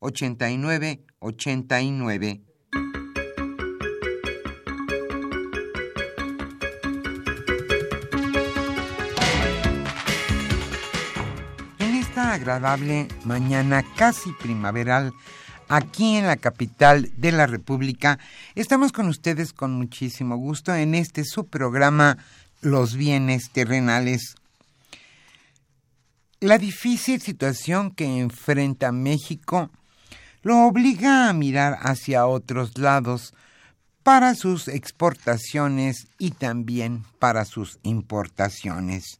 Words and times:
89 0.00 1.06
89. 1.18 2.42
En 11.78 11.94
esta 11.94 12.34
agradable 12.34 13.08
mañana 13.24 13.84
casi 13.96 14.32
primaveral, 14.32 15.12
aquí 15.68 16.16
en 16.16 16.26
la 16.26 16.36
capital 16.36 17.10
de 17.16 17.32
la 17.32 17.46
República, 17.46 18.18
estamos 18.54 18.92
con 18.92 19.08
ustedes 19.08 19.52
con 19.52 19.72
muchísimo 19.72 20.36
gusto 20.36 20.74
en 20.74 20.94
este 20.94 21.24
su 21.24 21.48
programa 21.48 22.18
Los 22.60 22.94
bienes 22.94 23.50
terrenales. 23.50 24.36
La 26.40 26.58
difícil 26.58 27.22
situación 27.22 27.90
que 27.90 28.20
enfrenta 28.20 28.92
México 28.92 29.70
lo 30.46 30.64
obliga 30.64 31.28
a 31.28 31.32
mirar 31.32 31.76
hacia 31.80 32.28
otros 32.28 32.78
lados 32.78 33.34
para 34.04 34.36
sus 34.36 34.68
exportaciones 34.68 36.06
y 36.20 36.30
también 36.30 37.02
para 37.18 37.44
sus 37.44 37.80
importaciones. 37.82 39.18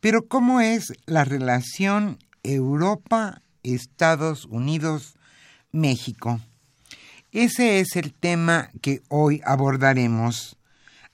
Pero 0.00 0.28
¿cómo 0.28 0.60
es 0.60 0.92
la 1.06 1.24
relación 1.24 2.18
Europa-Estados 2.42 4.44
Unidos-México? 4.44 6.38
Ese 7.30 7.80
es 7.80 7.96
el 7.96 8.12
tema 8.12 8.68
que 8.82 9.00
hoy 9.08 9.40
abordaremos. 9.46 10.58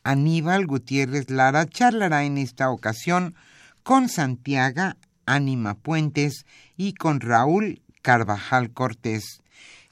Aníbal 0.03 0.67
Gutiérrez 0.67 1.31
Lara 1.31 1.69
charlará 1.69 2.25
en 2.25 2.39
esta 2.39 2.71
ocasión 2.71 3.37
con 3.85 4.09
Santiago 4.09 4.95
Ánima 5.27 5.75
Puentes 5.75 6.45
y 6.77 6.95
con 6.95 7.21
Raúl 7.21 7.83
Carvajal 8.09 8.71
Cortés. 8.71 9.43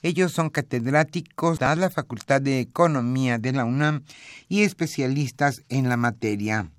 Ellos 0.01 0.33
son 0.33 0.49
catedráticos 0.49 1.59
de 1.59 1.77
la 1.77 1.91
Facultad 1.91 2.41
de 2.41 2.61
Economía 2.61 3.37
de 3.37 3.53
la 3.53 3.67
UNAM 3.67 4.05
y 4.49 4.63
especialistas 4.63 5.57
en 5.69 5.91
la 5.91 5.99
materia. 5.99 6.71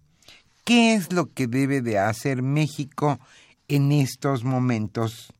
¿Qué 0.64 0.96
es 0.96 1.14
lo 1.14 1.32
que 1.32 1.46
debe 1.46 1.82
de 1.84 2.00
hacer 2.00 2.42
México 2.42 3.20
en 3.68 3.92
estos 3.92 4.44
momentos? 4.44 5.32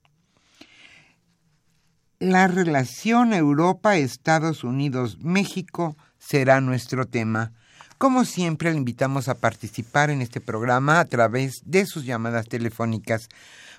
La 2.20 2.48
relación 2.48 3.34
Europa-Estados 3.34 4.64
Unidos-México 4.64 5.98
será 6.20 6.62
nuestro 6.62 7.08
tema. 7.08 7.54
Como 7.98 8.24
siempre, 8.24 8.70
le 8.70 8.78
invitamos 8.78 9.30
a 9.30 9.40
participar 9.40 10.12
en 10.12 10.22
este 10.22 10.42
programa 10.42 11.00
a 11.00 11.06
través 11.06 11.56
de 11.66 11.88
sus 11.88 12.06
llamadas 12.06 12.48
telefónicas 12.48 13.30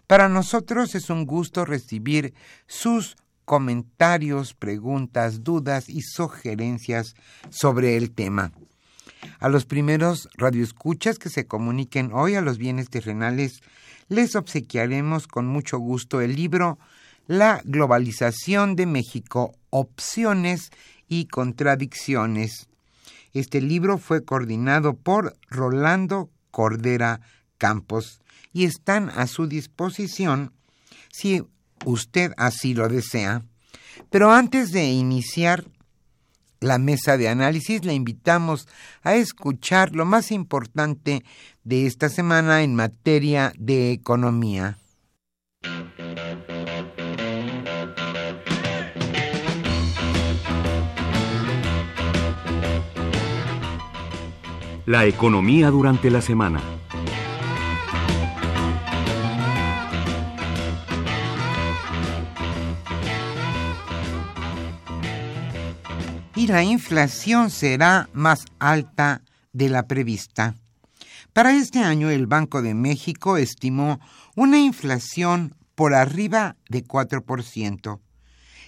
para 0.09 0.31
nosotros 0.31 0.95
es 0.95 1.11
un 1.11 1.27
gusto 1.27 1.67
recibir 1.67 2.33
sus 2.67 3.17
comentarios, 3.45 4.55
preguntas, 4.55 5.45
dudas 5.45 5.91
y 5.91 6.01
sugerencias 6.01 7.15
sobre 7.51 7.97
el 7.99 8.11
tema. 8.11 8.53
A 9.39 9.51
los 9.51 9.67
primeros 9.67 10.31
radioescuchas 10.35 11.19
que 11.19 11.29
se 11.29 11.47
comuniquen 11.47 12.11
hoy 12.15 12.37
a 12.37 12.41
los 12.41 12.57
bienes 12.57 12.89
terrenales, 12.89 13.61
les 14.09 14.35
obsequiaremos 14.35 15.27
con 15.27 15.47
mucho 15.47 15.79
gusto 15.79 16.23
el 16.23 16.37
libro 16.37 16.79
La 17.27 17.61
globalización 17.65 18.77
de 18.77 18.87
México, 18.87 19.55
opciones 19.69 20.71
y 21.07 21.27
contradicciones. 21.27 22.69
Este 23.35 23.61
libro 23.61 23.99
fue 23.99 24.25
coordinado 24.25 24.95
por 24.95 25.37
Rolando 25.51 26.31
Cordera 26.51 27.21
Campos 27.59 28.23
y 28.53 28.64
están 28.64 29.10
a 29.10 29.26
su 29.26 29.47
disposición 29.47 30.53
si 31.10 31.42
usted 31.84 32.32
así 32.36 32.75
lo 32.75 32.88
desea. 32.88 33.42
Pero 34.10 34.32
antes 34.32 34.70
de 34.72 34.91
iniciar 34.91 35.64
la 36.60 36.78
mesa 36.78 37.16
de 37.16 37.28
análisis, 37.28 37.84
le 37.84 37.94
invitamos 37.94 38.66
a 39.03 39.14
escuchar 39.14 39.94
lo 39.94 40.04
más 40.04 40.32
importante 40.32 41.25
de 41.64 41.86
esta 41.86 42.09
semana 42.09 42.62
en 42.62 42.75
materia 42.75 43.53
de 43.56 43.92
economía. 43.92 44.78
La 54.86 55.04
economía 55.04 55.69
durante 55.70 56.10
la 56.10 56.22
semana. 56.22 56.78
La 66.48 66.62
inflación 66.62 67.50
será 67.50 68.09
más 68.12 68.47
alta 68.59 69.22
de 69.53 69.69
la 69.69 69.86
prevista. 69.86 70.54
Para 71.32 71.54
este 71.54 71.80
año 71.80 72.10
el 72.10 72.27
Banco 72.27 72.62
de 72.62 72.74
México 72.74 73.36
estimó 73.36 74.00
una 74.34 74.59
inflación 74.59 75.54
por 75.74 75.95
arriba 75.95 76.56
de 76.68 76.84
4%. 76.84 78.00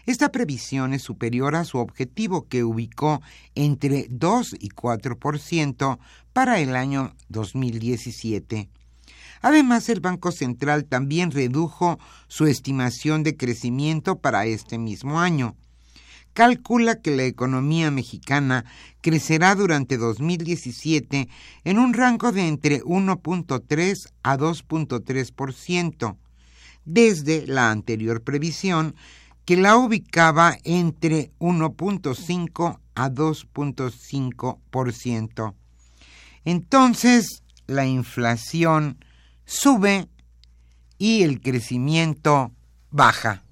Esta 0.06 0.30
previsión 0.30 0.92
es 0.92 1.02
superior 1.02 1.56
a 1.56 1.64
su 1.64 1.78
objetivo 1.78 2.48
que 2.48 2.64
ubicó 2.64 3.22
entre 3.54 4.06
2 4.10 4.56
y 4.60 4.68
4% 4.68 5.98
para 6.32 6.60
el 6.60 6.76
año 6.76 7.14
2017. 7.28 8.68
Además, 9.42 9.88
el 9.88 10.00
Banco 10.00 10.32
Central 10.32 10.84
también 10.84 11.30
redujo 11.30 11.98
su 12.28 12.46
estimación 12.46 13.22
de 13.22 13.36
crecimiento 13.36 14.18
para 14.18 14.44
este 14.44 14.78
mismo 14.78 15.20
año 15.20 15.56
calcula 16.32 17.00
que 17.00 17.10
la 17.10 17.24
economía 17.24 17.90
mexicana 17.90 18.64
crecerá 19.00 19.54
durante 19.54 19.96
2017 19.96 21.28
en 21.64 21.78
un 21.78 21.94
rango 21.94 22.32
de 22.32 22.48
entre 22.48 22.82
1.3 22.82 24.12
a 24.22 24.36
2.3%, 24.36 26.16
desde 26.84 27.46
la 27.46 27.70
anterior 27.70 28.22
previsión 28.22 28.94
que 29.44 29.56
la 29.56 29.76
ubicaba 29.76 30.58
entre 30.64 31.30
1.5 31.38 32.80
a 32.94 33.10
2.5%. 33.10 35.54
Entonces, 36.44 37.42
la 37.66 37.86
inflación 37.86 39.02
sube 39.44 40.08
y 40.98 41.22
el 41.22 41.40
crecimiento 41.40 42.52
baja. 42.90 43.44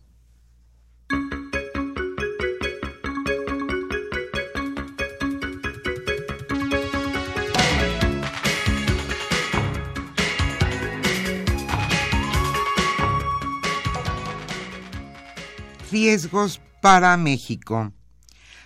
Riesgos 15.90 16.60
para 16.82 17.16
México. 17.16 17.94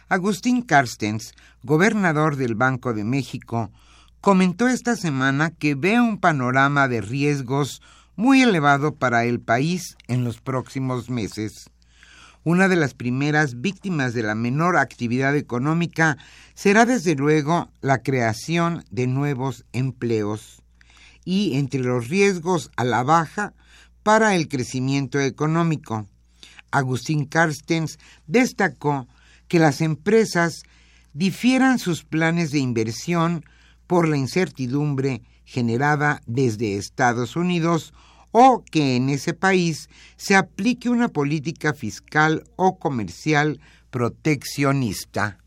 Agustín 0.08 0.62
Carstens, 0.62 1.34
gobernador 1.62 2.34
del 2.34 2.56
Banco 2.56 2.94
de 2.94 3.04
México, 3.04 3.70
comentó 4.20 4.66
esta 4.66 4.96
semana 4.96 5.50
que 5.50 5.76
ve 5.76 6.00
un 6.00 6.18
panorama 6.18 6.88
de 6.88 7.00
riesgos 7.00 7.80
muy 8.16 8.42
elevado 8.42 8.96
para 8.96 9.24
el 9.24 9.40
país 9.40 9.96
en 10.08 10.24
los 10.24 10.40
próximos 10.40 11.10
meses. 11.10 11.70
Una 12.42 12.66
de 12.66 12.74
las 12.74 12.94
primeras 12.94 13.60
víctimas 13.60 14.14
de 14.14 14.24
la 14.24 14.34
menor 14.34 14.76
actividad 14.76 15.36
económica 15.36 16.18
será 16.54 16.86
desde 16.86 17.14
luego 17.14 17.70
la 17.80 18.02
creación 18.02 18.84
de 18.90 19.06
nuevos 19.06 19.64
empleos 19.72 20.60
y 21.24 21.56
entre 21.56 21.80
los 21.80 22.08
riesgos 22.08 22.72
a 22.76 22.82
la 22.82 23.04
baja 23.04 23.54
para 24.02 24.34
el 24.34 24.48
crecimiento 24.48 25.20
económico. 25.20 26.08
Agustín 26.72 27.26
Carstens 27.26 27.98
destacó 28.26 29.06
que 29.46 29.58
las 29.58 29.80
empresas 29.80 30.62
difieran 31.12 31.78
sus 31.78 32.04
planes 32.04 32.50
de 32.50 32.58
inversión 32.58 33.44
por 33.86 34.08
la 34.08 34.16
incertidumbre 34.16 35.22
generada 35.44 36.20
desde 36.26 36.76
Estados 36.76 37.36
Unidos 37.36 37.92
o 38.30 38.64
que 38.64 38.96
en 38.96 39.10
ese 39.10 39.34
país 39.34 39.88
se 40.16 40.34
aplique 40.34 40.88
una 40.88 41.08
política 41.08 41.74
fiscal 41.74 42.44
o 42.56 42.78
comercial 42.78 43.60
proteccionista. 43.90 45.41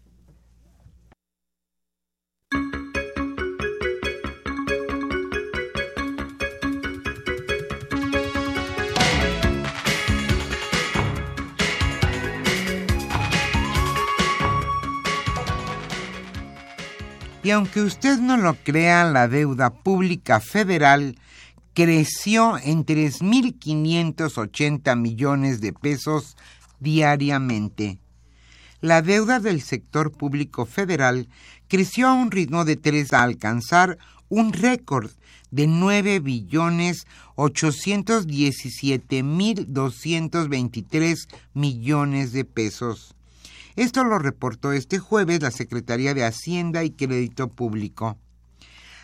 Y 17.45 17.51
aunque 17.51 17.81
usted 17.81 18.18
no 18.18 18.38
lo 18.38 18.56
crea, 18.56 19.03
la 19.03 19.27
deuda 19.27 19.69
pública 19.69 20.39
federal 20.39 21.19
creció 21.75 22.57
en 22.57 22.88
3.580 22.88 24.97
millones 24.97 25.62
de 25.62 25.71
pesos 25.71 26.36
diariamente. 26.80 28.00
La 28.81 29.03
deuda 29.03 29.39
del 29.39 29.62
sector 29.62 30.12
público 30.12 30.65
federal 30.65 31.30
creció 31.68 32.07
a 32.07 32.15
un 32.15 32.31
ritmo 32.31 32.65
de 32.65 32.77
3 32.77 33.13
a 33.13 33.21
alcanzar 33.21 34.00
un 34.27 34.51
récord 34.51 35.12
de 35.51 35.68
9 35.68 36.21
billones 36.21 37.06
817 37.36 39.21
mil 39.21 39.71
223 39.71 41.27
millones 41.53 42.31
de 42.31 42.44
pesos. 42.44 43.14
Esto 43.75 44.04
lo 44.04 44.19
reportó 44.19 44.72
este 44.72 45.00
jueves 45.00 45.42
la 45.42 45.51
Secretaría 45.51 46.13
de 46.13 46.24
Hacienda 46.24 46.83
y 46.83 46.92
Crédito 46.92 47.50
Público. 47.50 48.18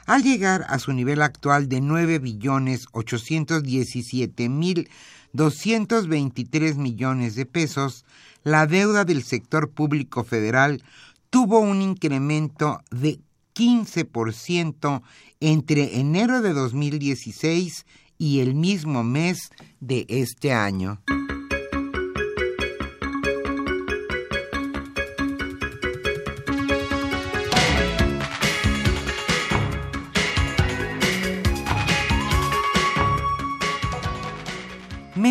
Al 0.05 0.23
llegar 0.23 0.65
a 0.67 0.79
su 0.79 0.93
nivel 0.93 1.21
actual 1.21 1.69
de 1.69 1.81
9 1.81 2.19
billones 2.19 2.85
817 2.93 4.49
mil 4.49 4.89
223 5.33 6.77
millones 6.77 7.35
de 7.35 7.45
pesos, 7.45 8.05
la 8.43 8.67
deuda 8.67 9.05
del 9.05 9.23
sector 9.23 9.69
público 9.69 10.23
federal 10.23 10.83
tuvo 11.29 11.59
un 11.59 11.81
incremento 11.81 12.81
de 12.91 13.19
15% 13.55 15.01
entre 15.39 15.99
enero 15.99 16.41
de 16.41 16.53
2016 16.53 17.85
y 18.17 18.39
el 18.39 18.55
mismo 18.55 19.03
mes 19.03 19.51
de 19.79 20.05
este 20.09 20.53
año. 20.53 21.01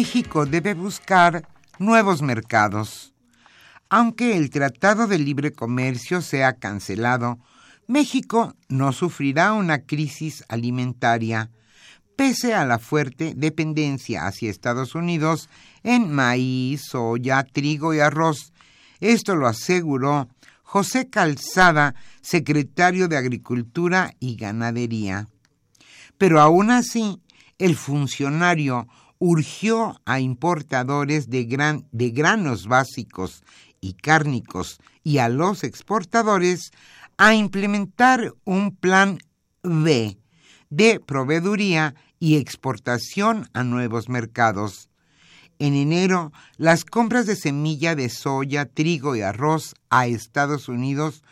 México 0.01 0.47
debe 0.47 0.73
buscar 0.73 1.47
nuevos 1.79 2.23
mercados. 2.23 3.13
Aunque 3.91 4.35
el 4.39 4.49
Tratado 4.49 5.07
de 5.07 5.19
Libre 5.19 5.53
Comercio 5.53 6.23
sea 6.23 6.55
cancelado, 6.55 7.39
México 7.87 8.57
no 8.71 8.93
sufrirá 8.93 9.53
una 9.53 9.81
crisis 9.81 10.43
alimentaria, 10.49 11.51
pese 12.17 12.55
a 12.55 12.65
la 12.65 12.79
fuerte 12.79 13.35
dependencia 13.37 14.27
hacia 14.27 14.49
Estados 14.49 14.95
Unidos 14.95 15.51
en 15.83 16.11
maíz, 16.11 16.81
soya, 16.81 17.45
trigo 17.45 17.93
y 17.93 18.01
arroz. 18.01 18.55
Esto 19.01 19.37
lo 19.37 19.49
aseguró 19.49 20.31
José 20.63 21.11
Calzada, 21.11 21.95
secretario 22.23 23.07
de 23.07 23.19
Agricultura 23.19 24.15
y 24.19 24.37
Ganadería. 24.37 25.29
Pero 26.17 26.41
aún 26.41 26.71
así, 26.71 27.21
el 27.59 27.77
funcionario 27.77 28.89
urgió 29.21 30.01
a 30.07 30.19
importadores 30.19 31.29
de, 31.29 31.45
gran, 31.45 31.87
de 31.93 32.11
granos 32.11 32.67
básicos 32.67 33.45
y 33.81 33.93
cárnicos 33.93 34.81
y 35.05 35.19
a 35.19 35.29
los 35.29 35.63
exportadores 35.63 36.73
a 37.19 37.35
implementar 37.35 38.35
un 38.45 38.75
plan 38.75 39.19
B 39.63 40.19
de 40.71 41.01
proveeduría 41.01 41.95
y 42.19 42.37
exportación 42.37 43.49
a 43.53 43.63
nuevos 43.63 44.09
mercados. 44.09 44.89
En 45.59 45.75
enero, 45.75 46.33
las 46.57 46.87
compras 46.87 47.27
de 47.27 47.37
semilla 47.37 47.95
de 47.95 48.09
soya, 48.09 48.65
trigo 48.65 49.17
y 49.17 49.21
arroz 49.21 49.75
a 49.91 50.07
Estados 50.07 50.69
Unidos 50.69 51.23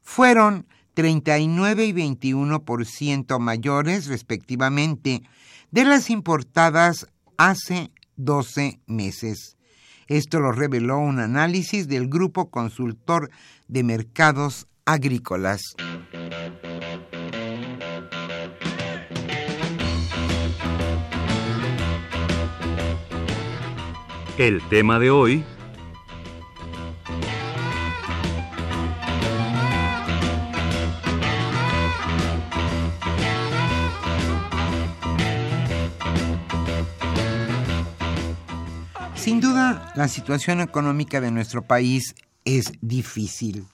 fueron 0.00 0.66
39 0.94 1.84
y 1.84 1.92
21% 1.92 3.38
mayores 3.38 4.06
respectivamente 4.06 5.22
de 5.70 5.84
las 5.84 6.08
importadas 6.08 7.06
hace 7.36 7.90
12 8.16 8.80
meses. 8.86 9.56
Esto 10.06 10.40
lo 10.40 10.52
reveló 10.52 10.98
un 10.98 11.18
análisis 11.18 11.88
del 11.88 12.08
Grupo 12.08 12.50
Consultor 12.50 13.30
de 13.68 13.82
Mercados 13.82 14.66
Agrícolas. 14.84 15.60
El 24.36 24.60
tema 24.68 24.98
de 24.98 25.10
hoy 25.10 25.44
Sin 39.34 39.40
duda, 39.40 39.92
la 39.96 40.06
situación 40.06 40.60
económica 40.60 41.20
de 41.20 41.32
nuestro 41.32 41.62
país 41.62 42.14
es 42.44 42.70
difícil. 42.82 43.66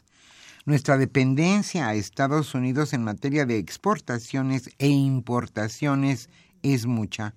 Nuestra 0.64 0.96
dependencia 0.96 1.86
a 1.86 1.92
Estados 1.92 2.54
Unidos 2.54 2.94
en 2.94 3.04
materia 3.04 3.44
de 3.44 3.58
exportaciones 3.58 4.70
e 4.78 4.88
importaciones 4.88 6.30
es 6.62 6.86
mucha. 6.86 7.34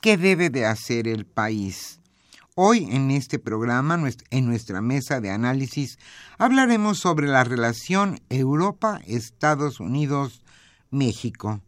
¿Qué 0.00 0.16
debe 0.16 0.48
de 0.48 0.64
hacer 0.64 1.06
el 1.06 1.26
país? 1.26 2.00
Hoy 2.54 2.88
en 2.90 3.10
este 3.10 3.38
programa, 3.38 4.02
en 4.30 4.46
nuestra 4.46 4.80
mesa 4.80 5.20
de 5.20 5.30
análisis, 5.30 5.98
hablaremos 6.38 6.98
sobre 6.98 7.26
la 7.26 7.44
relación 7.44 8.18
Europa-Estados 8.30 9.78
Unidos-México. 9.78 11.60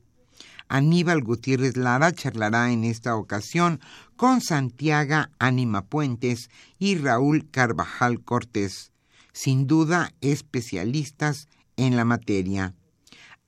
Aníbal 0.71 1.23
Gutiérrez 1.23 1.77
Lara 1.77 2.13
charlará 2.13 2.71
en 2.71 2.85
esta 2.85 3.17
ocasión 3.17 3.81
con 4.15 4.41
Santiago 4.41 5.27
Ánima 5.41 5.83
Puentes 5.83 6.49
y 6.79 6.97
Raúl 6.97 7.51
Carvajal 7.51 8.23
Cortés, 8.23 8.93
sin 9.33 9.67
duda 9.67 10.15
especialistas 10.21 11.49
en 11.77 11.97
la 11.97 12.05
materia. 12.05 12.73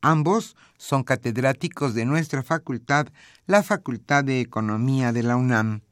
Ambos 0.01 0.57
son 0.79 1.05
catedráticos 1.05 1.95
de 1.95 2.07
nuestra 2.07 2.43
facultad, 2.43 3.07
la 3.47 3.63
Facultad 3.63 4.25
de 4.25 4.41
Economía 4.41 5.13
de 5.13 5.23
la 5.23 5.37
UNAM. 5.37 5.83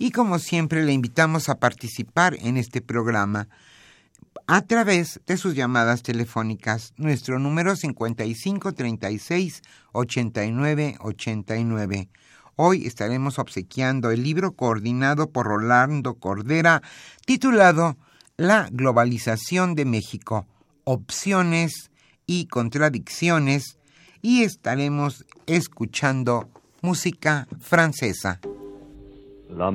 Y 0.00 0.10
como 0.10 0.40
siempre 0.40 0.84
le 0.84 0.92
invitamos 0.92 1.48
a 1.48 1.60
participar 1.60 2.36
en 2.40 2.56
este 2.56 2.82
programa 2.82 3.48
a 4.46 4.62
través 4.62 5.20
de 5.26 5.36
sus 5.36 5.54
llamadas 5.54 6.02
telefónicas. 6.02 6.94
Nuestro 6.96 7.38
número 7.38 7.76
5536 7.76 9.62
8989. 9.92 12.08
Hoy 12.56 12.86
estaremos 12.86 13.38
obsequiando 13.38 14.10
el 14.10 14.22
libro 14.22 14.52
coordinado 14.52 15.30
por 15.30 15.46
Rolando 15.46 16.14
Cordera 16.14 16.82
titulado 17.26 17.96
La 18.36 18.68
globalización 18.70 19.74
de 19.74 19.84
México, 19.84 20.46
opciones 20.84 21.90
y 22.26 22.46
contradicciones 22.46 23.78
y 24.22 24.42
estaremos 24.42 25.26
escuchando 25.46 26.48
música 26.80 27.48
francesa. 27.60 28.40
La 29.50 29.70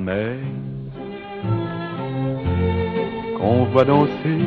qu'on 3.40 3.64
voit 3.72 3.84
danser 3.84 4.44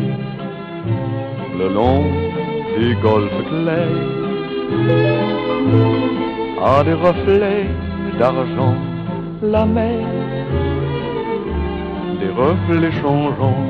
le 1.59 1.67
long 1.73 2.03
des 2.77 2.95
golfes 3.01 3.43
clairs 3.49 4.23
à 6.63 6.83
des 6.83 6.93
reflets 6.93 7.67
d'argent 8.19 8.75
la 9.41 9.65
mer, 9.65 9.99
des 12.19 12.29
reflets 12.29 12.91
changeants 13.01 13.65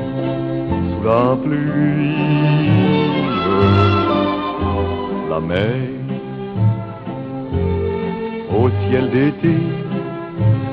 sous 0.88 1.02
la 1.04 1.36
pluie, 1.42 2.14
la 5.30 5.40
mer 5.40 5.88
au 8.56 8.70
ciel 8.88 9.10
d'été 9.10 9.56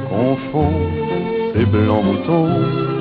confond 0.10 0.74
ses 1.53 1.65
blancs 1.65 2.03
moutons 2.05 3.00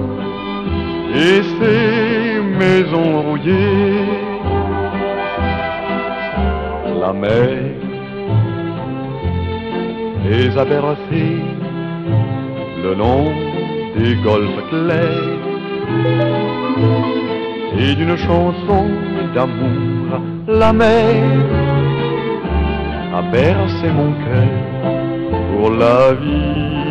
et 1.13 1.41
ces 1.59 2.41
maisons 2.41 3.21
rouillées. 3.21 4.05
La 6.99 7.13
mer 7.13 7.57
les 10.25 10.57
a 10.57 10.65
bercés 10.65 11.41
le 12.83 12.93
long 12.93 13.25
des 13.97 14.15
golfes 14.23 14.63
clairs 14.69 15.39
et 17.77 17.95
d'une 17.95 18.17
chanson 18.17 18.85
d'amour 19.33 20.21
la 20.47 20.73
mer 20.73 21.23
a 23.13 23.21
bercé 23.31 23.87
mon 23.89 24.11
cœur 24.13 24.47
pour 25.51 25.71
la 25.71 26.13
vie. 26.13 26.90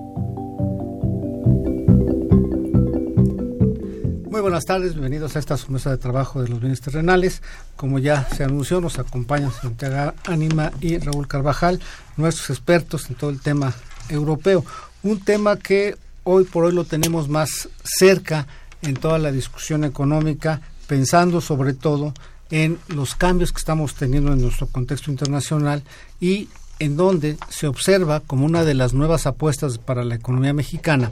Muy 4.41 4.49
buenas 4.49 4.65
tardes, 4.65 4.93
bienvenidos 4.93 5.35
a 5.35 5.39
esta 5.39 5.55
mesa 5.67 5.91
de 5.91 5.99
trabajo 5.99 6.41
de 6.41 6.49
los 6.49 6.59
bienes 6.59 6.81
terrenales. 6.81 7.43
Como 7.75 7.99
ya 7.99 8.27
se 8.35 8.43
anunció, 8.43 8.81
nos 8.81 8.97
acompañan 8.97 9.51
Santiago 9.51 10.15
Ánima 10.25 10.71
y 10.81 10.97
Raúl 10.97 11.27
Carvajal, 11.27 11.79
nuestros 12.17 12.49
expertos 12.49 13.07
en 13.07 13.17
todo 13.17 13.29
el 13.29 13.39
tema 13.39 13.71
europeo. 14.09 14.65
Un 15.03 15.19
tema 15.19 15.57
que 15.57 15.95
hoy 16.23 16.45
por 16.45 16.63
hoy 16.63 16.73
lo 16.73 16.85
tenemos 16.85 17.29
más 17.29 17.69
cerca 17.83 18.47
en 18.81 18.95
toda 18.95 19.19
la 19.19 19.31
discusión 19.31 19.83
económica, 19.83 20.59
pensando 20.87 21.39
sobre 21.39 21.75
todo 21.75 22.11
en 22.49 22.79
los 22.87 23.13
cambios 23.13 23.51
que 23.51 23.59
estamos 23.59 23.93
teniendo 23.93 24.33
en 24.33 24.41
nuestro 24.41 24.65
contexto 24.65 25.11
internacional 25.11 25.83
y 26.19 26.49
en 26.79 26.97
donde 26.97 27.37
se 27.49 27.67
observa 27.67 28.21
como 28.21 28.47
una 28.47 28.63
de 28.63 28.73
las 28.73 28.93
nuevas 28.93 29.27
apuestas 29.27 29.77
para 29.77 30.03
la 30.03 30.15
economía 30.15 30.51
mexicana 30.51 31.11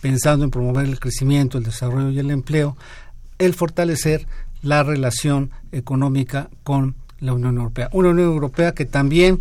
pensando 0.00 0.44
en 0.44 0.50
promover 0.50 0.86
el 0.86 1.00
crecimiento, 1.00 1.58
el 1.58 1.64
desarrollo 1.64 2.10
y 2.10 2.18
el 2.18 2.30
empleo, 2.30 2.76
el 3.38 3.54
fortalecer 3.54 4.26
la 4.62 4.82
relación 4.82 5.50
económica 5.72 6.50
con 6.64 6.94
la 7.20 7.34
Unión 7.34 7.56
Europea. 7.56 7.88
Una 7.92 8.10
Unión 8.10 8.28
Europea 8.28 8.72
que 8.72 8.84
también, 8.84 9.40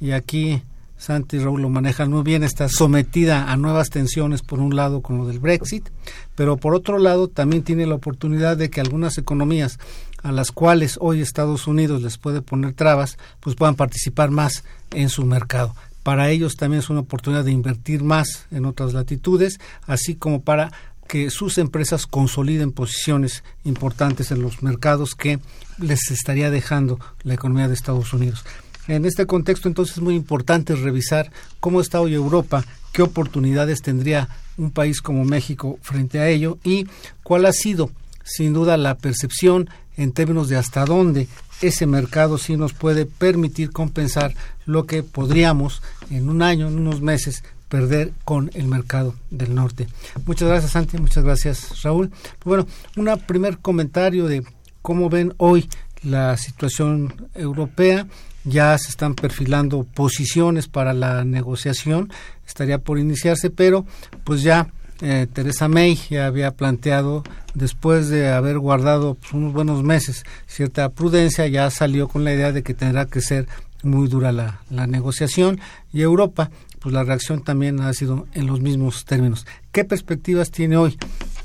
y 0.00 0.12
aquí 0.12 0.62
Santi 0.98 1.36
y 1.36 1.40
Raúl 1.40 1.62
lo 1.62 1.68
manejan 1.68 2.10
muy 2.10 2.22
bien, 2.22 2.44
está 2.44 2.68
sometida 2.68 3.50
a 3.50 3.56
nuevas 3.56 3.90
tensiones, 3.90 4.42
por 4.42 4.60
un 4.60 4.76
lado 4.76 5.02
con 5.02 5.18
lo 5.18 5.26
del 5.26 5.40
Brexit, 5.40 5.88
pero 6.36 6.56
por 6.56 6.74
otro 6.74 6.98
lado 6.98 7.26
también 7.28 7.64
tiene 7.64 7.86
la 7.86 7.96
oportunidad 7.96 8.56
de 8.56 8.70
que 8.70 8.80
algunas 8.80 9.18
economías 9.18 9.78
a 10.22 10.30
las 10.30 10.52
cuales 10.52 10.98
hoy 11.00 11.20
Estados 11.20 11.66
Unidos 11.66 12.02
les 12.02 12.18
puede 12.18 12.40
poner 12.40 12.74
trabas, 12.74 13.18
pues 13.40 13.56
puedan 13.56 13.74
participar 13.74 14.30
más 14.30 14.62
en 14.92 15.08
su 15.08 15.24
mercado. 15.24 15.74
Para 16.02 16.30
ellos 16.30 16.56
también 16.56 16.80
es 16.80 16.90
una 16.90 17.00
oportunidad 17.00 17.44
de 17.44 17.52
invertir 17.52 18.02
más 18.02 18.46
en 18.50 18.64
otras 18.64 18.92
latitudes, 18.92 19.60
así 19.86 20.16
como 20.16 20.42
para 20.42 20.72
que 21.08 21.30
sus 21.30 21.58
empresas 21.58 22.06
consoliden 22.06 22.72
posiciones 22.72 23.44
importantes 23.64 24.30
en 24.30 24.40
los 24.40 24.62
mercados 24.62 25.14
que 25.14 25.38
les 25.78 26.10
estaría 26.10 26.50
dejando 26.50 26.98
la 27.22 27.34
economía 27.34 27.68
de 27.68 27.74
Estados 27.74 28.12
Unidos. 28.12 28.44
En 28.88 29.04
este 29.04 29.26
contexto, 29.26 29.68
entonces, 29.68 29.96
es 29.96 30.02
muy 30.02 30.14
importante 30.14 30.74
revisar 30.74 31.30
cómo 31.60 31.80
está 31.80 32.00
hoy 32.00 32.14
Europa, 32.14 32.64
qué 32.92 33.02
oportunidades 33.02 33.80
tendría 33.80 34.28
un 34.56 34.70
país 34.70 35.00
como 35.00 35.24
México 35.24 35.78
frente 35.82 36.18
a 36.18 36.28
ello 36.28 36.58
y 36.64 36.86
cuál 37.22 37.46
ha 37.46 37.52
sido, 37.52 37.90
sin 38.24 38.52
duda, 38.52 38.76
la 38.76 38.96
percepción 38.96 39.70
en 39.96 40.12
términos 40.12 40.48
de 40.48 40.56
hasta 40.56 40.84
dónde 40.84 41.28
ese 41.62 41.86
mercado 41.86 42.36
sí 42.36 42.56
nos 42.56 42.74
puede 42.74 43.06
permitir 43.06 43.70
compensar 43.70 44.34
lo 44.66 44.84
que 44.84 45.02
podríamos 45.02 45.82
en 46.10 46.28
un 46.28 46.42
año, 46.42 46.68
en 46.68 46.78
unos 46.78 47.00
meses, 47.00 47.42
perder 47.68 48.12
con 48.24 48.50
el 48.52 48.66
mercado 48.66 49.14
del 49.30 49.54
norte. 49.54 49.88
Muchas 50.26 50.48
gracias, 50.48 50.72
Santi. 50.72 50.98
Muchas 50.98 51.24
gracias, 51.24 51.82
Raúl. 51.82 52.10
Bueno, 52.44 52.66
un 52.96 53.08
primer 53.26 53.58
comentario 53.58 54.26
de 54.26 54.44
cómo 54.82 55.08
ven 55.08 55.32
hoy 55.38 55.70
la 56.02 56.36
situación 56.36 57.30
europea. 57.34 58.06
Ya 58.44 58.76
se 58.76 58.90
están 58.90 59.14
perfilando 59.14 59.84
posiciones 59.84 60.68
para 60.68 60.92
la 60.92 61.24
negociación. 61.24 62.12
Estaría 62.46 62.78
por 62.78 62.98
iniciarse, 62.98 63.50
pero 63.50 63.86
pues 64.24 64.42
ya 64.42 64.68
eh, 65.02 65.26
Teresa 65.32 65.68
May 65.68 65.98
ya 66.08 66.26
había 66.26 66.52
planteado, 66.52 67.24
después 67.54 68.08
de 68.08 68.30
haber 68.30 68.58
guardado 68.58 69.14
pues, 69.14 69.32
unos 69.32 69.52
buenos 69.52 69.82
meses 69.82 70.24
cierta 70.46 70.88
prudencia, 70.90 71.46
ya 71.48 71.68
salió 71.70 72.06
con 72.08 72.22
la 72.24 72.32
idea 72.32 72.52
de 72.52 72.62
que 72.62 72.72
tendrá 72.72 73.06
que 73.06 73.20
ser 73.20 73.48
muy 73.82 74.06
dura 74.08 74.30
la, 74.30 74.60
la 74.70 74.86
negociación 74.86 75.60
y 75.92 76.02
Europa, 76.02 76.50
pues 76.78 76.92
la 76.92 77.02
reacción 77.02 77.42
también 77.42 77.80
ha 77.80 77.92
sido 77.92 78.26
en 78.32 78.46
los 78.46 78.60
mismos 78.60 79.04
términos. 79.04 79.44
¿Qué 79.72 79.84
perspectivas 79.84 80.50
tiene 80.50 80.76
hoy 80.76 80.96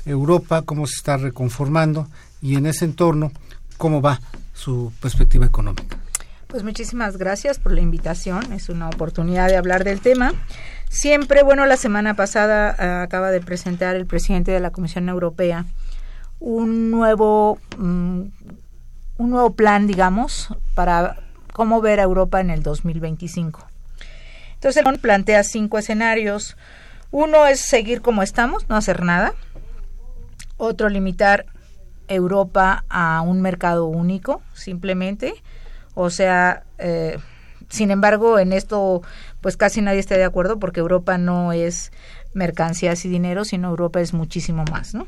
Europa? 0.06 0.62
¿Cómo 0.62 0.86
se 0.86 0.94
está 0.96 1.16
reconformando? 1.16 2.08
Y 2.40 2.54
en 2.54 2.66
ese 2.66 2.84
entorno, 2.84 3.32
¿cómo 3.76 4.00
va 4.00 4.20
su 4.54 4.92
perspectiva 5.00 5.46
económica? 5.46 5.98
Pues 6.48 6.62
muchísimas 6.62 7.18
gracias 7.18 7.58
por 7.58 7.72
la 7.72 7.82
invitación. 7.82 8.52
Es 8.54 8.70
una 8.70 8.88
oportunidad 8.88 9.48
de 9.48 9.56
hablar 9.56 9.84
del 9.84 10.00
tema. 10.00 10.32
Siempre, 10.88 11.42
bueno, 11.42 11.66
la 11.66 11.76
semana 11.76 12.14
pasada 12.14 12.74
uh, 12.78 13.04
acaba 13.04 13.30
de 13.30 13.40
presentar 13.40 13.94
el 13.96 14.06
presidente 14.06 14.52
de 14.52 14.60
la 14.60 14.70
Comisión 14.70 15.08
Europea 15.08 15.66
un 16.40 16.90
nuevo, 16.90 17.58
um, 17.78 18.30
un 19.16 19.30
nuevo 19.30 19.54
plan, 19.54 19.86
digamos, 19.86 20.48
para 20.74 21.16
cómo 21.52 21.80
ver 21.80 22.00
a 22.00 22.04
Europa 22.04 22.40
en 22.40 22.50
el 22.50 22.62
2025. 22.62 23.66
Entonces, 24.54 24.84
él 24.84 24.98
plantea 24.98 25.42
cinco 25.44 25.78
escenarios. 25.78 26.56
Uno 27.10 27.46
es 27.46 27.60
seguir 27.60 28.00
como 28.00 28.22
estamos, 28.22 28.68
no 28.68 28.76
hacer 28.76 29.02
nada. 29.02 29.34
Otro, 30.56 30.88
limitar 30.88 31.46
Europa 32.08 32.84
a 32.88 33.20
un 33.22 33.40
mercado 33.40 33.86
único, 33.86 34.42
simplemente. 34.54 35.34
O 35.94 36.10
sea, 36.10 36.64
eh, 36.78 37.18
sin 37.68 37.90
embargo, 37.90 38.38
en 38.38 38.52
esto 38.52 39.02
pues 39.40 39.56
casi 39.56 39.80
nadie 39.80 40.00
está 40.00 40.16
de 40.16 40.24
acuerdo 40.24 40.58
porque 40.58 40.80
Europa 40.80 41.18
no 41.18 41.52
es 41.52 41.92
mercancías 42.34 43.04
y 43.04 43.08
dinero, 43.08 43.44
sino 43.44 43.68
Europa 43.68 44.00
es 44.00 44.12
muchísimo 44.12 44.64
más, 44.70 44.94
¿no? 44.94 45.06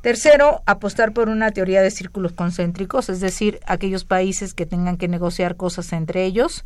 Tercero, 0.00 0.62
apostar 0.64 1.12
por 1.12 1.28
una 1.28 1.50
teoría 1.50 1.82
de 1.82 1.90
círculos 1.90 2.32
concéntricos, 2.32 3.08
es 3.08 3.20
decir, 3.20 3.58
aquellos 3.66 4.04
países 4.04 4.54
que 4.54 4.64
tengan 4.64 4.96
que 4.96 5.08
negociar 5.08 5.56
cosas 5.56 5.92
entre 5.92 6.24
ellos, 6.24 6.64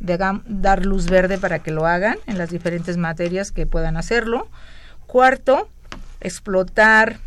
de, 0.00 0.18
dar 0.46 0.86
luz 0.86 1.10
verde 1.10 1.36
para 1.36 1.58
que 1.58 1.72
lo 1.72 1.86
hagan 1.86 2.16
en 2.26 2.38
las 2.38 2.48
diferentes 2.48 2.96
materias 2.96 3.52
que 3.52 3.66
puedan 3.66 3.98
hacerlo. 3.98 4.48
Cuarto, 5.06 5.68
explotar 6.20 7.18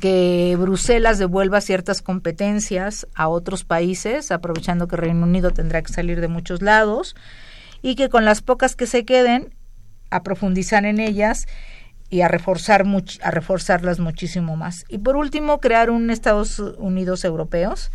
que 0.00 0.56
Bruselas 0.58 1.18
devuelva 1.18 1.60
ciertas 1.60 2.02
competencias 2.02 3.06
a 3.14 3.28
otros 3.28 3.64
países, 3.64 4.30
aprovechando 4.30 4.88
que 4.88 4.96
Reino 4.96 5.24
Unido 5.24 5.50
tendrá 5.50 5.82
que 5.82 5.92
salir 5.92 6.20
de 6.20 6.28
muchos 6.28 6.62
lados, 6.62 7.16
y 7.80 7.94
que 7.96 8.08
con 8.08 8.24
las 8.24 8.42
pocas 8.42 8.76
que 8.76 8.86
se 8.86 9.04
queden, 9.04 9.54
a 10.10 10.22
profundizar 10.22 10.84
en 10.84 11.00
ellas 11.00 11.46
y 12.10 12.20
a 12.20 12.28
reforzar 12.28 12.84
a 13.22 13.30
reforzarlas 13.30 13.98
muchísimo 13.98 14.56
más. 14.56 14.84
Y 14.88 14.98
por 14.98 15.16
último, 15.16 15.58
crear 15.58 15.90
un 15.90 16.10
Estados 16.10 16.58
Unidos 16.58 17.24
europeos, 17.24 17.90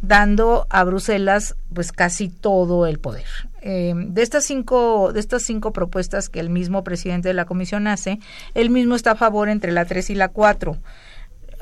dando 0.00 0.66
a 0.70 0.82
Bruselas 0.84 1.54
pues 1.72 1.92
casi 1.92 2.28
todo 2.28 2.86
el 2.86 2.98
poder. 2.98 3.26
Eh, 3.60 3.94
de 3.94 4.22
estas 4.22 4.44
cinco 4.44 5.12
de 5.12 5.20
estas 5.20 5.44
cinco 5.44 5.72
propuestas 5.72 6.28
que 6.28 6.40
el 6.40 6.50
mismo 6.50 6.82
presidente 6.82 7.28
de 7.28 7.34
la 7.34 7.44
comisión 7.44 7.86
hace, 7.86 8.18
él 8.54 8.70
mismo 8.70 8.96
está 8.96 9.12
a 9.12 9.16
favor 9.16 9.48
entre 9.48 9.70
la 9.70 9.84
3 9.84 10.10
y 10.10 10.14
la 10.16 10.28
4. 10.28 10.76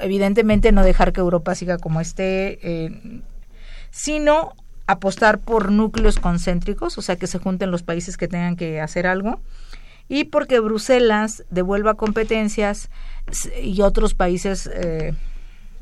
Evidentemente 0.01 0.73
no 0.73 0.83
dejar 0.83 1.13
que 1.13 1.21
Europa 1.21 1.55
siga 1.55 1.79
como 1.79 2.01
esté, 2.01 2.59
eh, 2.63 3.23
sino 3.91 4.55
apostar 4.87 5.39
por 5.39 5.71
núcleos 5.71 6.19
concéntricos, 6.19 6.99
o 6.99 7.03
sea, 7.03 7.17
que 7.17 7.27
se 7.27 7.39
junten 7.39 7.71
los 7.71 7.83
países 7.83 8.17
que 8.17 8.29
tengan 8.29 8.57
que 8.57 8.81
hacer 8.81 9.07
algo, 9.07 9.41
y 10.09 10.25
porque 10.25 10.59
Bruselas 10.59 11.45
devuelva 11.51 11.95
competencias 11.95 12.91
y 13.63 13.81
otros 13.83 14.15
países 14.15 14.69
eh, 14.73 15.15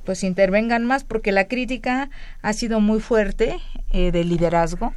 pues 0.04 0.22
intervengan 0.22 0.84
más, 0.84 1.04
porque 1.04 1.32
la 1.32 1.48
crítica 1.48 2.10
ha 2.42 2.52
sido 2.52 2.80
muy 2.80 3.00
fuerte 3.00 3.58
eh, 3.90 4.12
de 4.12 4.24
liderazgo. 4.24 4.92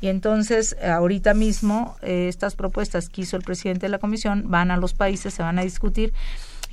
Y 0.00 0.08
entonces, 0.08 0.76
ahorita 0.82 1.32
mismo, 1.32 1.96
eh, 2.02 2.26
estas 2.28 2.56
propuestas 2.56 3.08
que 3.08 3.22
hizo 3.22 3.36
el 3.36 3.44
presidente 3.44 3.86
de 3.86 3.90
la 3.90 3.98
comisión 3.98 4.50
van 4.50 4.72
a 4.72 4.76
los 4.76 4.94
países, 4.94 5.34
se 5.34 5.44
van 5.44 5.60
a 5.60 5.62
discutir 5.62 6.12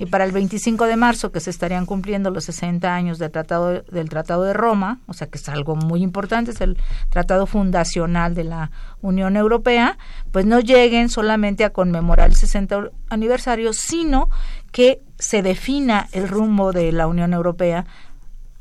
y 0.00 0.06
para 0.06 0.24
el 0.24 0.32
25 0.32 0.86
de 0.86 0.96
marzo, 0.96 1.30
que 1.30 1.40
se 1.40 1.50
estarían 1.50 1.84
cumpliendo 1.84 2.30
los 2.30 2.44
60 2.44 2.92
años 2.92 3.18
del 3.18 3.30
Tratado, 3.30 3.82
del 3.82 4.08
Tratado 4.08 4.44
de 4.44 4.54
Roma, 4.54 4.98
o 5.06 5.12
sea 5.12 5.26
que 5.26 5.36
es 5.36 5.46
algo 5.50 5.76
muy 5.76 6.02
importante, 6.02 6.52
es 6.52 6.62
el 6.62 6.78
tratado 7.10 7.46
fundacional 7.46 8.34
de 8.34 8.44
la 8.44 8.70
Unión 9.02 9.36
Europea, 9.36 9.98
pues 10.32 10.46
no 10.46 10.58
lleguen 10.58 11.10
solamente 11.10 11.66
a 11.66 11.70
conmemorar 11.70 12.30
el 12.30 12.34
60 12.34 12.88
aniversario, 13.10 13.74
sino 13.74 14.30
que 14.72 15.02
se 15.18 15.42
defina 15.42 16.08
el 16.12 16.28
rumbo 16.28 16.72
de 16.72 16.92
la 16.92 17.06
Unión 17.06 17.34
Europea 17.34 17.84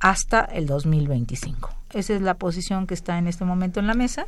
hasta 0.01 0.41
el 0.41 0.65
2025. 0.67 1.73
Esa 1.93 2.15
es 2.15 2.21
la 2.21 2.33
posición 2.33 2.85
que 2.85 2.95
está 2.95 3.17
en 3.17 3.27
este 3.27 3.45
momento 3.45 3.79
en 3.79 3.87
la 3.87 3.93
mesa 3.93 4.25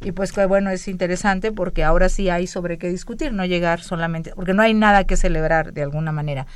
y 0.00 0.12
pues 0.12 0.32
que 0.32 0.46
bueno, 0.46 0.70
es 0.70 0.88
interesante 0.88 1.52
porque 1.52 1.84
ahora 1.84 2.08
sí 2.08 2.28
hay 2.28 2.46
sobre 2.46 2.78
qué 2.78 2.88
discutir, 2.88 3.32
no 3.32 3.44
llegar 3.44 3.80
solamente, 3.80 4.32
porque 4.34 4.54
no 4.54 4.62
hay 4.62 4.74
nada 4.74 5.04
que 5.04 5.16
celebrar 5.16 5.72
de 5.72 5.82
alguna 5.82 6.12
manera. 6.12 6.46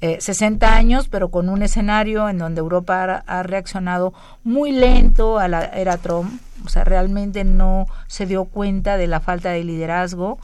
Eh, 0.00 0.18
60 0.20 0.74
años, 0.74 1.06
pero 1.06 1.30
con 1.30 1.48
un 1.48 1.62
escenario 1.62 2.28
en 2.28 2.36
donde 2.36 2.58
Europa 2.58 3.22
ha, 3.24 3.42
reaccionado 3.44 4.12
muy 4.42 4.72
lento 4.72 5.38
a 5.38 5.46
la 5.46 5.64
era 5.66 5.96
Trump, 5.96 6.40
o 6.64 6.68
sea, 6.68 6.82
realmente 6.82 7.44
no 7.44 7.86
se 8.08 8.26
dio 8.26 8.46
cuenta 8.46 8.96
de 8.96 9.06
la 9.06 9.20
falta 9.20 9.50
de 9.50 9.62
liderazgo. 9.62 10.40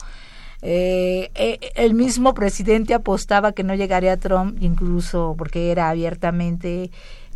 Eh, 0.61 1.29
eh, 1.35 1.59
el 1.75 1.93
mismo 1.93 2.33
presidente 2.33 2.93
apostaba 2.93 3.51
que 3.51 3.65
no 3.65 3.75
llegaría 3.75 4.13
a 4.13 4.17
Trump, 4.17 4.57
incluso 4.61 5.35
porque 5.37 5.71
era 5.71 5.89
abiertamente 5.89 6.89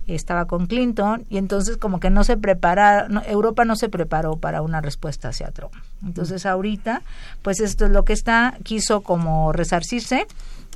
estaba 0.07 0.45
con 0.45 0.67
Clinton 0.67 1.25
y 1.29 1.37
entonces 1.37 1.77
como 1.77 1.99
que 1.99 2.09
no 2.09 2.23
se 2.23 2.37
prepara, 2.37 3.07
Europa 3.27 3.65
no 3.65 3.75
se 3.75 3.89
preparó 3.89 4.37
para 4.37 4.61
una 4.61 4.81
respuesta 4.81 5.29
hacia 5.29 5.51
Trump. 5.51 5.73
Entonces 6.05 6.45
ahorita, 6.45 7.01
pues 7.41 7.59
esto 7.59 7.85
es 7.85 7.91
lo 7.91 8.05
que 8.05 8.13
está, 8.13 8.57
quiso 8.63 9.01
como 9.01 9.53
resarcirse 9.53 10.27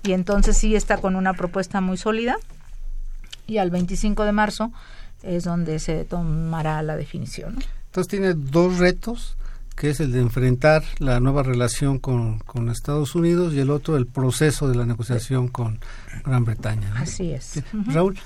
y 0.03 0.13
entonces 0.13 0.57
sí 0.57 0.75
está 0.75 0.97
con 0.97 1.15
una 1.15 1.33
propuesta 1.33 1.81
muy 1.81 1.97
sólida 1.97 2.37
y 3.47 3.57
al 3.57 3.71
25 3.71 4.23
de 4.23 4.31
marzo 4.31 4.71
es 5.23 5.43
donde 5.43 5.79
se 5.79 6.05
tomará 6.05 6.81
la 6.81 6.95
definición. 6.95 7.57
Entonces 7.87 8.09
tiene 8.09 8.33
dos 8.33 8.77
retos, 8.77 9.37
que 9.75 9.89
es 9.89 9.99
el 9.99 10.11
de 10.11 10.19
enfrentar 10.19 10.83
la 10.99 11.19
nueva 11.19 11.43
relación 11.43 11.99
con, 11.99 12.39
con 12.39 12.69
Estados 12.69 13.15
Unidos 13.15 13.53
y 13.53 13.59
el 13.59 13.69
otro 13.69 13.97
el 13.97 14.05
proceso 14.05 14.67
de 14.67 14.75
la 14.75 14.85
negociación 14.85 15.47
con 15.47 15.79
Gran 16.25 16.45
Bretaña. 16.45 16.93
Así 16.97 17.31
es. 17.31 17.63
Raúl. 17.87 18.19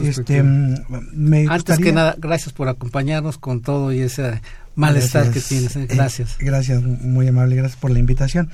Este, 0.00 0.42
me 0.42 1.46
Antes 1.48 1.78
que 1.78 1.92
nada, 1.92 2.14
gracias 2.18 2.52
por 2.52 2.68
acompañarnos 2.68 3.38
con 3.38 3.62
todo 3.62 3.92
y 3.92 4.00
ese 4.00 4.40
malestar 4.74 5.30
que 5.30 5.40
tienes. 5.40 5.74
¿eh? 5.76 5.86
Gracias. 5.88 6.36
Eh, 6.38 6.44
gracias, 6.44 6.82
muy 6.82 7.26
amable, 7.28 7.56
gracias 7.56 7.80
por 7.80 7.90
la 7.90 7.98
invitación. 7.98 8.50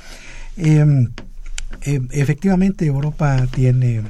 Em, 0.56 1.10
eh, 1.82 2.00
efectivamente, 2.10 2.86
Europa 2.86 3.46
tiene, 3.50 4.02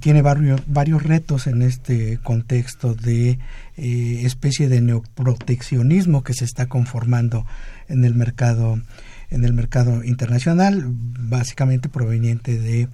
tiene 0.00 0.22
varios, 0.22 0.62
varios 0.66 1.02
retos 1.02 1.46
en 1.46 1.62
este 1.62 2.18
contexto 2.18 2.94
de 2.94 3.38
especie 3.76 4.68
de 4.68 4.80
neoproteccionismo 4.80 6.22
que 6.22 6.34
se 6.34 6.44
está 6.44 6.66
conformando 6.66 7.46
en 7.88 8.04
el 8.04 8.14
mercado 8.14 8.80
en 9.30 9.44
el 9.44 9.52
mercado 9.52 10.02
internacional, 10.02 10.84
básicamente 10.88 11.88
proveniente 11.88 12.58
de 12.58 12.88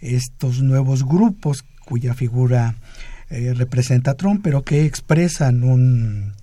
estos 0.00 0.60
nuevos 0.60 1.04
grupos 1.04 1.64
cuya 1.86 2.12
figura 2.12 2.74
eh, 3.30 3.54
representa 3.54 4.10
a 4.10 4.14
Trump, 4.14 4.40
pero 4.42 4.62
que 4.62 4.84
expresan 4.84 5.64
un, 5.64 6.34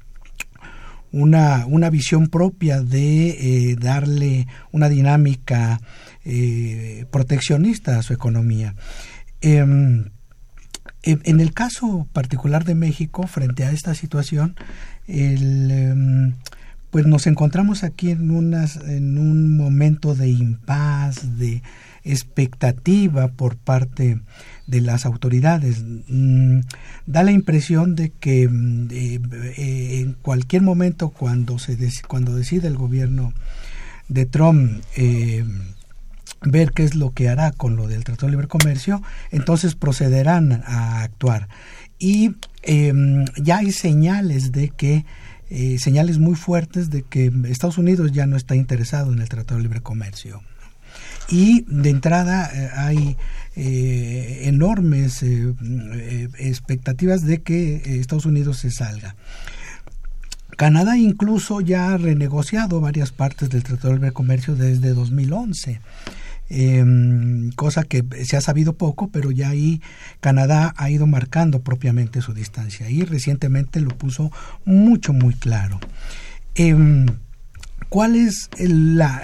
una, 1.12 1.65
una 1.67 1.89
visión 1.89 2.27
propia 2.27 2.82
de 2.82 3.29
eh, 3.29 3.75
darle 3.75 4.47
una 4.71 4.89
dinámica 4.89 5.79
eh, 6.25 7.06
proteccionista 7.12 7.99
a 7.99 8.01
su 8.01 8.13
economía. 8.13 8.75
Em, 9.41 10.06
en, 11.03 11.39
el 11.39 11.53
caso 11.53 12.08
particular 12.13 12.63
de 12.63 12.75
México, 12.75 13.27
frente 13.27 13.65
a 13.65 13.71
esta 13.71 13.93
situación, 13.93 14.56
em, 15.08 16.34
pues 16.89 17.06
nos 17.06 17.27
encontramos 17.27 17.84
aquí 17.84 18.12
en, 18.12 18.53
en 18.88 19.17
un 19.17 19.58
momento 19.58 20.15
de 20.15 20.29
impas, 20.29 21.38
de 21.38 21.62
expectativa 22.03 23.29
por 23.29 23.58
parte 23.58 24.19
las 24.67 25.06
autoridades. 25.06 25.84
Mm, 26.08 26.62
da 27.06 27.23
la 27.23 27.32
impresión 27.32 27.95
de 27.95 28.12
que 28.12 28.47
mm, 28.47 28.88
eh, 28.91 29.99
en 30.02 30.13
cualquier 30.13 30.62
momento 30.62 31.10
cuando, 31.10 31.60
se 31.60 31.78
cuando 32.08 32.36
decide 32.36 32.67
el 32.67 32.78
gobierno 32.78 33.34
de 34.08 34.26
Trump 34.26 34.84
eh, 34.95 35.45
ver 36.41 36.71
qué 36.71 36.84
es 36.84 36.95
lo 36.95 37.12
que 37.12 37.30
hará 37.30 37.52
con 37.52 37.76
lo 37.76 37.88
del 37.88 38.04
Tratado 38.04 38.28
de 38.28 38.32
Libre 38.32 38.47
Comercio, 38.47 39.02
entonces 39.32 39.76
procederán 39.76 40.63
a 40.65 41.04
actuar. 41.04 41.47
Y 41.99 42.36
em, 42.63 43.26
ya 43.41 43.60
hay 43.60 43.71
señales 43.71 44.52
de 44.52 44.69
que 44.69 45.06
eh, 45.49 45.78
señales 45.80 46.17
muy 46.17 46.36
fuertes 46.36 46.89
de 46.89 47.04
que 47.04 47.32
Estados 47.45 47.78
Unidos 47.78 48.12
ya 48.12 48.26
no 48.26 48.36
está 48.38 48.56
interesado 48.56 49.13
en 49.13 49.21
el 49.21 49.30
Tratado 49.30 49.58
de 49.58 49.63
Libre 49.63 49.82
Comercio. 49.82 50.41
Y 51.30 51.66
de 51.68 51.90
entrada 51.90 52.52
hay 52.76 53.18
eh, 53.56 54.42
enormes 54.46 55.22
eh, 55.22 55.54
eh, 55.62 56.28
expectativas 56.40 57.24
de 57.24 57.44
que 57.44 58.00
Estados 58.00 58.26
Unidos 58.26 58.58
se 58.58 58.72
salga. 58.72 59.16
Canadá 60.58 60.98
incluso 60.98 61.62
ya 61.62 61.94
ha 61.94 61.98
renegociado 61.98 62.82
varias 62.82 63.12
partes 63.12 63.50
del 63.50 63.64
Tratado 63.64 63.90
de 63.90 63.96
Libre 63.96 64.12
Comercio 64.12 64.56
desde 64.56 64.94
2011. 64.94 65.82
Em, 66.50 67.52
cosa 67.52 67.84
que 67.84 68.04
se 68.26 68.38
ha 68.38 68.42
sabido 68.42 68.74
poco, 68.74 69.10
pero 69.10 69.32
ya 69.32 69.50
ahí 69.50 69.82
Canadá 70.20 70.74
ha 70.76 70.90
ido 70.90 71.06
marcando 71.08 71.62
propiamente 71.62 72.22
su 72.22 72.34
distancia 72.34 72.90
y 72.90 73.04
recientemente 73.04 73.80
lo 73.82 73.90
puso 73.98 74.32
mucho, 74.66 75.14
muy 75.14 75.36
claro. 75.36 75.80
Em, 76.56 77.06
¿Cuál 77.89 78.15
es 78.15 78.50
la, 78.58 79.24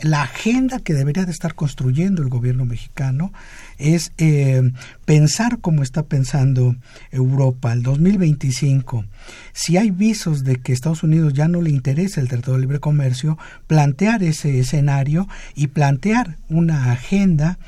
la, 0.00 0.22
agenda 0.22 0.78
que 0.80 0.94
debería 0.94 1.24
de 1.24 1.32
estar 1.32 1.54
construyendo 1.54 2.22
el 2.22 2.28
gobierno 2.28 2.64
mexicano? 2.64 3.32
Es 3.78 4.12
eh, 4.18 4.72
pensar 5.04 5.58
como 5.60 5.82
está 5.82 6.02
pensando 6.04 6.76
Europa, 7.10 7.72
el 7.72 7.82
2025. 7.82 9.04
Si 9.52 9.76
hay 9.76 9.90
visos 9.90 10.44
de 10.44 10.56
que 10.56 10.72
Estados 10.72 11.02
Unidos 11.02 11.34
ya 11.34 11.48
no 11.48 11.60
le 11.60 11.70
interesa 11.70 12.20
el 12.20 12.28
Tratado 12.28 12.54
de 12.54 12.60
Libre 12.60 12.80
Comercio, 12.80 13.38
plantear 13.66 14.22
ese 14.22 14.58
escenario 14.58 15.28
y 15.54 15.68
plantear 15.68 16.36
una 16.48 16.92
agenda 16.92 17.58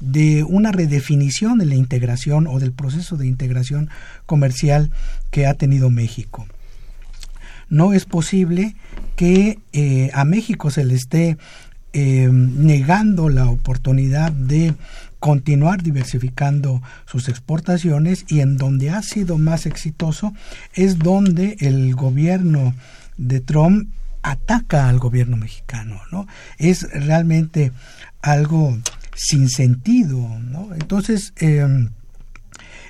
de 0.00 0.44
una 0.44 0.72
redefinición 0.72 1.58
de 1.58 1.66
la 1.66 1.74
integración 1.74 2.46
o 2.46 2.58
del 2.60 2.72
proceso 2.72 3.16
de 3.16 3.26
integración 3.26 3.90
comercial 4.26 4.90
que 5.30 5.46
ha 5.46 5.54
tenido 5.54 5.90
México. 5.90 6.46
No 7.68 7.92
es 7.92 8.04
posible 8.04 8.74
que 9.16 9.58
eh, 9.72 10.10
a 10.14 10.24
México 10.24 10.70
se 10.70 10.84
le 10.84 10.94
esté 10.94 11.36
eh, 11.92 12.28
negando 12.32 13.28
la 13.28 13.48
oportunidad 13.48 14.30
de 14.32 14.74
continuar 15.18 15.82
diversificando 15.82 16.82
sus 17.06 17.28
exportaciones 17.28 18.24
y 18.28 18.40
en 18.40 18.56
donde 18.56 18.90
ha 18.90 19.02
sido 19.02 19.38
más 19.38 19.66
exitoso 19.66 20.32
es 20.74 20.98
donde 20.98 21.56
el 21.60 21.94
gobierno 21.94 22.74
de 23.16 23.40
Trump 23.40 23.88
ataca 24.22 24.88
al 24.88 24.98
gobierno 24.98 25.36
mexicano, 25.36 26.00
¿no? 26.12 26.26
Es 26.58 26.88
realmente 26.92 27.72
algo 28.20 28.78
sin 29.14 29.48
sentido, 29.48 30.38
¿no? 30.38 30.68
Entonces, 30.74 31.32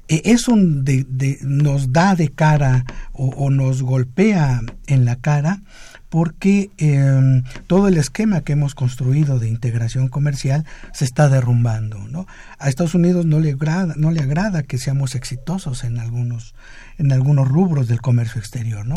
e, 0.08 0.22
eso 0.24 0.56
nos 0.56 1.92
da 1.92 2.14
de 2.14 2.28
cara 2.28 2.84
o, 3.12 3.50
nos 3.50 3.82
golpea 3.82 4.62
en 4.86 5.04
la 5.04 5.16
cara 5.16 5.60
porque 6.08 6.70
em, 6.78 7.42
todo 7.66 7.88
el 7.88 7.98
esquema 7.98 8.40
que 8.40 8.52
hemos 8.52 8.74
construido 8.74 9.38
de 9.38 9.48
integración 9.48 10.08
comercial 10.08 10.64
se 10.94 11.04
está 11.04 11.28
derrumbando. 11.28 11.98
¿no? 12.08 12.26
A 12.58 12.70
Estados 12.70 12.94
Unidos 12.94 13.26
no 13.26 13.40
le 13.40 13.52
agrada, 13.52 13.94
no 13.96 14.10
le 14.10 14.20
agrada 14.20 14.62
que 14.62 14.78
seamos 14.78 15.14
exitosos 15.14 15.84
en 15.84 15.98
algunos, 15.98 16.54
en 16.96 17.12
algunos 17.12 17.46
rubros 17.46 17.88
del 17.88 18.00
comercio 18.00 18.40
exterior. 18.40 18.86
¿no? 18.86 18.94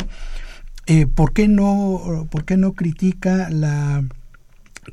Eh, 0.86 1.06
¿por, 1.06 1.34
qué 1.34 1.48
no, 1.48 2.26
¿Por 2.30 2.46
qué 2.46 2.56
no 2.56 2.72
critica 2.72 3.50
la 3.50 4.02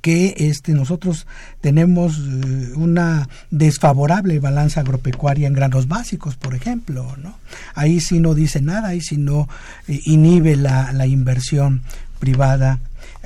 que 0.02 0.36
este 0.38 0.74
nosotros 0.74 1.26
tenemos 1.62 2.20
eh, 2.20 2.74
una 2.76 3.28
desfavorable 3.50 4.40
balanza 4.40 4.82
agropecuaria 4.82 5.48
en 5.48 5.54
granos 5.54 5.88
básicos, 5.88 6.36
por 6.36 6.54
ejemplo, 6.54 7.16
¿no? 7.18 7.38
Ahí 7.74 8.00
sí 8.00 8.20
no 8.20 8.36
dice 8.36 8.62
nada, 8.62 8.90
ahí 8.90 9.02
sí 9.02 9.18
no 9.18 9.50
eh, 9.88 10.00
inhibe 10.06 10.56
la, 10.56 10.94
la, 10.94 11.08
inversión 11.08 11.82
privada 12.20 12.80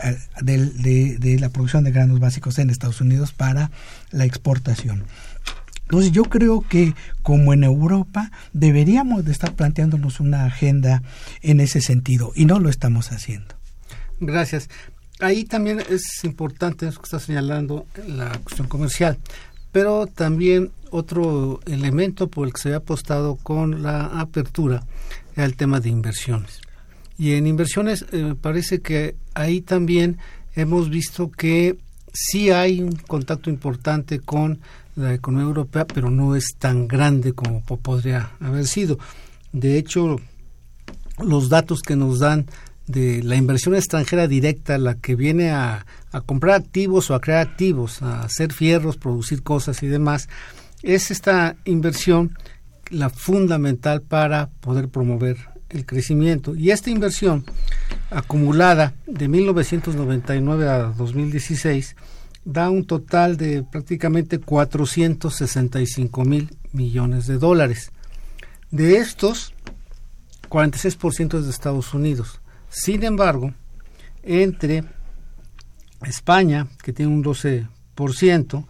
eh, 0.04 0.18
de, 0.42 1.18
de, 1.18 1.40
la 1.40 1.50
producción 1.50 1.84
de 1.84 1.92
granos 1.92 2.20
básicos 2.20 2.58
en 2.60 2.70
Estados 2.70 3.02
Unidos 3.02 3.34
para 3.34 3.70
la 4.12 4.24
exportación. 4.24 5.04
Entonces 5.84 6.14
yo 6.14 6.24
creo 6.24 6.62
que 6.62 6.96
como 7.22 7.54
en 7.54 7.66
Europa 7.66 8.32
deberíamos 8.54 9.26
de 9.26 9.34
estar 9.34 9.54
planteándonos 9.54 10.22
una 10.22 10.46
agenda 10.46 11.04
en 11.42 11.60
ese 11.60 11.82
sentido 11.82 12.32
y 12.36 12.46
no 12.46 12.60
lo 12.60 12.70
estamos 12.70 13.12
haciendo. 13.12 13.54
Gracias 14.20 14.70
ahí 15.24 15.46
también 15.46 15.82
es 15.90 16.24
importante 16.24 16.88
eso 16.88 17.00
que 17.00 17.06
está 17.06 17.20
señalando 17.20 17.86
la 18.08 18.38
cuestión 18.40 18.68
comercial, 18.68 19.18
pero 19.72 20.06
también 20.08 20.72
otro 20.92 21.60
elemento 21.66 22.28
por 22.28 22.48
el 22.48 22.54
que 22.54 22.62
se 22.62 22.70
había 22.70 22.78
apostado 22.78 23.38
con 23.38 23.82
la 23.82 24.06
apertura 24.06 24.84
era 25.36 25.46
el 25.46 25.56
tema 25.56 25.80
de 25.80 25.90
inversiones. 25.90 26.62
Y 27.18 27.34
en 27.34 27.48
inversiones 27.48 28.06
eh, 28.12 28.36
parece 28.40 28.82
que 28.82 29.16
ahí 29.34 29.62
también 29.62 30.18
hemos 30.56 30.90
visto 30.90 31.32
que 31.32 31.78
sí 32.14 32.52
hay 32.52 32.82
un 32.82 32.96
contacto 32.96 33.50
importante 33.50 34.20
con 34.20 34.60
la 34.96 35.14
economía 35.14 35.48
europea, 35.48 35.86
pero 35.86 36.12
no 36.12 36.36
es 36.36 36.56
tan 36.60 36.88
grande 36.88 37.34
como 37.34 37.64
podría 37.64 38.32
haber 38.40 38.68
sido. 38.68 39.00
De 39.52 39.78
hecho, 39.78 40.18
los 41.24 41.50
datos 41.50 41.82
que 41.82 41.96
nos 41.96 42.20
dan 42.20 42.46
de 42.88 43.24
la 43.24 43.36
inversión 43.36 43.76
extranjera 43.76 44.28
directa, 44.28 44.78
la 44.78 44.96
que 44.96 45.16
viene 45.16 45.52
a, 45.52 45.86
comprar 46.26 46.56
activos 46.56 47.10
o 47.10 47.16
a 47.16 47.22
crear 47.22 47.40
activos, 47.40 48.02
a 48.02 48.24
hacer 48.24 48.54
fierros, 48.54 48.98
producir 48.98 49.42
cosas 49.42 49.82
y 49.84 49.88
demás, 49.88 50.30
es 50.84 51.12
esta 51.12 51.56
inversión 51.66 52.38
la 52.90 53.10
fundamental 53.10 54.02
para 54.02 54.50
poder 54.60 54.90
promover 54.90 55.38
el 55.70 55.86
crecimiento. 55.86 56.56
Y 56.56 56.72
esta 56.72 56.92
inversión 56.92 57.46
acumulada 58.12 58.94
de 59.08 59.28
1999 59.28 60.70
a 60.70 60.78
2016 60.84 61.96
da 62.46 62.70
un 62.70 62.86
total 62.86 63.38
de 63.38 63.64
prácticamente 63.64 64.40
465 64.40 66.26
mil 66.26 66.56
millones 66.74 67.26
de 67.26 67.38
dólares. 67.38 67.92
De 68.70 68.98
estos, 68.98 69.54
46% 70.50 71.40
es 71.40 71.46
de 71.46 71.50
Estados 71.50 71.94
Unidos, 71.94 72.42
sin 72.74 73.04
embargo, 73.04 73.54
entre 74.24 74.84
España, 76.02 76.68
que 76.82 76.92
tiene 76.92 77.14
un 77.14 77.24
12%, 77.24 78.66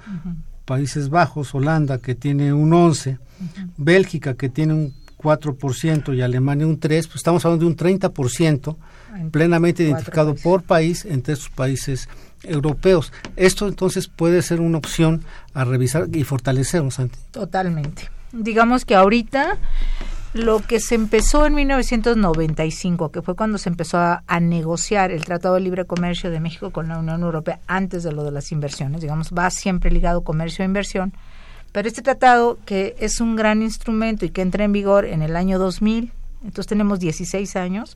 Países 0.65 1.09
Bajos, 1.09 1.55
Holanda, 1.55 1.99
que 1.99 2.13
tiene 2.13 2.51
un 2.51 2.71
11%, 2.71 3.17
Bélgica, 3.77 4.35
que 4.35 4.49
tiene 4.49 4.73
un 4.73 4.93
4% 5.17 6.15
y 6.15 6.21
Alemania 6.21 6.67
un 6.67 6.79
3%, 6.79 6.79
pues 7.05 7.15
estamos 7.15 7.45
hablando 7.45 7.65
de 7.65 7.71
un 7.71 7.77
30% 7.77 8.75
plenamente 9.31 9.83
identificado 9.83 10.35
por 10.35 10.63
país 10.63 11.05
entre 11.05 11.35
estos 11.35 11.49
países 11.49 12.09
europeos. 12.43 13.13
Esto 13.37 13.69
entonces 13.69 14.09
puede 14.09 14.41
ser 14.41 14.59
una 14.59 14.79
opción 14.79 15.23
a 15.53 15.63
revisar 15.63 16.07
y 16.13 16.25
fortalecer, 16.25 16.91
Santi. 16.91 17.17
Totalmente. 17.31 18.09
Digamos 18.33 18.83
que 18.83 18.95
ahorita 18.95 19.57
lo 20.33 20.59
que 20.59 20.79
se 20.79 20.95
empezó 20.95 21.45
en 21.45 21.53
1995, 21.53 23.11
que 23.11 23.21
fue 23.21 23.35
cuando 23.35 23.59
se 23.59 23.69
empezó 23.69 23.99
a, 23.99 24.23
negociar 24.41 25.11
el 25.11 25.23
Tratado 25.23 25.55
de 25.55 25.61
Libre 25.61 25.85
Comercio 25.85 26.31
de 26.31 26.39
México 26.39 26.71
con 26.71 26.87
la 26.87 26.97
Unión 26.97 27.21
Europea 27.21 27.59
antes 27.67 28.03
de 28.03 28.11
lo 28.11 28.23
de 28.23 28.31
las 28.31 28.51
inversiones, 28.51 29.01
digamos, 29.01 29.31
va 29.31 29.49
siempre 29.51 29.91
ligado 29.91 30.21
comercio 30.21 30.63
e 30.63 30.65
inversión, 30.65 31.13
pero 31.71 31.87
este 31.87 32.01
tratado 32.01 32.57
que 32.65 32.95
es 32.99 33.21
un 33.21 33.35
gran 33.35 33.61
instrumento 33.61 34.25
y 34.25 34.29
que 34.29 34.41
entra 34.41 34.63
en 34.63 34.71
vigor 34.71 35.05
en 35.05 35.21
el 35.21 35.35
año 35.35 35.59
2000, 35.59 36.11
entonces 36.43 36.67
tenemos 36.67 36.99
16 36.99 37.55
años, 37.55 37.95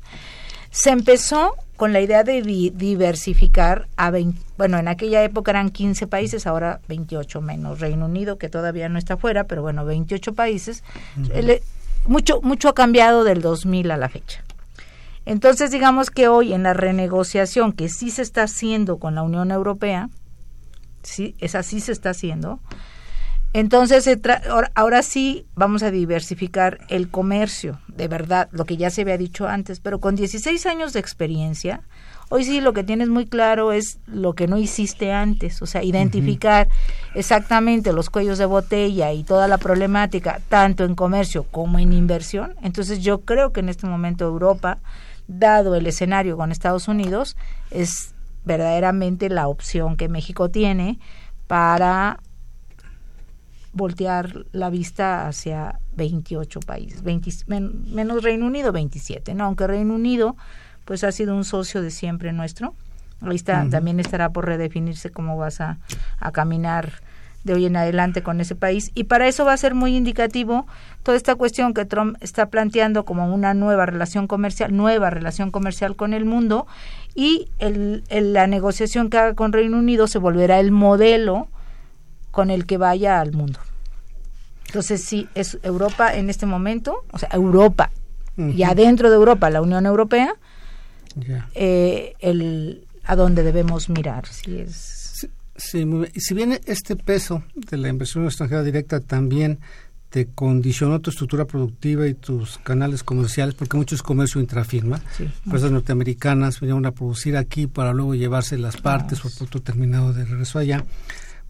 se 0.70 0.92
empezó 0.92 1.56
con 1.76 1.92
la 1.92 2.02
idea 2.02 2.24
de 2.24 2.42
diversificar 2.76 3.88
a 3.98 4.12
20, 4.12 4.40
bueno, 4.58 4.78
en 4.78 4.88
aquella 4.88 5.24
época 5.24 5.52
eran 5.52 5.70
15 5.70 6.08
países, 6.08 6.46
ahora 6.46 6.82
28 6.88 7.42
menos 7.42 7.80
Reino 7.80 8.06
Unido, 8.06 8.38
que 8.38 8.50
todavía 8.50 8.90
no 8.90 9.00
está 9.00 9.18
fuera, 9.18 9.46
pero 9.46 9.64
bueno, 9.64 9.86
28 9.86 10.34
países 10.34 10.84
mucho, 12.08 12.42
mucho 12.42 12.70
ha 12.70 12.76
cambiado 12.76 13.24
del 13.24 13.42
2000 13.42 13.92
a 13.92 13.98
la 13.98 14.10
fecha. 14.10 14.44
Entonces, 15.26 15.72
digamos 15.72 16.10
que 16.10 16.30
hoy 16.30 16.54
en 16.54 16.64
la 16.64 16.74
renegociación 16.74 17.74
que 17.74 17.90
sí 17.90 18.12
se 18.12 18.22
está 18.22 18.44
haciendo 18.44 18.98
con 18.98 19.16
la 19.16 19.24
Unión 19.24 19.52
Europea, 19.52 20.10
sí, 21.04 21.36
esa 21.40 21.64
sí 21.64 21.82
se 21.82 21.92
está 21.92 22.12
haciendo, 22.12 22.62
entonces 23.54 24.08
ahora, 24.50 24.72
ahora, 24.76 25.02
sí 25.02 25.46
vamos 25.56 25.82
a 25.82 25.92
diversificar 25.92 26.80
el 26.90 27.10
comercio, 27.10 27.80
de 27.88 28.08
verdad, 28.08 28.50
lo 28.52 28.66
que 28.66 28.78
ya 28.78 28.90
se 28.90 29.02
había 29.02 29.18
dicho 29.18 29.48
antes, 29.48 29.80
pero 29.80 30.00
con 30.00 30.16
16 30.16 30.66
años 30.66 30.94
de 30.94 31.00
experiencia, 31.00 31.82
Hoy 32.30 32.44
sí 32.44 32.60
lo 32.60 32.74
que 32.74 32.84
tienes 32.84 33.08
muy 33.08 33.26
claro 33.26 33.72
es 33.72 34.00
lo 34.06 34.34
que 34.34 34.48
no 34.48 34.58
hiciste 34.58 35.14
antes, 35.14 35.62
o 35.62 35.66
sea, 35.66 35.82
identificar 35.82 36.68
exactamente 37.16 37.94
los 37.94 38.10
cuellos 38.10 38.38
de 38.38 38.46
botella 38.46 39.14
y 39.14 39.24
toda 39.24 39.48
la 39.48 39.58
problemática, 39.58 40.42
tanto 40.50 40.84
en 40.84 40.94
comercio 40.94 41.44
como 41.44 41.80
en 41.80 41.94
inversión. 41.94 42.54
Entonces 42.62 43.00
yo 43.00 43.22
creo 43.22 43.54
que 43.54 43.62
en 43.62 43.70
este 43.70 43.88
momento 43.88 44.26
Europa, 44.26 44.80
dado 45.28 45.76
el 45.76 45.88
escenario 45.88 46.36
con 46.36 46.52
Estados 46.52 46.90
Unidos, 46.90 47.38
es 47.72 48.14
verdaderamente 48.44 49.30
la 49.30 49.48
opción 49.48 49.96
que 49.96 50.10
México 50.10 50.50
tiene 50.50 51.00
para 51.48 52.20
voltear 53.72 54.46
la 54.52 54.70
vista 54.70 55.28
hacia 55.28 55.80
28 55.96 56.60
países, 56.62 57.04
menos 57.04 58.24
Reino 58.24 58.48
Unido 58.48 58.72
27, 58.72 59.34
¿no? 59.34 59.46
Aunque 59.46 59.68
Reino 59.68 59.96
Unido 59.96 60.36
pues 60.88 61.04
ha 61.04 61.12
sido 61.12 61.36
un 61.36 61.44
socio 61.44 61.82
de 61.82 61.92
siempre 61.92 62.32
nuestro. 62.32 62.74
Ahí 63.22 63.36
está, 63.36 63.68
también 63.70 64.00
estará 64.00 64.30
por 64.30 64.46
redefinirse 64.46 65.12
cómo 65.12 65.38
vas 65.38 65.60
a, 65.60 65.80
a 66.20 66.32
caminar 66.32 66.94
de 67.44 67.54
hoy 67.54 67.66
en 67.66 67.76
adelante 67.76 68.24
con 68.24 68.40
ese 68.40 68.56
país. 68.56 68.92
Y 68.96 69.04
para 69.06 69.28
eso 69.28 69.44
va 69.44 69.54
a 69.54 69.58
ser 69.58 69.76
muy 69.76 69.98
indicativo 69.98 70.66
toda 71.04 71.18
esta 71.18 71.36
cuestión 71.36 71.74
que 71.74 71.84
Trump 71.86 72.16
está 72.22 72.48
planteando 72.50 73.04
como 73.06 73.34
una 73.34 73.54
nueva 73.54 73.86
relación 73.86 74.28
comercial, 74.28 74.76
nueva 74.76 75.10
relación 75.10 75.52
comercial 75.52 75.96
con 75.96 76.14
el 76.14 76.26
mundo, 76.26 76.68
y 77.16 77.50
el, 77.60 78.04
la 78.10 78.48
negociación 78.48 79.10
que 79.10 79.18
haga 79.18 79.34
con 79.34 79.52
Reino 79.52 79.78
Unido 79.78 80.08
se 80.08 80.20
volverá 80.20 80.60
el 80.60 80.72
modelo 80.72 81.48
con 82.32 82.50
el 82.50 82.66
que 82.66 82.78
vaya 82.78 83.20
al 83.20 83.34
mundo. 83.34 83.60
Entonces, 84.68 85.04
sí, 85.04 85.28
es 85.34 85.58
Europa 85.64 86.14
en 86.14 86.30
este 86.30 86.46
momento, 86.46 87.04
o 87.12 87.18
sea, 87.18 87.30
Europa, 87.32 87.92
y 88.38 88.62
adentro 88.62 89.10
de 89.10 89.16
Europa, 89.16 89.50
la 89.50 89.62
Unión 89.62 89.88
Europea, 89.88 90.36
eh, 91.56 92.14
el, 92.20 92.86
a 93.04 93.16
dónde 93.16 93.44
debemos 93.44 93.90
mirar. 93.90 94.26
Si, 94.28 94.60
es... 94.60 95.28
si 95.56 96.34
bien 96.34 96.60
este 96.66 96.96
peso 96.96 97.44
de 97.56 97.78
la 97.78 97.90
inversión 97.90 98.26
extranjera 98.26 98.64
directa 98.64 99.00
también 99.00 99.60
te 100.10 100.28
condicionó 100.28 101.00
tu 101.02 101.10
estructura 101.10 101.46
productiva 101.46 102.08
y 102.08 102.14
tus 102.14 102.58
canales 102.60 103.04
comerciales, 103.04 103.56
porque 103.56 103.78
mucho 103.78 103.94
es 103.94 104.02
comercio 104.02 104.40
intrafirma. 104.40 105.02
Empresas 105.46 105.70
norteamericanas 105.70 106.60
vinieron 106.60 106.86
a 106.86 106.92
producir 106.92 107.36
aquí 107.36 107.68
para 107.68 107.94
luego 107.94 108.16
llevarse 108.16 108.58
las 108.58 108.78
partes 108.78 109.20
por 109.20 109.34
producto 109.34 109.62
terminado 109.62 110.14
de 110.14 110.26
regreso 110.26 110.60
allá. 110.60 110.86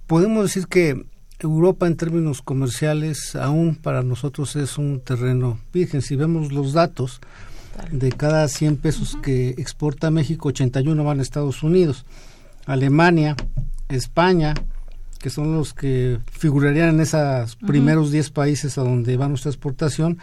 Podemos 0.07 0.43
decir 0.43 0.67
que 0.67 1.05
Europa 1.39 1.85
en 1.85 1.97
términos 1.97 2.41
comerciales 2.41 3.35
aún 3.35 3.75
para 3.75 4.01
nosotros 4.01 4.55
es 4.55 4.79
un 4.79 5.01
terreno 5.01 5.59
virgen. 5.71 6.01
Si 6.01 6.15
vemos 6.15 6.51
los 6.51 6.73
datos, 6.73 7.21
de 7.91 8.11
cada 8.11 8.47
100 8.47 8.77
pesos 8.77 9.17
que 9.21 9.49
exporta 9.49 10.11
México, 10.11 10.49
81 10.49 11.03
van 11.03 11.19
a 11.19 11.21
Estados 11.21 11.63
Unidos. 11.63 12.05
Alemania, 12.65 13.35
España, 13.89 14.53
que 15.19 15.29
son 15.29 15.55
los 15.55 15.73
que 15.73 16.19
figurarían 16.31 16.89
en 16.89 17.01
esos 17.01 17.55
primeros 17.55 18.11
10 18.11 18.29
países 18.31 18.77
a 18.77 18.83
donde 18.83 19.17
va 19.17 19.27
nuestra 19.27 19.51
exportación, 19.51 20.19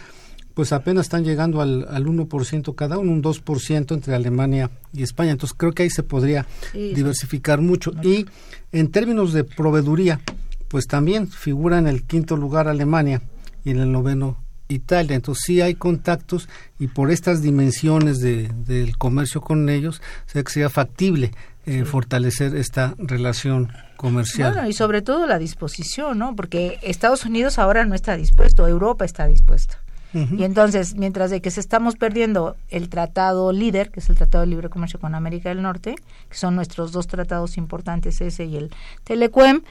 pues 0.55 0.73
apenas 0.73 1.07
están 1.07 1.25
llegando 1.25 1.61
al, 1.61 1.87
al 1.91 2.07
1% 2.07 2.75
cada 2.75 2.99
uno, 2.99 3.11
un 3.11 3.23
2% 3.23 3.93
entre 3.93 4.15
Alemania 4.15 4.71
y 4.93 5.03
España. 5.03 5.33
Entonces 5.33 5.57
creo 5.59 5.73
que 5.73 5.83
ahí 5.83 5.91
se 5.91 6.05
podría 6.05 6.47
diversificar 6.73 7.61
mucho. 7.61 7.93
Y 8.03 8.27
en 8.71 8.91
términos 8.91 9.33
de 9.33 9.43
proveeduría, 9.43 10.21
pues 10.69 10.87
también 10.87 11.29
figura 11.29 11.79
en 11.79 11.89
el 11.89 12.05
quinto 12.05 12.37
lugar 12.37 12.69
Alemania 12.69 13.23
y 13.65 13.71
en 13.71 13.81
el 13.81 13.91
noveno 13.91 14.44
Italia. 14.69 15.17
Entonces 15.17 15.45
sí 15.47 15.61
hay 15.61 15.75
contactos 15.75 16.49
y 16.79 16.89
por 16.89 17.11
estas 17.11 17.43
dimensiones 17.43 18.21
de, 18.21 18.51
del 18.67 18.97
comercio 18.97 19.41
con 19.41 19.69
ellos, 19.69 20.03
se 20.27 20.43
que 20.43 20.53
sería 20.53 20.71
factible 20.71 21.33
eh, 21.67 21.85
fortalecer 21.85 22.55
esta 22.57 22.95
relación 22.99 23.73
comercial. 23.97 24.53
Bueno, 24.53 24.69
y 24.69 24.73
sobre 24.75 25.01
todo 25.01 25.27
la 25.27 25.39
disposición, 25.39 26.19
¿no? 26.19 26.37
Porque 26.37 26.79
Estados 26.83 27.25
Unidos 27.25 27.59
ahora 27.59 27.87
no 27.87 27.95
está 27.95 28.17
dispuesto, 28.17 28.69
Europa 28.69 29.05
está 29.05 29.27
dispuesta. 29.27 29.79
Y 30.15 30.45
entonces, 30.45 30.95
mientras 30.95 31.33
de 31.33 31.41
que 31.43 31.51
se 31.51 31.59
estamos 31.59 31.97
perdiendo 31.97 32.55
el 32.69 32.89
tratado 32.89 33.51
líder, 33.51 33.91
que 33.91 33.99
es 33.99 34.09
el 34.09 34.15
Tratado 34.15 34.43
de 34.43 34.51
Libre 34.51 34.69
Comercio 34.69 35.01
con 35.01 35.17
América 35.17 35.49
del 35.49 35.61
Norte, 35.61 35.97
que 36.29 36.37
son 36.37 36.55
nuestros 36.55 36.93
dos 36.93 37.09
tratados 37.09 37.57
importantes, 37.57 38.21
ese 38.21 38.45
y 38.45 38.57
el 38.57 38.71
Telecuem, 39.03 39.63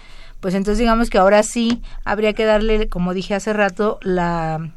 pues 0.42 0.54
entonces 0.54 0.80
digamos 0.80 1.10
que 1.10 1.18
ahora 1.18 1.44
sí 1.44 1.82
habría 2.04 2.34
que 2.34 2.44
darle, 2.44 2.90
como 2.90 3.14
dije 3.14 3.36
hace 3.36 3.54
rato, 3.54 4.00
la 4.02 4.74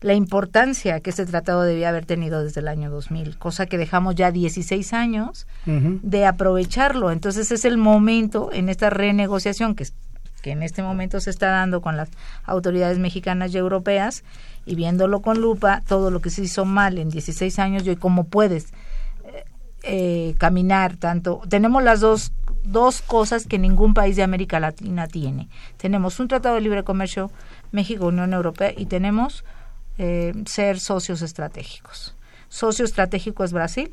la 0.00 0.14
importancia 0.14 1.00
que 1.00 1.10
este 1.10 1.26
tratado 1.26 1.62
debía 1.62 1.90
haber 1.90 2.06
tenido 2.06 2.42
desde 2.42 2.60
el 2.60 2.68
año 2.68 2.90
2000, 2.90 3.36
cosa 3.36 3.66
que 3.66 3.76
dejamos 3.76 4.14
ya 4.14 4.32
16 4.32 4.92
años 4.94 5.46
de 5.66 6.26
aprovecharlo. 6.26 7.10
Entonces 7.10 7.50
es 7.52 7.64
el 7.64 7.76
momento 7.76 8.50
en 8.52 8.70
esta 8.70 8.88
renegociación 8.88 9.74
que, 9.74 9.86
que 10.40 10.52
en 10.52 10.62
este 10.62 10.82
momento 10.82 11.20
se 11.20 11.28
está 11.28 11.50
dando 11.50 11.82
con 11.82 11.98
las 11.98 12.08
autoridades 12.44 12.98
mexicanas 12.98 13.52
y 13.52 13.58
europeas 13.58 14.24
y 14.64 14.74
viéndolo 14.74 15.20
con 15.20 15.40
lupa, 15.40 15.82
todo 15.86 16.10
lo 16.10 16.20
que 16.20 16.30
se 16.30 16.42
hizo 16.42 16.64
mal 16.64 16.96
en 16.96 17.10
16 17.10 17.58
años 17.58 17.84
y 17.84 17.90
hoy 17.90 17.96
cómo 17.96 18.24
puedes 18.24 18.72
eh, 19.24 19.44
eh, 19.82 20.34
caminar 20.38 20.96
tanto. 20.96 21.42
Tenemos 21.48 21.82
las 21.82 22.00
dos 22.00 22.32
dos 22.62 23.00
cosas 23.00 23.46
que 23.46 23.58
ningún 23.58 23.94
país 23.94 24.16
de 24.16 24.22
América 24.22 24.60
Latina 24.60 25.06
tiene. 25.06 25.48
Tenemos 25.78 26.20
un 26.20 26.28
tratado 26.28 26.56
de 26.56 26.60
libre 26.60 26.84
comercio 26.84 27.30
México-Unión 27.72 28.34
Europea 28.34 28.72
y 28.76 28.86
tenemos 28.86 29.44
eh, 30.02 30.32
ser 30.46 30.80
socios 30.80 31.20
estratégicos. 31.20 32.14
Socio 32.48 32.86
estratégico 32.86 33.44
es 33.44 33.52
Brasil 33.52 33.92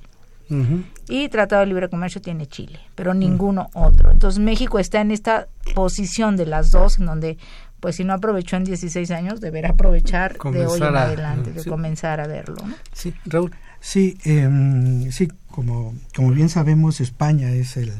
y 1.10 1.28
Tratado 1.28 1.60
de 1.60 1.67
Libre 1.67 1.89
Comercio 1.89 2.22
tiene 2.22 2.48
Chile, 2.48 2.80
pero 2.96 3.13
ninguno 3.13 3.70
otro. 3.74 4.10
Entonces 4.12 4.39
México 4.39 4.80
está 4.80 5.02
en 5.02 5.12
esta 5.12 5.50
posición 5.76 6.38
de 6.38 6.46
las 6.46 6.72
dos, 6.72 7.00
en 7.00 7.08
donde 7.08 7.38
pues 7.82 7.98
si 7.98 8.06
no 8.06 8.13
aprovechó 8.13 8.56
en 8.56 8.63
16 8.63 9.12
años, 9.12 9.41
deberá 9.41 9.72
aprovechar 9.72 10.38
de 10.38 10.65
hoy 10.65 10.80
en 10.80 10.96
adelante, 10.96 11.52
de 11.52 11.65
comenzar 11.65 12.22
a 12.22 12.28
verlo. 12.28 12.56
Sí, 12.93 13.13
Raúl. 13.26 13.52
Sí, 13.82 14.17
em, 14.24 15.12
sí 15.12 15.28
como, 15.52 15.93
como 16.15 16.32
bien 16.32 16.48
sabemos, 16.48 17.02
España 17.02 17.52
es 17.52 17.76
el 17.76 17.91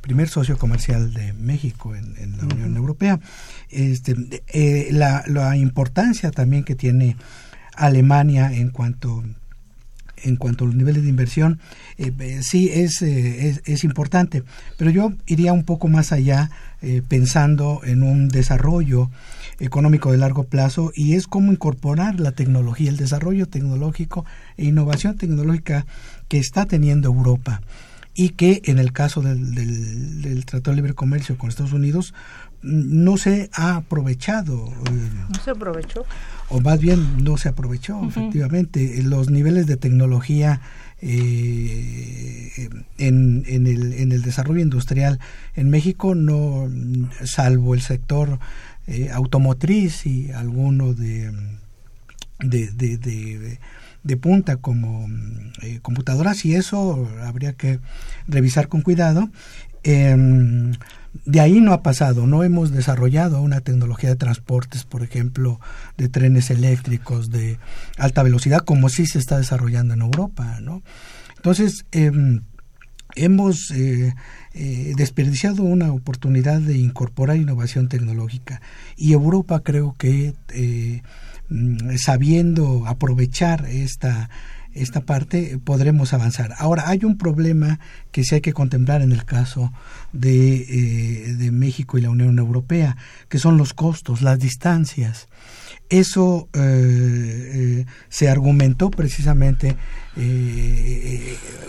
primer 0.00 0.30
socio 0.30 0.56
comercial 0.56 1.12
de 1.12 1.34
México 1.34 1.94
en, 1.94 2.38
la 2.38 2.44
Unión 2.44 2.74
Europea. 2.74 3.20
Este, 3.68 4.16
eh, 4.48 4.88
la, 4.92 5.24
la, 5.26 5.58
importancia 5.58 6.30
también 6.30 6.64
que 6.64 6.74
tiene 6.74 7.16
Alemania 7.86 8.52
en 8.52 8.70
cuanto 8.70 9.22
en 10.22 10.36
cuanto 10.36 10.64
a 10.64 10.66
los 10.66 10.76
niveles 10.76 11.02
de 11.02 11.08
inversión, 11.08 11.60
eh, 11.96 12.12
eh, 12.18 12.40
sí 12.42 12.68
es, 12.68 13.00
es, 13.00 13.62
es, 13.64 13.84
importante, 13.84 14.42
pero 14.76 14.90
yo 14.90 15.14
iría 15.24 15.54
un 15.54 15.64
poco 15.64 15.88
más 15.88 16.12
allá 16.12 16.50
pensando 17.08 17.80
en 17.84 18.02
un 18.02 18.28
desarrollo 18.28 19.10
económico 19.58 20.10
de 20.12 20.18
largo 20.18 20.44
plazo 20.44 20.92
y 20.94 21.14
es 21.14 21.26
cómo 21.26 21.52
incorporar 21.52 22.20
la 22.20 22.32
tecnología, 22.32 22.90
el 22.90 22.96
desarrollo 22.96 23.46
tecnológico 23.46 24.24
e 24.56 24.64
innovación 24.64 25.16
tecnológica 25.16 25.86
que 26.28 26.38
está 26.38 26.66
teniendo 26.66 27.08
Europa 27.08 27.60
y 28.14 28.30
que 28.30 28.62
en 28.64 28.78
el 28.78 28.92
caso 28.92 29.20
del, 29.20 29.54
del, 29.54 30.44
Tratado 30.44 30.72
de 30.72 30.76
Libre 30.76 30.94
Comercio 30.94 31.38
con 31.38 31.48
Estados 31.48 31.72
Unidos 31.72 32.14
no 32.62 33.16
se 33.16 33.50
ha 33.52 33.76
aprovechado. 33.76 34.68
Eh, 34.68 35.10
no 35.28 35.42
se 35.42 35.50
aprovechó. 35.50 36.04
O 36.48 36.60
más 36.60 36.80
bien 36.80 37.22
no 37.24 37.36
se 37.36 37.48
aprovechó, 37.48 38.04
efectivamente. 38.06 39.00
Los 39.02 39.30
niveles 39.30 39.66
de 39.66 39.76
tecnología 39.76 40.60
eh, 41.00 42.68
en, 42.98 43.44
en, 43.46 43.66
el, 43.66 43.92
en 43.94 44.12
el 44.12 44.22
desarrollo 44.22 44.60
industrial 44.60 45.20
en 45.54 45.70
México, 45.70 46.14
no 46.14 46.68
salvo 47.24 47.74
el 47.74 47.80
sector 47.80 48.38
eh, 48.86 49.10
automotriz 49.12 50.06
y 50.06 50.32
alguno 50.32 50.92
de, 50.92 51.32
de, 52.40 52.68
de 52.72 53.58
de 54.02 54.16
punta 54.16 54.56
como 54.56 55.08
eh, 55.62 55.80
computadoras 55.82 56.44
y 56.44 56.54
eso 56.54 57.08
habría 57.22 57.52
que 57.54 57.80
revisar 58.26 58.68
con 58.68 58.82
cuidado. 58.82 59.30
Em, 59.82 60.72
de 61.24 61.40
ahí 61.40 61.60
no 61.60 61.72
ha 61.72 61.82
pasado, 61.82 62.26
no 62.26 62.44
hemos 62.44 62.70
desarrollado 62.70 63.40
una 63.40 63.60
tecnología 63.60 64.10
de 64.10 64.16
transportes, 64.16 64.84
por 64.84 65.02
ejemplo, 65.02 65.60
de 65.96 66.08
trenes 66.08 66.50
eléctricos 66.50 67.30
de 67.30 67.58
alta 67.98 68.22
velocidad, 68.22 68.60
como 68.60 68.88
sí 68.88 69.06
se 69.06 69.18
está 69.18 69.38
desarrollando 69.38 69.94
en 69.94 70.02
Europa, 70.02 70.58
¿no? 70.60 70.82
Entonces, 71.36 71.84
em, 71.92 72.42
hemos 73.16 73.70
eh, 73.72 74.14
eh, 74.54 74.92
desperdiciado 74.96 75.62
una 75.64 75.92
oportunidad 75.92 76.60
de 76.60 76.78
incorporar 76.78 77.36
innovación 77.36 77.88
tecnológica 77.88 78.60
y 78.96 79.12
Europa 79.12 79.60
creo 79.64 79.96
que 79.98 80.34
Mm, 81.50 81.96
sabiendo 81.96 82.86
aprovechar 82.86 83.66
esta 83.66 84.30
esta 84.74 85.00
parte 85.02 85.58
podremos 85.62 86.12
avanzar. 86.12 86.54
Ahora, 86.58 86.88
hay 86.88 87.04
un 87.04 87.18
problema 87.18 87.80
que 88.12 88.24
sí 88.24 88.36
hay 88.36 88.40
que 88.40 88.52
contemplar 88.52 89.02
en 89.02 89.12
el 89.12 89.24
caso 89.24 89.72
de, 90.12 90.56
eh, 90.56 91.34
de 91.34 91.50
México 91.50 91.98
y 91.98 92.02
la 92.02 92.10
Unión 92.10 92.38
Europea, 92.38 92.96
que 93.28 93.38
son 93.38 93.56
los 93.56 93.74
costos, 93.74 94.22
las 94.22 94.38
distancias. 94.38 95.28
Eso 95.88 96.48
eh, 96.52 96.60
eh, 96.62 97.86
se 98.08 98.28
argumentó 98.28 98.90
precisamente 98.90 99.76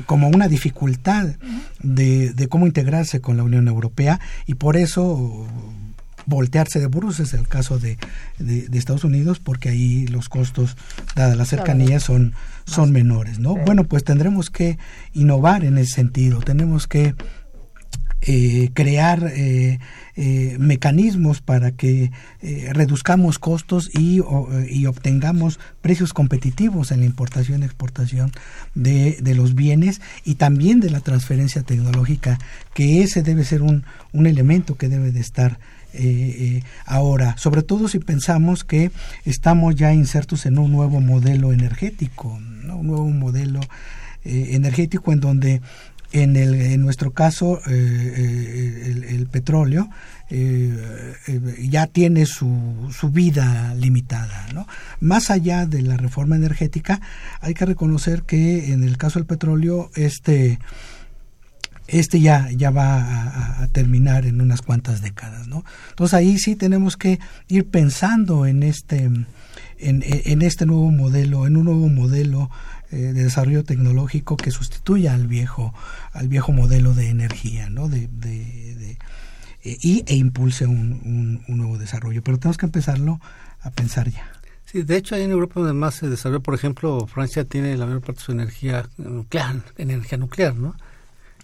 como 0.08 0.28
una 0.28 0.48
dificultad 0.50 1.36
de, 1.82 2.34
de 2.34 2.48
cómo 2.48 2.66
integrarse 2.66 3.22
con 3.22 3.38
la 3.38 3.44
Unión 3.44 3.68
Europea 3.68 4.20
y 4.46 4.56
por 4.56 4.76
eso 4.76 5.48
voltearse 6.26 6.80
de 6.80 6.88
bruces 6.88 7.34
el 7.34 7.48
caso 7.48 7.80
de, 7.80 7.98
de, 8.40 8.78
Estados 8.78 9.04
Unidos 9.04 9.40
porque 9.40 9.70
ahí 9.70 10.08
los 10.08 10.30
costos 10.30 10.78
dadas 11.16 11.38
la 11.38 11.46
cercanía 11.46 12.00
son 12.00 12.34
son 12.66 12.92
menores 12.92 13.40
no 13.40 13.56
bueno 13.56 13.84
pues 13.84 14.04
tendremos 14.04 14.50
que 14.50 14.78
innovar 15.14 15.64
en 15.64 15.78
ese 15.78 15.96
sentido 15.96 16.40
tenemos 16.40 16.88
que 16.88 17.16
eh, 18.24 18.70
crear 18.76 19.32
eh, 19.34 19.80
eh, 20.16 20.56
mecanismos 20.60 21.42
para 21.42 21.72
que 21.72 22.12
reduzcamos 22.72 23.40
costos 23.40 23.90
y, 23.92 24.22
y, 24.70 24.86
obtengamos 24.86 25.60
precios 25.82 26.14
competitivos 26.14 26.92
en 26.92 27.00
la 27.00 27.08
importación 27.08 27.64
y 27.64 27.66
exportación 27.66 28.32
de, 28.76 29.18
de, 29.22 29.34
los 29.34 29.56
bienes 29.56 30.02
y 30.24 30.36
también 30.36 30.82
de 30.82 30.92
la 30.92 31.00
transferencia 31.00 31.64
tecnológica, 31.64 32.38
que 32.76 33.02
ese 33.02 33.24
debe 33.24 33.44
ser 33.44 33.64
un, 33.64 33.86
un 34.12 34.28
elemento 34.28 34.76
que 34.76 34.88
debe 34.88 35.12
de 35.12 35.20
estar 35.20 35.58
eh, 35.94 36.00
eh, 36.04 36.64
ahora, 36.86 37.36
sobre 37.38 37.64
todo 37.64 37.88
si 37.88 38.00
pensamos 38.00 38.64
que 38.64 38.92
estamos 39.26 39.76
ya 39.76 39.94
insertos 39.94 40.46
en 40.46 40.58
un 40.58 40.72
nuevo 40.72 41.02
modelo 41.02 41.52
energético, 41.52 42.30
un 42.30 42.88
nuevo 42.88 43.10
modelo 43.10 43.60
eh, 44.24 44.50
energético 44.52 45.12
en 45.12 45.20
donde 45.20 45.62
en, 46.14 46.36
el, 46.38 46.56
en 46.62 46.82
nuestro 46.82 47.12
caso 47.12 47.62
el, 47.68 49.28
petróleo 49.32 49.90
ya 50.30 51.88
tiene 51.88 52.26
su, 52.26 52.90
su 52.92 53.10
vida 53.10 53.74
limitada. 53.76 54.48
¿no? 54.54 54.68
Más 55.00 55.30
allá 55.30 55.66
de 55.66 55.82
la 55.82 55.98
reforma 55.98 56.36
energética, 56.36 57.00
hay 57.40 57.54
que 57.54 57.66
reconocer 57.66 58.24
que 58.24 58.74
en 58.74 58.84
el 58.84 58.98
caso 58.98 59.20
del 59.20 59.26
petróleo, 59.26 59.90
este 59.96 60.60
este 61.92 62.22
ya, 62.22 62.50
ya 62.52 62.72
va 62.72 63.62
a, 63.62 63.68
terminar 63.68 64.26
en 64.26 64.42
unas 64.42 64.62
cuantas 64.62 65.02
décadas, 65.02 65.48
¿no? 65.48 65.64
Entonces 65.90 66.14
ahí 66.14 66.38
sí 66.40 66.56
tenemos 66.56 66.98
que 66.98 67.20
ir 67.48 67.70
pensando 67.70 68.46
en 68.46 68.64
este, 68.64 69.10
en, 69.78 70.42
este 70.42 70.66
nuevo 70.66 70.90
modelo, 70.92 71.48
en 71.48 71.58
un 71.58 71.66
nuevo 71.66 71.88
modelo 71.90 72.50
eh, 72.92 72.98
de 72.98 73.24
desarrollo 73.24 73.64
tecnológico 73.64 74.36
que 74.36 74.52
sustituya 74.52 75.14
al 75.14 75.28
viejo, 75.28 75.74
al 76.14 76.28
viejo 76.28 76.52
modelo 76.52 76.94
de 76.94 77.10
energía, 77.10 77.70
¿no? 77.70 77.88
De, 77.88 78.08
de, 78.08 78.98
eh, 79.64 79.78
y, 79.82 80.04
e 80.08 80.16
impulse 80.16 80.66
un, 80.66 81.44
un, 81.48 81.58
nuevo 81.58 81.78
desarrollo. 81.78 82.24
Pero 82.24 82.40
tenemos 82.40 82.58
que 82.58 82.66
empezarlo 82.66 83.20
a 83.62 83.70
pensar 83.70 84.10
ya. 84.10 84.26
Sí, 84.66 84.84
de 84.84 84.96
hecho, 84.98 85.16
ahí 85.16 85.24
en 85.24 85.32
Europa 85.32 85.60
donde 85.60 85.74
más 85.74 85.96
se 85.96 86.10
desarrolla, 86.10 86.42
por 86.42 86.56
ejemplo, 86.56 87.06
Francia 87.06 87.44
tiene 87.44 87.76
la 87.78 87.86
mayor 87.86 88.02
parte 88.02 88.20
de 88.20 88.26
su 88.26 88.32
energía 88.32 88.90
nuclear, 88.98 89.62
energía 89.78 90.18
nuclear, 90.18 90.56
¿no? 90.56 90.76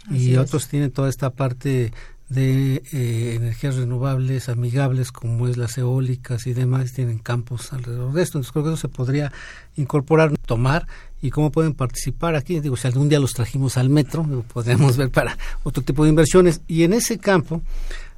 Y 0.10 0.36
otros 0.38 0.67
tienen 0.67 0.91
toda 0.91 1.10
esta 1.10 1.32
parte 1.32 1.91
de 2.30 2.84
eh, 2.91 3.36
energías 3.36 3.76
renovables 3.76 4.50
amigables 4.50 5.12
como 5.12 5.48
es 5.48 5.56
las 5.56 5.78
eólicas 5.78 6.46
y 6.46 6.54
demás 6.54 6.91
tienen 6.91 7.20
campos 7.20 7.72
alrededor 7.72 8.12
de 8.13 8.22
esto. 8.22 8.38
Entonces 8.38 8.52
creo 8.52 8.65
que 8.65 8.70
eso 8.72 8.78
se 8.78 8.89
podría 8.89 9.32
incorporar 9.76 10.38
tomar 10.46 10.88
y 11.22 11.30
cómo 11.30 11.52
pueden 11.52 11.74
participar 11.74 12.36
aquí. 12.36 12.60
Digo 12.60 12.76
si 12.76 12.88
algún 12.88 13.10
día 13.10 13.20
los 13.20 13.34
trajimos 13.34 13.78
al 13.78 13.89
metro 13.89 14.26
lo 14.30 14.43
podríamos 14.43 14.98
ver 14.98 15.10
para 15.10 15.38
otro 15.63 15.84
tipo 15.84 16.04
de 16.04 16.10
inversiones. 16.10 16.62
Y 16.67 16.84
en 16.84 16.93
ese 16.93 17.17
campo 17.17 17.62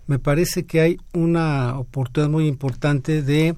me 0.08 0.18
parece 0.18 0.66
que 0.66 0.82
hay 0.82 0.98
una 1.14 1.78
oportunidad 1.78 2.32
muy 2.32 2.48
importante 2.48 3.22
de 3.22 3.56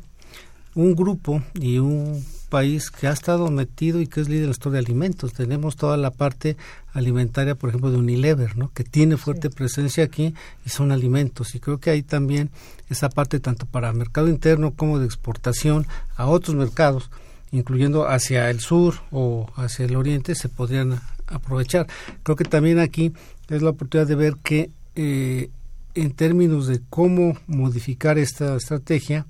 un 0.76 0.96
grupo 0.96 1.42
y 1.54 1.78
un 1.78 2.24
país 2.52 2.92
que 2.92 3.08
ha 3.08 3.14
estado 3.14 3.50
metido 3.50 4.02
y 4.02 4.08
que 4.08 4.20
es 4.20 4.28
líder 4.28 4.44
en 4.44 4.50
el 4.50 4.56
sector 4.56 4.74
de 4.74 4.80
alimentos. 4.80 5.34
Tenemos 5.34 5.78
toda 5.78 5.96
la 5.96 6.12
parte 6.12 6.58
alimentaria, 6.94 7.56
por 7.56 7.70
ejemplo, 7.70 7.90
de 7.90 7.98
Unilever, 7.98 8.58
¿no? 8.58 8.72
que 8.74 8.84
tiene 8.84 9.16
fuerte 9.16 9.50
presencia 9.50 10.04
aquí 10.04 10.36
y 10.66 10.70
son 10.70 10.92
alimentos. 10.92 11.56
Y 11.56 11.60
creo 11.62 11.80
que 11.80 11.90
hay 11.90 12.04
también 12.04 12.52
esa 12.90 13.10
parte 13.10 13.40
tanto 13.40 13.66
para 13.66 13.94
mercado 13.94 14.28
interno 14.28 14.72
como 14.72 15.00
de 15.00 15.06
exportación 15.06 15.88
a 16.18 16.28
otros 16.28 16.56
mercados, 16.58 17.10
incluyendo 17.52 18.08
hacia 18.08 18.50
el 18.50 18.60
sur 18.60 18.96
o 19.12 19.50
hacia 19.56 19.86
el 19.86 19.96
oriente, 19.96 20.36
se 20.36 20.50
podrían 20.50 21.00
aprovechar. 21.28 21.88
Creo 22.24 22.36
que 22.36 22.44
también 22.44 22.80
aquí 22.80 23.14
es 23.50 23.62
la 23.62 23.70
oportunidad 23.70 24.08
de 24.08 24.16
ver 24.16 24.36
que 24.44 24.70
eh, 24.96 25.50
en 25.96 26.12
términos 26.12 26.68
de 26.68 26.82
cómo 26.90 27.38
modificar 27.48 28.18
esta 28.18 28.56
estrategia, 28.58 29.26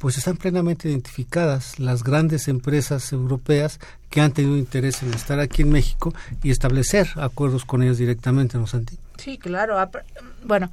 pues 0.00 0.16
están 0.16 0.38
plenamente 0.38 0.88
identificadas 0.88 1.78
las 1.78 2.02
grandes 2.02 2.48
empresas 2.48 3.12
europeas 3.12 3.78
que 4.08 4.22
han 4.22 4.32
tenido 4.32 4.56
interés 4.56 5.02
en 5.02 5.12
estar 5.12 5.38
aquí 5.40 5.60
en 5.60 5.70
México 5.70 6.14
y 6.42 6.50
establecer 6.50 7.08
acuerdos 7.16 7.66
con 7.66 7.82
ellos 7.82 7.98
directamente, 7.98 8.56
¿no, 8.56 8.66
Santi? 8.66 8.96
Sí, 9.18 9.36
claro. 9.36 9.76
Bueno, 10.42 10.70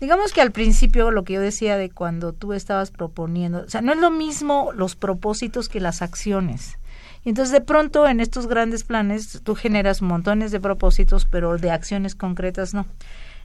digamos 0.00 0.32
que 0.32 0.40
al 0.40 0.50
principio 0.50 1.10
lo 1.10 1.24
que 1.24 1.34
yo 1.34 1.42
decía 1.42 1.76
de 1.76 1.90
cuando 1.90 2.32
tú 2.32 2.54
estabas 2.54 2.90
proponiendo, 2.90 3.64
o 3.66 3.68
sea, 3.68 3.82
no 3.82 3.92
es 3.92 3.98
lo 3.98 4.10
mismo 4.10 4.72
los 4.74 4.96
propósitos 4.96 5.68
que 5.68 5.78
las 5.78 6.00
acciones. 6.00 6.78
Y 7.22 7.28
entonces 7.28 7.52
de 7.52 7.60
pronto 7.60 8.08
en 8.08 8.18
estos 8.18 8.46
grandes 8.46 8.84
planes 8.84 9.42
tú 9.44 9.56
generas 9.56 10.00
montones 10.00 10.52
de 10.52 10.60
propósitos, 10.60 11.26
pero 11.26 11.58
de 11.58 11.70
acciones 11.70 12.14
concretas 12.14 12.72
no 12.72 12.86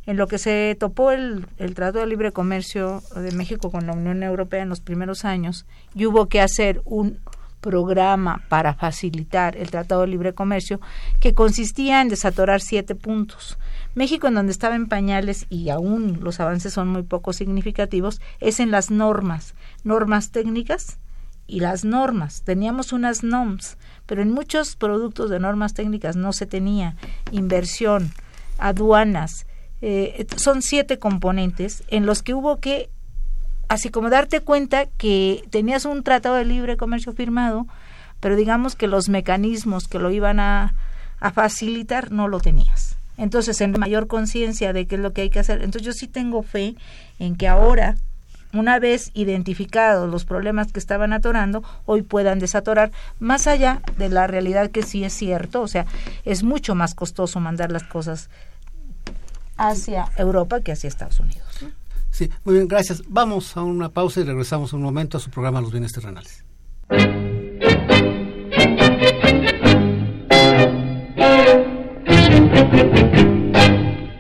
en 0.06 0.18
lo 0.18 0.28
que 0.28 0.38
se 0.38 0.76
topó 0.80 1.12
el, 1.12 1.46
Tratado 1.58 2.00
de 2.00 2.08
Libre 2.08 2.32
Comercio 2.32 3.02
de 3.16 3.32
México 3.32 3.72
con 3.72 3.88
la 3.88 3.94
Unión 3.94 4.24
Europea 4.24 4.62
en 4.62 4.70
los 4.70 4.82
primeros 4.82 5.26
años 5.26 5.66
y 5.94 6.06
hubo 6.06 6.28
que 6.28 6.42
hacer 6.42 6.82
un 6.86 7.20
programa 7.62 8.44
para 8.48 8.76
facilitar 8.76 9.58
el 9.58 9.72
Tratado 9.72 10.02
de 10.02 10.08
Libre 10.08 10.34
Comercio 10.34 10.80
que 11.20 11.34
consistía 11.34 12.02
en 12.02 12.10
desatorar 12.10 12.62
siete 12.62 12.94
puntos. 12.94 13.58
México, 13.96 14.28
en 14.28 14.36
donde 14.36 14.52
estaba 14.52 14.76
en 14.76 14.88
pañales 14.88 15.48
y 15.50 15.70
aún 15.70 16.20
los 16.22 16.40
avances 16.40 16.74
son 16.74 16.90
muy 16.90 17.02
poco 17.02 17.34
significativos, 17.34 18.22
es 18.40 18.60
en 18.60 18.70
las 18.70 18.92
normas, 18.92 19.56
normas 19.84 20.32
técnicas 20.32 21.00
y 21.48 21.62
las 21.62 21.86
normas. 21.86 22.44
Teníamos 22.44 22.94
unas 22.94 23.24
NOMS, 23.24 23.78
pero 24.06 24.22
en 24.22 24.32
muchos 24.32 24.76
productos 24.76 25.32
de 25.32 25.40
normas 25.40 25.74
técnicas 25.74 26.16
no 26.16 26.34
se 26.34 26.46
tenía 26.46 26.96
inversión, 27.32 28.12
aduanas, 28.60 29.48
eh, 29.88 30.26
son 30.38 30.64
siete 30.64 30.98
componentes 30.98 31.84
en 31.90 32.08
los 32.08 32.24
que 32.24 32.34
hubo 32.34 32.58
que, 32.58 32.90
así 33.68 33.90
como 33.90 34.10
darte 34.10 34.40
cuenta 34.40 34.88
que 34.88 35.44
tenías 35.52 35.86
un 35.86 36.02
tratado 36.02 36.38
de 36.38 36.44
libre 36.44 36.76
comercio 36.76 37.14
firmado, 37.14 37.68
pero 38.20 38.36
digamos 38.36 38.76
que 38.76 38.88
los 38.88 39.10
mecanismos 39.10 39.88
que 39.88 40.00
lo 40.00 40.10
iban 40.10 40.40
a, 40.40 40.74
a 41.20 41.30
facilitar 41.30 42.12
no 42.12 42.28
lo 42.28 42.40
tenías. 42.40 42.98
Entonces, 43.18 43.62
en 43.62 43.80
mayor 43.80 44.08
conciencia 44.08 44.74
de 44.74 44.88
qué 44.88 44.96
es 44.96 45.02
lo 45.02 45.14
que 45.14 45.22
hay 45.22 45.30
que 45.30 45.38
hacer. 45.38 45.62
Entonces, 45.62 45.84
yo 45.84 45.94
sí 45.94 46.08
tengo 46.08 46.42
fe 46.42 46.74
en 47.20 47.36
que 47.36 47.48
ahora, 47.48 47.96
una 48.54 48.80
vez 48.80 49.12
identificados 49.14 50.10
los 50.10 50.26
problemas 50.26 50.72
que 50.72 50.80
estaban 50.80 51.14
atorando, 51.14 51.64
hoy 51.86 52.02
puedan 52.02 52.40
desatorar, 52.40 52.92
más 53.20 53.46
allá 53.46 53.84
de 54.00 54.10
la 54.10 54.26
realidad 54.26 54.72
que 54.72 54.82
sí 54.82 55.04
es 55.04 55.14
cierto, 55.14 55.62
o 55.62 55.68
sea, 55.68 55.86
es 56.24 56.42
mucho 56.42 56.74
más 56.74 56.96
costoso 56.96 57.40
mandar 57.40 57.72
las 57.72 57.84
cosas 57.84 58.32
hacia 59.58 60.06
Europa 60.18 60.62
que 60.62 60.72
hacia 60.72 60.88
Estados 60.88 61.20
Unidos. 61.20 61.44
Sí, 62.12 62.30
muy 62.46 62.56
bien, 62.56 62.68
gracias. 62.68 63.04
Vamos 63.10 63.58
a 63.58 63.64
una 63.64 63.90
pausa 63.90 64.22
y 64.22 64.24
regresamos 64.24 64.72
un 64.74 64.82
momento 64.82 65.18
a 65.18 65.20
su 65.20 65.30
programa 65.30 65.60
Los 65.60 65.72
Bienes 65.72 65.92
Terrenales. 65.92 66.46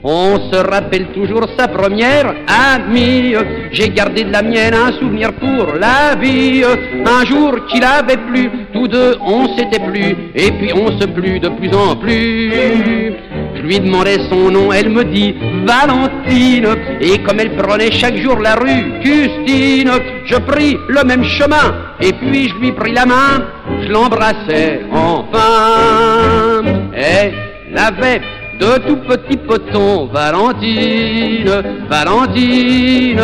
On 0.07 0.51
se 0.51 0.57
rappelle 0.57 1.07
toujours 1.13 1.47
sa 1.57 1.67
première 1.67 2.35
amie. 2.47 3.33
J'ai 3.71 3.89
gardé 3.89 4.23
de 4.23 4.31
la 4.31 4.43
mienne 4.43 4.75
un 4.75 4.91
souvenir 4.99 5.33
pour 5.33 5.73
la 5.73 6.15
vie. 6.15 6.63
Un 6.63 7.25
jour 7.25 7.65
qu'il 7.67 7.83
avait 7.83 8.17
plu, 8.17 8.51
tous 8.71 8.87
deux 8.87 9.17
on 9.19 9.57
s'était 9.57 9.79
plu, 9.79 10.31
et 10.35 10.51
puis 10.51 10.71
on 10.73 10.99
se 10.99 11.07
plut 11.07 11.39
de 11.39 11.49
plus 11.49 11.73
en 11.73 11.95
plus. 11.95 13.15
Je 13.55 13.61
lui 13.61 13.79
demandais 13.79 14.17
son 14.29 14.51
nom, 14.51 14.71
elle 14.71 14.89
me 14.89 15.03
dit 15.03 15.35
Valentine. 15.65 16.67
Et 17.01 17.17
comme 17.19 17.39
elle 17.39 17.55
prenait 17.55 17.91
chaque 17.91 18.17
jour 18.17 18.39
la 18.39 18.55
rue 18.55 18.99
Custine, 19.01 19.91
je 20.25 20.35
pris 20.35 20.77
le 20.87 21.03
même 21.03 21.23
chemin, 21.23 21.75
et 22.01 22.11
puis 22.13 22.49
je 22.49 22.55
lui 22.55 22.71
pris 22.71 22.93
la 22.93 23.05
main, 23.05 23.45
je 23.81 23.91
l'embrassais 23.91 24.81
enfin. 24.91 26.63
Elle 26.93 27.33
avait 27.77 28.21
de 28.59 28.77
tout 28.87 28.97
petits 29.07 29.37
potons, 29.37 30.07
Valentine, 30.07 31.61
Valentine, 31.89 33.21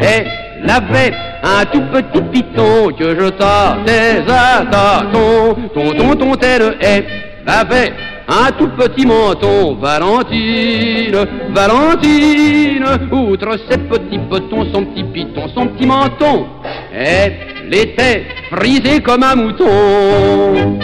elle 0.00 0.70
avait 0.70 1.12
un 1.42 1.64
tout 1.66 1.82
petit 1.92 2.22
piton 2.32 2.90
que 2.98 3.14
je 3.18 3.28
tâtais 3.30 4.24
à 4.28 4.64
tâton, 4.70 5.56
ton 5.74 5.90
ton 5.92 6.14
ton 6.14 6.34
elle 6.40 7.04
avait 7.46 7.92
un 8.28 8.50
tout 8.52 8.68
petit 8.76 9.06
menton, 9.06 9.76
Valentine, 9.76 11.16
Valentine, 11.50 12.84
outre 13.12 13.56
ses 13.70 13.78
petits 13.78 14.18
potons, 14.28 14.66
son 14.72 14.84
petit 14.86 15.04
piton, 15.04 15.48
son 15.54 15.68
petit 15.68 15.86
menton, 15.86 16.46
elle 16.92 17.72
était 17.72 18.24
frisée 18.50 19.00
comme 19.00 19.22
un 19.22 19.36
mouton. 19.36 20.78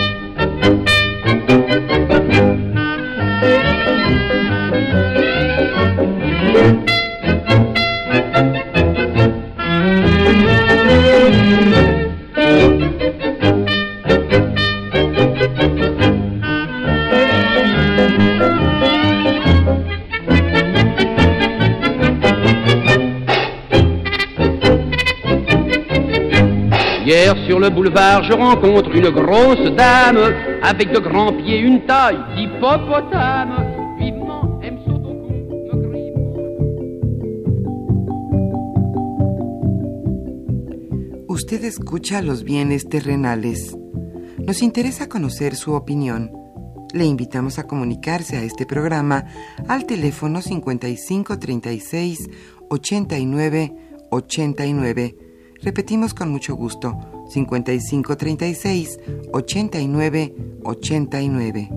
Hier 27.13 27.37
sur 27.47 27.61
le 27.61 27.69
boulevard, 27.69 28.23
je 28.25 28.33
rencontre 28.33 28.91
une 28.95 29.11
grosse 29.11 29.71
dame 29.77 30.33
avec 30.63 30.91
de 30.93 30.99
grands 30.99 31.35
pieds, 31.35 31.59
une 31.59 31.85
taille 31.85 32.17
d'hippopotame. 32.35 33.53
Usted 41.29 41.65
escucha 41.65 42.23
los 42.23 42.45
bienes 42.45 42.89
terrenales. 42.89 43.77
Nos 44.39 44.63
interesa 44.63 45.11
conocer 45.11 45.55
su 45.55 45.75
opinión. 45.75 46.31
Le 46.95 47.05
invitamos 47.05 47.59
a 47.59 47.67
comunicarse 47.67 48.39
a 48.39 48.43
este 48.43 48.65
programa 48.65 49.27
al 49.69 49.85
teléfono 49.85 50.41
55 50.41 51.39
36 51.39 52.31
89 52.71 53.75
89. 54.09 55.22
Repetimos 55.63 56.13
con 56.13 56.29
mucho 56.29 56.57
gusto 56.57 56.99
55 57.31 58.17
36 58.17 58.99
89 59.33 60.35
89. 60.65 61.69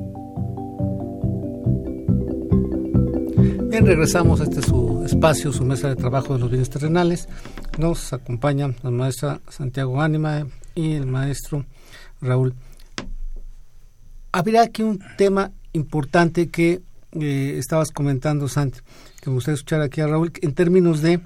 Bien, 3.70 3.86
regresamos 3.86 4.42
a 4.42 4.46
este 4.46 4.64
su 4.64 5.04
espacio, 5.06 5.54
su 5.54 5.64
mesa 5.66 5.90
de 5.90 5.96
trabajo 5.96 6.34
de 6.34 6.40
los 6.40 6.50
bienes 6.50 6.72
terrenales. 6.72 7.30
Nos 7.78 8.12
acompañan 8.12 8.76
la 8.82 8.90
maestra 8.90 9.42
Santiago 9.50 10.02
Ánima 10.02 10.48
y 10.74 10.94
el 10.94 11.06
maestro 11.06 11.66
Raúl. 12.22 12.56
Habría 14.32 14.64
aquí 14.64 14.82
un 14.82 15.00
tema 15.16 15.52
importante 15.74 16.50
que 16.50 16.82
eh, 17.12 17.56
estabas 17.60 17.92
comentando, 17.92 18.48
Santi, 18.48 18.80
que 19.22 19.30
me 19.30 19.36
gustaría 19.36 19.56
escuchar 19.56 19.82
aquí 19.82 20.02
a 20.02 20.08
Raúl, 20.08 20.32
en 20.42 20.54
términos 20.56 21.04
de 21.04 21.20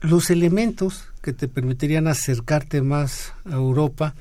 los 0.00 0.30
elementos 0.30 1.12
que 1.26 1.32
te 1.32 1.48
permitirían 1.48 2.06
acercarte 2.06 2.82
más 2.82 3.34
a 3.46 3.54
Europa, 3.54 4.14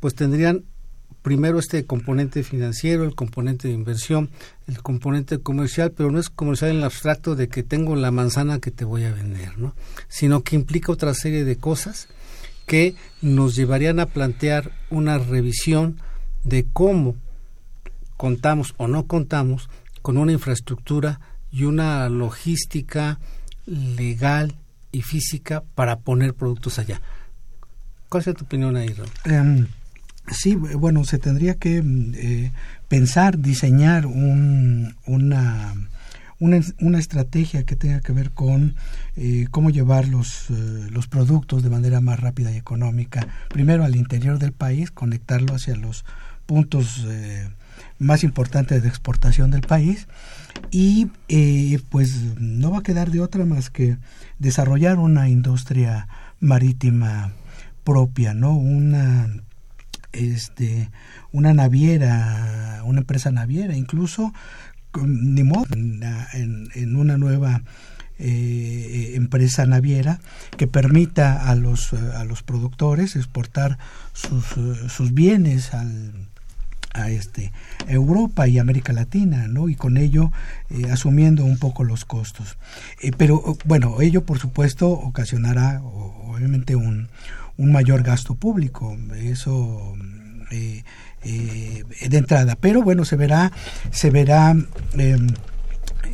pues 0.00 0.14
tendrían 0.14 0.64
primero 1.22 1.58
este 1.58 1.86
componente 1.86 2.42
financiero, 2.42 3.04
el 3.04 3.14
componente 3.14 3.68
de 3.68 3.74
inversión, 3.74 4.28
el 4.66 4.82
componente 4.82 5.38
comercial, 5.38 5.92
pero 5.92 6.10
no 6.10 6.20
es 6.20 6.28
comercial 6.28 6.72
en 6.72 6.76
el 6.76 6.84
abstracto 6.84 7.36
de 7.36 7.48
que 7.48 7.62
tengo 7.62 7.96
la 7.96 8.10
manzana 8.10 8.58
que 8.58 8.70
te 8.70 8.84
voy 8.84 9.04
a 9.04 9.14
vender, 9.14 9.56
¿no? 9.56 9.74
Sino 10.08 10.42
que 10.42 10.54
implica 10.54 10.92
otra 10.92 11.14
serie 11.14 11.44
de 11.44 11.56
cosas 11.56 12.08
que 12.66 12.96
nos 13.22 13.56
llevarían 13.56 13.98
a 13.98 14.04
plantear 14.04 14.72
una 14.90 15.16
revisión 15.16 16.02
de 16.44 16.66
cómo 16.70 17.16
contamos 18.18 18.74
o 18.76 18.88
no 18.88 19.06
contamos 19.06 19.70
con 20.02 20.18
una 20.18 20.32
infraestructura 20.32 21.18
y 21.50 21.64
una 21.64 22.10
logística 22.10 23.18
legal 23.64 24.54
y 24.92 25.02
física 25.02 25.62
para 25.74 25.98
poner 25.98 26.34
productos 26.34 26.78
allá. 26.78 27.00
¿Cuál 28.08 28.24
es 28.26 28.36
tu 28.36 28.44
opinión 28.44 28.76
ahí, 28.76 28.90
Raúl? 28.90 29.68
sí, 30.30 30.54
bueno, 30.54 31.04
se 31.04 31.18
tendría 31.18 31.54
que 31.54 31.82
eh, 32.14 32.52
pensar, 32.88 33.38
diseñar 33.38 34.06
un, 34.06 34.94
una, 35.06 35.74
una, 36.38 36.98
estrategia 36.98 37.64
que 37.64 37.74
tenga 37.74 38.00
que 38.00 38.12
ver 38.12 38.30
con 38.30 38.74
eh, 39.16 39.46
cómo 39.50 39.70
llevar 39.70 40.08
los, 40.08 40.50
eh, 40.50 40.88
los 40.90 41.08
productos 41.08 41.62
de 41.62 41.70
manera 41.70 42.00
más 42.00 42.20
rápida 42.20 42.52
y 42.52 42.56
económica, 42.56 43.26
primero 43.48 43.84
al 43.84 43.96
interior 43.96 44.38
del 44.38 44.52
país, 44.52 44.90
conectarlo 44.90 45.54
hacia 45.54 45.74
los 45.74 46.04
puntos 46.46 47.06
más 47.98 48.24
importantes 48.24 48.82
de 48.82 48.88
exportación 48.88 49.50
del 49.50 49.62
país 49.62 50.06
y 50.70 51.06
pues 51.90 52.16
no 52.38 52.70
va 52.70 52.78
a 52.78 52.82
quedar 52.82 53.10
de 53.10 53.20
otra 53.20 53.44
más 53.44 53.70
que 53.70 53.98
desarrollar 54.38 54.98
una 54.98 55.28
industria 55.28 56.08
marítima 56.40 57.32
propia, 57.84 58.34
¿no? 58.34 58.54
Una 58.54 59.28
este 60.12 60.90
una 61.32 61.54
naviera, 61.54 62.82
una 62.84 63.00
empresa 63.00 63.30
naviera, 63.30 63.76
incluso 63.76 64.32
ni 65.04 65.42
modo 65.42 65.66
en, 65.72 66.68
en 66.74 66.96
una 66.96 67.16
nueva 67.16 67.62
eh, 68.18 69.12
empresa 69.14 69.64
naviera 69.66 70.20
que 70.56 70.66
permita 70.66 71.48
a 71.48 71.54
los 71.54 71.92
a 71.92 72.24
los 72.24 72.42
productores 72.42 73.16
exportar 73.16 73.78
sus, 74.12 74.44
sus 74.92 75.14
bienes 75.14 75.72
al 75.74 76.12
a 76.94 77.10
este 77.10 77.52
Europa 77.88 78.46
y 78.48 78.58
América 78.58 78.92
Latina, 78.92 79.48
¿no? 79.48 79.68
Y 79.68 79.74
con 79.74 79.96
ello 79.96 80.30
eh, 80.70 80.90
asumiendo 80.90 81.44
un 81.44 81.58
poco 81.58 81.84
los 81.84 82.04
costos. 82.04 82.58
Eh, 83.00 83.12
pero 83.16 83.56
bueno, 83.64 84.00
ello 84.00 84.24
por 84.24 84.38
supuesto 84.38 84.90
ocasionará 84.90 85.82
obviamente 85.82 86.76
un, 86.76 87.08
un 87.56 87.72
mayor 87.72 88.02
gasto 88.02 88.34
público, 88.34 88.96
eso 89.16 89.94
eh, 90.50 90.82
de 91.22 92.16
entrada. 92.16 92.56
Pero 92.56 92.82
bueno, 92.82 93.04
se 93.04 93.16
verá, 93.16 93.52
se 93.90 94.10
verá 94.10 94.54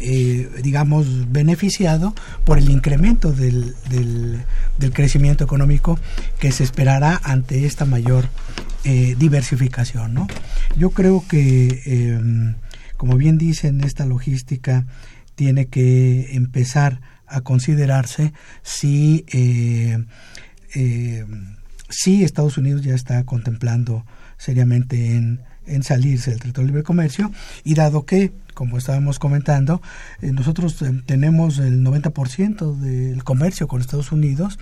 em, 0.01 0.49
digamos, 0.63 1.31
beneficiado 1.31 2.15
por 2.45 2.59
el 2.59 2.71
incremento 2.71 3.33
del, 3.33 3.75
del, 3.89 4.45
del, 4.79 4.93
crecimiento 4.93 5.45
económico 5.45 5.99
que 6.39 6.53
se 6.53 6.65
esperará 6.65 7.21
ante 7.25 7.67
esta 7.67 7.85
mayor 7.85 8.29
eh, 8.85 9.17
diversificación. 9.19 10.15
¿no? 10.15 10.27
Yo 10.77 10.91
creo 10.91 11.25
que, 11.29 11.83
em, 11.85 12.55
como 12.97 13.17
bien 13.17 13.39
dicen, 13.39 13.83
esta 13.83 14.07
logística 14.07 14.87
tiene 15.35 15.67
que 15.67 16.35
empezar 16.35 17.01
a 17.27 17.43
considerarse 17.43 18.33
si, 18.63 19.25
eh, 19.33 20.05
eh, 20.75 21.25
si 21.89 22.25
Estados 22.25 22.57
Unidos 22.57 22.83
ya 22.83 22.95
está 22.95 23.25
contemplando 23.25 24.05
seriamente 24.37 25.15
en, 25.15 25.41
en 25.69 25.83
salirse 25.83 26.31
del 26.31 26.41
Tratado 26.41 26.63
de 26.63 26.67
Libre 26.69 26.83
Comercio 26.83 27.33
y 27.65 27.75
dado 27.75 28.05
que, 28.05 28.33
como 28.55 28.79
estábamos 28.79 29.19
comentando, 29.19 29.81
nosotros 30.21 30.83
tenemos 31.07 31.59
el 31.59 31.85
90% 31.85 32.77
del 32.77 33.23
comercio 33.25 33.69
con 33.69 33.81
Estados 33.81 34.13
Unidos, 34.13 34.59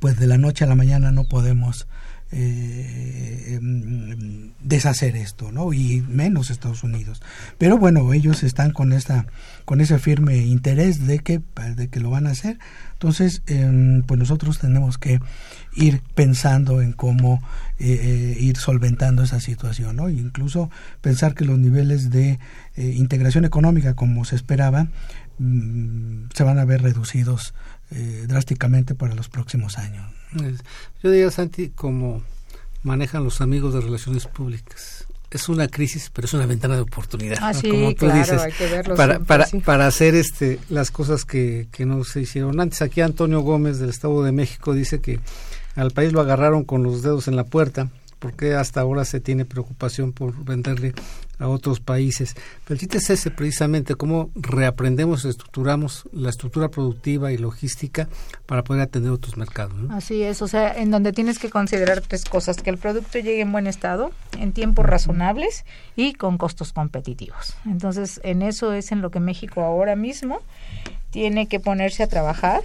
pues 0.00 0.18
de 0.18 0.26
la 0.26 0.38
noche 0.38 0.64
a 0.64 0.68
la 0.68 0.74
mañana 0.74 1.10
no 1.10 1.24
podemos 1.24 1.86
eh, 2.32 3.54
em, 3.54 4.50
deshacer 4.60 5.14
esto, 5.14 5.52
¿no? 5.52 5.72
Y 5.72 6.02
menos 6.08 6.50
Estados 6.50 6.82
Unidos. 6.82 7.22
Pero 7.56 7.78
bueno, 7.78 8.12
ellos 8.12 8.42
están 8.42 8.72
con 8.72 8.92
esta, 8.92 9.26
con 9.64 9.80
ese 9.80 9.98
firme 10.00 10.38
interés 10.38 11.06
de 11.06 11.20
que, 11.20 11.40
de 11.76 11.88
que 11.88 12.00
lo 12.00 12.10
van 12.10 12.26
a 12.26 12.30
hacer. 12.30 12.58
Entonces, 12.96 13.42
em, 13.46 14.02
pues 14.02 14.18
nosotros 14.18 14.58
tenemos 14.58 14.96
que 14.96 15.20
ir 15.74 16.00
pensando 16.14 16.80
en 16.80 16.92
cómo 16.92 17.42
eh, 17.78 17.92
eh, 17.92 18.36
ir 18.40 18.56
solventando 18.56 19.22
esa 19.22 19.38
situación, 19.38 19.96
¿no? 19.96 20.08
incluso 20.08 20.70
pensar 21.02 21.34
que 21.34 21.44
los 21.44 21.58
niveles 21.58 22.10
de 22.10 22.38
integración 22.76 23.44
económica, 23.44 23.94
como 23.94 24.24
se 24.24 24.36
esperaba, 24.36 24.88
mm, 25.38 26.28
se 26.34 26.44
van 26.44 26.58
a 26.58 26.64
ver 26.64 26.82
reducidos 26.82 27.54
drásticamente 28.26 28.96
para 28.96 29.14
los 29.14 29.28
próximos 29.28 29.78
años. 29.78 30.04
Yo 31.02 31.10
diría, 31.10 31.30
Santi, 31.30 31.68
como 31.68 32.22
manejan 32.82 33.24
los 33.24 33.40
amigos 33.40 33.74
de 33.74 33.80
relaciones 33.80 34.26
públicas. 34.26 35.06
Es 35.30 35.48
una 35.48 35.68
crisis, 35.68 36.10
pero 36.12 36.26
es 36.26 36.34
una 36.34 36.46
ventana 36.46 36.76
de 36.76 36.82
oportunidad. 36.82 37.38
Ah, 37.40 37.52
como 37.60 37.94
tú 37.94 38.10
dices, 38.10 38.40
para, 38.96 39.18
para, 39.18 39.46
para 39.64 39.86
hacer 39.86 40.14
este, 40.14 40.58
las 40.68 40.90
cosas 40.90 41.24
que, 41.24 41.66
que 41.72 41.84
no 41.84 42.04
se 42.04 42.20
hicieron 42.20 42.60
antes. 42.60 42.80
Aquí 42.82 43.00
Antonio 43.00 43.40
Gómez 43.40 43.78
del 43.78 43.90
Estado 43.90 44.22
de 44.22 44.32
México 44.32 44.72
dice 44.72 45.00
que 45.00 45.18
al 45.74 45.90
país 45.90 46.12
lo 46.12 46.20
agarraron 46.20 46.64
con 46.64 46.82
los 46.82 47.02
dedos 47.02 47.28
en 47.28 47.36
la 47.36 47.44
puerta 47.44 47.88
porque 48.18 48.54
hasta 48.54 48.80
ahora 48.80 49.04
se 49.04 49.20
tiene 49.20 49.44
preocupación 49.44 50.12
por 50.12 50.34
venderle 50.44 50.94
a 51.38 51.48
otros 51.48 51.80
países. 51.80 52.34
Pero 52.64 52.74
el 52.74 52.80
chiste 52.80 52.98
es 52.98 53.10
ese 53.10 53.30
precisamente, 53.30 53.94
cómo 53.94 54.30
reaprendemos, 54.34 55.24
estructuramos 55.24 56.08
la 56.12 56.30
estructura 56.30 56.68
productiva 56.68 57.32
y 57.32 57.38
logística 57.38 58.08
para 58.46 58.64
poder 58.64 58.82
atender 58.82 59.12
otros 59.12 59.36
mercados. 59.36 59.76
Así 59.90 60.22
es, 60.22 60.42
o 60.42 60.48
sea, 60.48 60.72
en 60.72 60.90
donde 60.90 61.12
tienes 61.12 61.38
que 61.38 61.50
considerar 61.50 62.00
tres 62.00 62.24
cosas, 62.24 62.56
que 62.56 62.70
el 62.70 62.78
producto 62.78 63.18
llegue 63.18 63.40
en 63.40 63.52
buen 63.52 63.66
estado, 63.66 64.10
en 64.38 64.52
tiempos 64.52 64.86
razonables 64.86 65.64
y 65.94 66.14
con 66.14 66.38
costos 66.38 66.72
competitivos. 66.72 67.56
Entonces, 67.66 68.20
en 68.24 68.42
eso 68.42 68.72
es 68.72 68.92
en 68.92 69.02
lo 69.02 69.10
que 69.10 69.20
México 69.20 69.62
ahora 69.62 69.96
mismo 69.96 70.40
tiene 71.10 71.46
que 71.46 71.60
ponerse 71.60 72.02
a 72.02 72.08
trabajar 72.08 72.62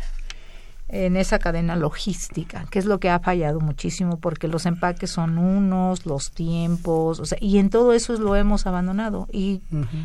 en 0.91 1.15
esa 1.15 1.39
cadena 1.39 1.77
logística, 1.77 2.65
que 2.69 2.77
es 2.77 2.85
lo 2.85 2.99
que 2.99 3.09
ha 3.09 3.19
fallado 3.19 3.61
muchísimo 3.61 4.19
porque 4.19 4.49
los 4.49 4.65
empaques 4.65 5.09
son 5.09 5.37
unos, 5.37 6.05
los 6.05 6.31
tiempos, 6.31 7.19
o 7.21 7.25
sea, 7.25 7.37
y 7.39 7.59
en 7.59 7.69
todo 7.69 7.93
eso 7.93 8.13
lo 8.17 8.35
hemos 8.35 8.67
abandonado 8.67 9.27
y 9.31 9.61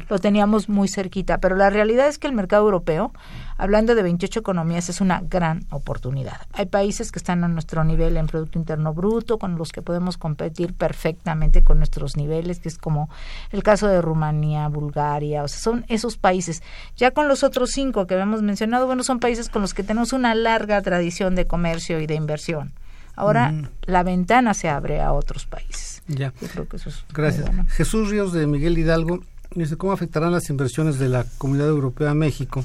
lo 0.09 0.18
teníamos 0.20 0.68
muy 0.68 0.87
cerquita, 0.87 1.39
pero 1.39 1.57
la 1.57 1.70
realidad 1.70 2.07
es 2.07 2.18
que 2.18 2.28
el 2.28 2.34
mercado 2.34 2.64
europeo, 2.64 3.12
hablando 3.57 3.95
de 3.95 4.03
28 4.03 4.41
economías, 4.41 4.89
es 4.89 5.01
una 5.01 5.21
gran 5.21 5.65
oportunidad. 5.71 6.41
Hay 6.53 6.67
países 6.67 7.13
que 7.13 7.19
están 7.19 7.45
a 7.45 7.49
nuestro 7.49 7.85
nivel 7.85 8.17
en 8.17 8.27
producto 8.27 8.59
interno 8.59 8.93
bruto, 8.95 9.39
con 9.39 9.57
los 9.57 9.73
que 9.73 9.83
podemos 9.83 10.19
competir 10.19 10.75
perfectamente 10.75 11.63
con 11.63 11.79
nuestros 11.79 12.17
niveles, 12.17 12.61
que 12.61 12.69
es 12.69 12.79
como 12.79 13.09
el 13.51 13.63
caso 13.63 13.89
de 13.89 14.01
Rumanía, 14.03 14.69
Bulgaria, 14.69 15.43
o 15.43 15.49
sea, 15.49 15.61
son 15.61 15.85
esos 15.89 16.17
países. 16.17 16.63
Ya 16.97 17.11
con 17.11 17.29
los 17.29 17.45
otros 17.45 17.71
cinco 17.71 18.07
que 18.07 18.15
habíamos 18.15 18.43
mencionado, 18.43 18.87
bueno, 18.87 19.03
son 19.03 19.21
países 19.21 19.49
con 19.49 19.63
los 19.63 19.75
que 19.75 19.83
tenemos 19.83 20.13
una 20.13 20.35
larga 20.35 20.81
tradición 20.83 21.35
de 21.35 21.47
comercio 21.47 22.01
y 22.01 22.07
de 22.07 22.15
inversión. 22.15 22.73
Ahora 23.17 23.53
la 23.87 24.03
ventana 24.03 24.53
se 24.53 24.69
abre 24.69 25.01
a 25.01 25.13
otros 25.13 25.47
países. 25.47 26.03
Ya. 26.07 26.33
Gracias. 27.13 27.51
Jesús 27.69 28.11
Ríos 28.11 28.33
de 28.33 28.47
Miguel 28.47 28.77
Hidalgo 28.77 29.21
dice 29.55 29.77
cómo 29.77 29.93
afectarán 29.93 30.33
las 30.33 30.51
inversiones 30.51 30.99
de 30.99 31.09
la 31.09 31.25
Comunidad 31.39 31.69
Europea 31.69 32.11
a 32.11 32.15
México, 32.15 32.65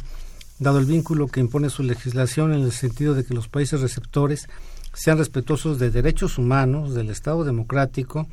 dado 0.61 0.77
el 0.77 0.85
vínculo 0.85 1.27
que 1.27 1.39
impone 1.39 1.69
su 1.69 1.81
legislación 1.83 2.53
en 2.53 2.61
el 2.61 2.71
sentido 2.71 3.15
de 3.15 3.25
que 3.25 3.33
los 3.33 3.47
países 3.47 3.81
receptores 3.81 4.47
sean 4.93 5.17
respetuosos 5.17 5.79
de 5.79 5.89
derechos 5.89 6.37
humanos, 6.37 6.93
del 6.93 7.09
Estado 7.09 7.43
democrático 7.43 8.27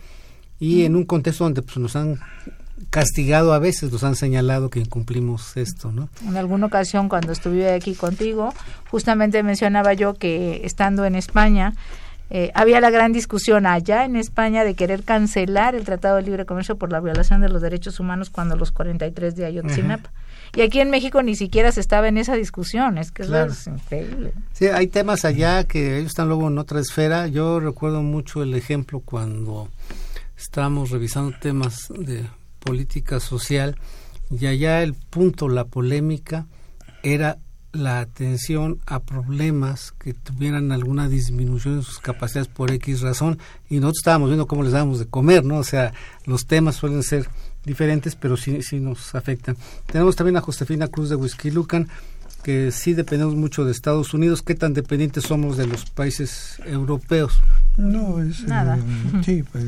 y 0.60 0.84
en 0.84 0.94
un 0.94 1.04
contexto 1.04 1.44
donde 1.44 1.62
pues, 1.62 1.78
nos 1.78 1.96
han 1.96 2.20
castigado 2.90 3.54
a 3.54 3.58
veces, 3.58 3.90
nos 3.90 4.04
han 4.04 4.14
señalado 4.14 4.68
que 4.68 4.78
incumplimos 4.78 5.56
esto, 5.56 5.90
¿no? 5.90 6.10
En 6.26 6.36
alguna 6.36 6.66
ocasión 6.66 7.08
cuando 7.08 7.32
estuve 7.32 7.72
aquí 7.72 7.94
contigo, 7.94 8.52
justamente 8.90 9.42
mencionaba 9.42 9.94
yo 9.94 10.14
que 10.14 10.60
estando 10.64 11.06
en 11.06 11.14
España, 11.14 11.72
eh, 12.30 12.50
había 12.54 12.80
la 12.80 12.90
gran 12.90 13.14
discusión 13.14 13.64
allá 13.64 14.04
en 14.04 14.16
España 14.16 14.64
de 14.64 14.74
querer 14.74 15.02
cancelar 15.02 15.74
el 15.74 15.84
Tratado 15.84 16.16
de 16.16 16.22
Libre 16.22 16.44
Comercio 16.44 16.76
por 16.76 16.92
la 16.92 17.00
violación 17.00 17.40
de 17.40 17.48
los 17.48 17.62
derechos 17.62 18.00
humanos 18.00 18.28
cuando 18.28 18.54
los 18.54 18.70
43 18.70 19.34
de 19.34 19.46
Ayotzinapa. 19.46 20.10
Y 20.56 20.62
aquí 20.62 20.80
en 20.80 20.90
México 20.90 21.22
ni 21.22 21.36
siquiera 21.36 21.72
se 21.72 21.80
estaba 21.80 22.08
en 22.08 22.18
esa 22.18 22.34
discusión, 22.34 22.98
es 22.98 23.10
que 23.12 23.22
es 23.22 23.66
increíble. 23.66 24.32
Sí, 24.52 24.66
hay 24.66 24.86
temas 24.86 25.24
allá 25.24 25.64
que 25.64 25.98
ellos 25.98 26.08
están 26.08 26.28
luego 26.28 26.48
en 26.48 26.58
otra 26.58 26.80
esfera. 26.80 27.26
Yo 27.28 27.60
recuerdo 27.60 28.02
mucho 28.02 28.42
el 28.42 28.54
ejemplo 28.54 29.00
cuando 29.00 29.68
estábamos 30.36 30.90
revisando 30.90 31.36
temas 31.38 31.88
de 31.96 32.24
política 32.58 33.20
social 33.20 33.76
y 34.30 34.46
allá 34.46 34.82
el 34.82 34.94
punto, 34.94 35.48
la 35.48 35.64
polémica, 35.64 36.46
era 37.02 37.38
la 37.72 38.00
atención 38.00 38.80
a 38.86 39.00
problemas 39.00 39.92
que 39.92 40.14
tuvieran 40.14 40.72
alguna 40.72 41.08
disminución 41.08 41.74
en 41.74 41.82
sus 41.82 41.98
capacidades 41.98 42.48
por 42.48 42.70
X 42.72 43.02
razón 43.02 43.38
y 43.68 43.76
nosotros 43.76 43.98
estábamos 43.98 44.30
viendo 44.30 44.46
cómo 44.46 44.62
les 44.62 44.72
dábamos 44.72 44.98
de 44.98 45.06
comer, 45.06 45.44
¿no? 45.44 45.58
O 45.58 45.64
sea, 45.64 45.92
los 46.24 46.46
temas 46.46 46.76
suelen 46.76 47.02
ser 47.02 47.28
diferentes, 47.64 48.14
pero 48.16 48.36
sí, 48.36 48.62
sí 48.62 48.80
nos 48.80 49.14
afectan. 49.14 49.56
Tenemos 49.90 50.16
también 50.16 50.36
a 50.36 50.40
Josefina 50.40 50.88
Cruz 50.88 51.10
de 51.10 51.16
Whisky 51.16 51.50
Lucan, 51.50 51.88
que 52.42 52.70
sí 52.72 52.94
dependemos 52.94 53.34
mucho 53.34 53.64
de 53.64 53.72
Estados 53.72 54.14
Unidos. 54.14 54.42
¿Qué 54.42 54.54
tan 54.54 54.74
dependientes 54.74 55.24
somos 55.24 55.56
de 55.56 55.66
los 55.66 55.86
países 55.86 56.60
europeos? 56.64 57.40
No, 57.76 58.22
es... 58.22 58.44
Nada. 58.44 58.76
Eh, 58.76 59.22
sí, 59.24 59.44
pues, 59.50 59.64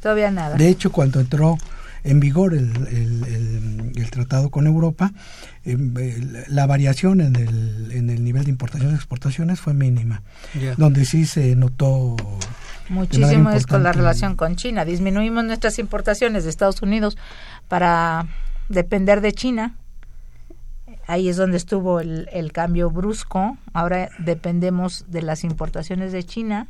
Todavía 0.00 0.30
nada. 0.30 0.56
De 0.56 0.68
hecho, 0.68 0.90
cuando 0.92 1.20
entró 1.20 1.58
en 2.04 2.20
vigor 2.20 2.54
el, 2.54 2.70
el, 3.94 4.10
tratado 4.10 4.50
con 4.50 4.66
Europa, 4.66 5.12
em, 5.64 5.94
la 6.48 6.66
variación 6.66 7.20
en 7.20 7.36
el, 7.36 7.92
en 7.92 8.10
el 8.10 8.24
nivel 8.24 8.44
de 8.44 8.50
importaciones 8.50 8.94
y 8.94 8.96
exportaciones 8.96 9.60
fue 9.60 9.72
mínima, 9.72 10.22
donde 10.76 11.04
sí 11.04 11.24
se 11.24 11.54
notó 11.56 12.16
Muchísimo 12.92 13.50
es 13.50 13.66
con 13.66 13.82
la 13.82 13.92
relación 13.92 14.36
con 14.36 14.56
China. 14.56 14.84
Disminuimos 14.84 15.44
nuestras 15.44 15.78
importaciones 15.78 16.44
de 16.44 16.50
Estados 16.50 16.82
Unidos 16.82 17.16
para 17.68 18.26
depender 18.68 19.20
de 19.22 19.32
China. 19.32 19.76
Ahí 21.06 21.28
es 21.28 21.36
donde 21.36 21.56
estuvo 21.56 22.00
el, 22.00 22.28
el 22.32 22.52
cambio 22.52 22.90
brusco. 22.90 23.56
Ahora 23.72 24.10
dependemos 24.18 25.06
de 25.08 25.22
las 25.22 25.42
importaciones 25.42 26.12
de 26.12 26.22
China 26.22 26.68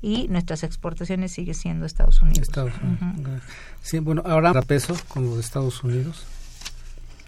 y 0.00 0.28
nuestras 0.28 0.62
exportaciones 0.62 1.32
sigue 1.32 1.52
siendo 1.52 1.84
Estados 1.84 2.22
Unidos. 2.22 2.42
Estados 2.42 2.72
Unidos. 2.80 3.42
Sí, 3.82 3.98
bueno, 3.98 4.22
ahora 4.24 4.62
peso 4.62 4.96
con 5.08 5.24
los 5.24 5.34
de 5.34 5.40
Estados 5.40 5.82
Unidos. 5.82 6.24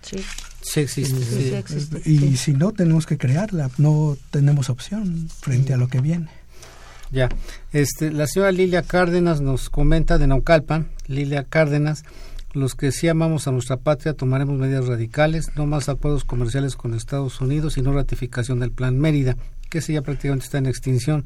Sí. 0.02 0.24
Sí 0.60 0.80
existe. 0.80 1.20
Sí, 1.24 1.54
existe 1.54 2.02
y 2.08 2.36
si 2.36 2.52
no, 2.52 2.72
tenemos 2.72 3.06
que 3.06 3.18
crearla. 3.18 3.70
No 3.78 4.16
tenemos 4.30 4.70
opción 4.70 5.28
frente 5.40 5.74
a 5.74 5.76
lo 5.76 5.88
que 5.88 6.00
viene. 6.00 6.28
Ya. 7.10 7.28
Este, 7.72 8.10
la 8.10 8.26
señora 8.26 8.52
Lilia 8.52 8.82
Cárdenas 8.82 9.40
nos 9.40 9.70
comenta 9.70 10.18
de 10.18 10.26
Naucalpan, 10.26 10.88
Lilia 11.06 11.44
Cárdenas, 11.44 12.04
los 12.54 12.74
que 12.74 12.92
sí 12.92 13.08
amamos 13.08 13.46
a 13.46 13.52
nuestra 13.52 13.76
patria 13.76 14.14
tomaremos 14.14 14.58
medidas 14.58 14.86
radicales, 14.86 15.50
no 15.54 15.66
más 15.66 15.88
acuerdos 15.88 16.24
comerciales 16.24 16.76
con 16.76 16.94
Estados 16.94 17.40
Unidos 17.40 17.76
y 17.76 17.82
no 17.82 17.92
ratificación 17.92 18.60
del 18.60 18.72
Plan 18.72 18.98
Mérida, 18.98 19.36
que 19.68 19.78
ese 19.78 19.92
ya 19.92 20.02
prácticamente 20.02 20.46
está 20.46 20.58
en 20.58 20.66
extinción. 20.66 21.24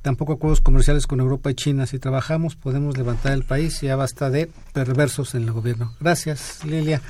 Tampoco 0.00 0.32
acuerdos 0.32 0.60
comerciales 0.60 1.06
con 1.06 1.20
Europa 1.20 1.50
y 1.50 1.54
China. 1.54 1.86
Si 1.86 1.98
trabajamos, 1.98 2.56
podemos 2.56 2.96
levantar 2.96 3.32
el 3.32 3.44
país 3.44 3.82
y 3.82 3.86
ya 3.86 3.96
basta 3.96 4.30
de 4.30 4.50
perversos 4.72 5.34
en 5.36 5.42
el 5.42 5.52
gobierno. 5.52 5.94
Gracias, 6.00 6.64
Lilia. 6.64 7.00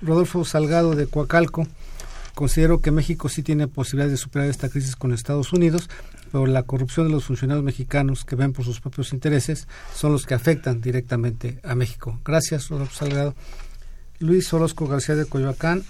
Rodolfo 0.00 0.44
Salgado 0.44 0.94
de 0.94 1.06
Coacalco. 1.06 1.66
Considero 2.34 2.80
que 2.80 2.92
México 2.92 3.28
sí 3.28 3.42
tiene 3.42 3.66
posibilidad 3.66 4.08
de 4.08 4.16
superar 4.16 4.48
esta 4.48 4.68
crisis 4.68 4.94
con 4.94 5.12
Estados 5.12 5.52
Unidos, 5.52 5.90
pero 6.30 6.46
la 6.46 6.62
corrupción 6.62 7.06
de 7.06 7.12
los 7.12 7.24
funcionarios 7.24 7.64
mexicanos 7.64 8.24
que 8.24 8.36
ven 8.36 8.52
por 8.52 8.64
sus 8.64 8.80
propios 8.80 9.12
intereses 9.12 9.66
son 9.94 10.12
los 10.12 10.26
que 10.26 10.34
afectan 10.34 10.80
directamente 10.80 11.60
a 11.62 11.74
México. 11.74 12.20
Gracias, 12.24 12.68
Rodolfo 12.68 12.94
Salgado. 12.94 13.34
Luis 14.20 14.52
Orozco 14.52 14.86
García 14.86 15.14
de 15.14 15.26
Coyoacán. 15.26 15.84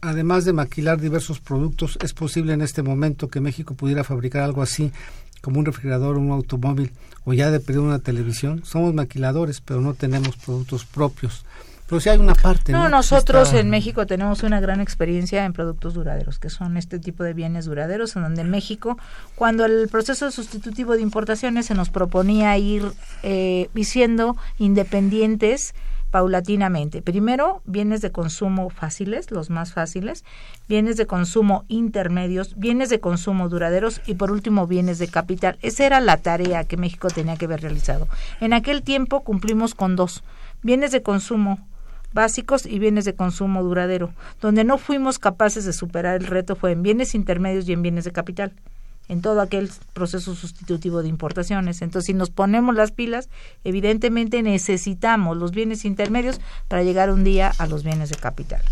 Además 0.00 0.44
de 0.44 0.52
maquilar 0.52 1.00
diversos 1.00 1.40
productos, 1.40 1.98
¿es 2.02 2.12
posible 2.12 2.52
en 2.52 2.60
este 2.60 2.82
momento 2.82 3.28
que 3.28 3.40
México 3.40 3.74
pudiera 3.74 4.04
fabricar 4.04 4.42
algo 4.42 4.62
así 4.62 4.92
como 5.40 5.58
un 5.58 5.66
refrigerador, 5.66 6.18
un 6.18 6.30
automóvil 6.30 6.92
o 7.24 7.32
ya 7.32 7.50
de 7.50 7.60
pedir 7.60 7.80
una 7.80 7.98
televisión? 7.98 8.62
Somos 8.64 8.94
maquiladores, 8.94 9.60
pero 9.60 9.80
no 9.80 9.94
tenemos 9.94 10.36
productos 10.36 10.84
propios. 10.84 11.44
Pero 11.88 12.00
si 12.00 12.08
hay 12.08 12.18
una 12.18 12.34
parte. 12.34 12.72
No, 12.72 12.88
nosotros 12.88 13.52
en 13.52 13.70
México 13.70 14.06
tenemos 14.06 14.42
una 14.42 14.60
gran 14.60 14.80
experiencia 14.80 15.44
en 15.44 15.52
productos 15.52 15.94
duraderos, 15.94 16.38
que 16.38 16.50
son 16.50 16.76
este 16.76 16.98
tipo 16.98 17.22
de 17.22 17.32
bienes 17.32 17.66
duraderos, 17.66 18.16
en 18.16 18.22
donde 18.22 18.42
México, 18.42 18.98
cuando 19.36 19.64
el 19.64 19.88
proceso 19.88 20.30
sustitutivo 20.30 20.94
de 20.94 21.02
importaciones 21.02 21.66
se 21.66 21.74
nos 21.74 21.90
proponía 21.90 22.56
ir 22.58 22.90
eh, 23.22 23.68
siendo 23.84 24.36
independientes 24.58 25.74
paulatinamente. 26.10 27.02
Primero, 27.02 27.62
bienes 27.66 28.00
de 28.00 28.10
consumo 28.10 28.70
fáciles, 28.70 29.30
los 29.30 29.50
más 29.50 29.72
fáciles, 29.72 30.24
bienes 30.68 30.96
de 30.96 31.06
consumo 31.06 31.64
intermedios, 31.68 32.56
bienes 32.56 32.88
de 32.88 33.00
consumo 33.00 33.48
duraderos 33.48 34.00
y 34.06 34.14
por 34.14 34.32
último, 34.32 34.66
bienes 34.66 34.98
de 34.98 35.08
capital. 35.08 35.58
Esa 35.62 35.84
era 35.84 36.00
la 36.00 36.16
tarea 36.16 36.64
que 36.64 36.76
México 36.76 37.08
tenía 37.08 37.36
que 37.36 37.44
haber 37.44 37.60
realizado. 37.60 38.08
En 38.40 38.52
aquel 38.52 38.82
tiempo 38.82 39.22
cumplimos 39.22 39.74
con 39.74 39.94
dos, 39.94 40.22
bienes 40.62 40.90
de 40.90 41.02
consumo 41.02 41.58
básicos 42.16 42.66
y 42.66 42.80
bienes 42.80 43.04
de 43.04 43.14
consumo 43.14 43.62
duradero. 43.62 44.10
Donde 44.40 44.64
no 44.64 44.78
fuimos 44.78 45.20
capaces 45.20 45.64
de 45.64 45.72
superar 45.72 46.16
el 46.16 46.26
reto 46.26 46.56
fue 46.56 46.72
en 46.72 46.82
bienes 46.82 47.14
intermedios 47.14 47.68
y 47.68 47.72
en 47.72 47.82
bienes 47.82 48.04
de 48.04 48.10
capital, 48.10 48.52
en 49.08 49.20
todo 49.20 49.40
aquel 49.40 49.70
proceso 49.92 50.34
sustitutivo 50.34 51.02
de 51.02 51.08
importaciones. 51.08 51.82
Entonces, 51.82 52.06
si 52.06 52.14
nos 52.14 52.30
ponemos 52.30 52.74
las 52.74 52.90
pilas, 52.90 53.28
evidentemente 53.62 54.42
necesitamos 54.42 55.36
los 55.36 55.52
bienes 55.52 55.84
intermedios 55.84 56.40
para 56.66 56.82
llegar 56.82 57.12
un 57.12 57.22
día 57.22 57.52
a 57.58 57.68
los 57.68 57.84
bienes 57.84 58.08
de 58.08 58.16
capital. 58.16 58.62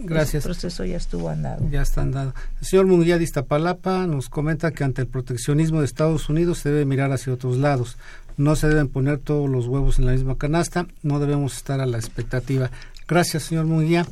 Gracias. 0.00 0.44
El 0.44 0.50
proceso 0.50 0.84
ya 0.84 0.96
estuvo 0.96 1.28
andado. 1.28 1.68
Ya 1.70 1.82
está 1.82 2.00
andado. 2.00 2.34
El 2.60 2.66
señor 2.66 2.86
Munguía 2.86 3.18
de 3.18 3.24
Iztapalapa 3.24 4.06
nos 4.08 4.28
comenta 4.28 4.72
que 4.72 4.82
ante 4.82 5.02
el 5.02 5.06
proteccionismo 5.06 5.80
de 5.80 5.84
Estados 5.84 6.28
Unidos 6.28 6.58
se 6.58 6.70
debe 6.70 6.86
mirar 6.86 7.12
hacia 7.12 7.32
otros 7.32 7.58
lados 7.58 7.96
no 8.36 8.56
se 8.56 8.68
deben 8.68 8.88
poner 8.88 9.18
todos 9.18 9.48
los 9.48 9.66
huevos 9.66 9.98
en 9.98 10.06
la 10.06 10.12
misma 10.12 10.36
canasta, 10.36 10.86
no 11.02 11.18
debemos 11.20 11.56
estar 11.56 11.80
a 11.80 11.86
la 11.86 11.98
expectativa. 11.98 12.70
Gracias, 13.08 13.44
señor 13.44 13.66
Munguía. 13.66 14.06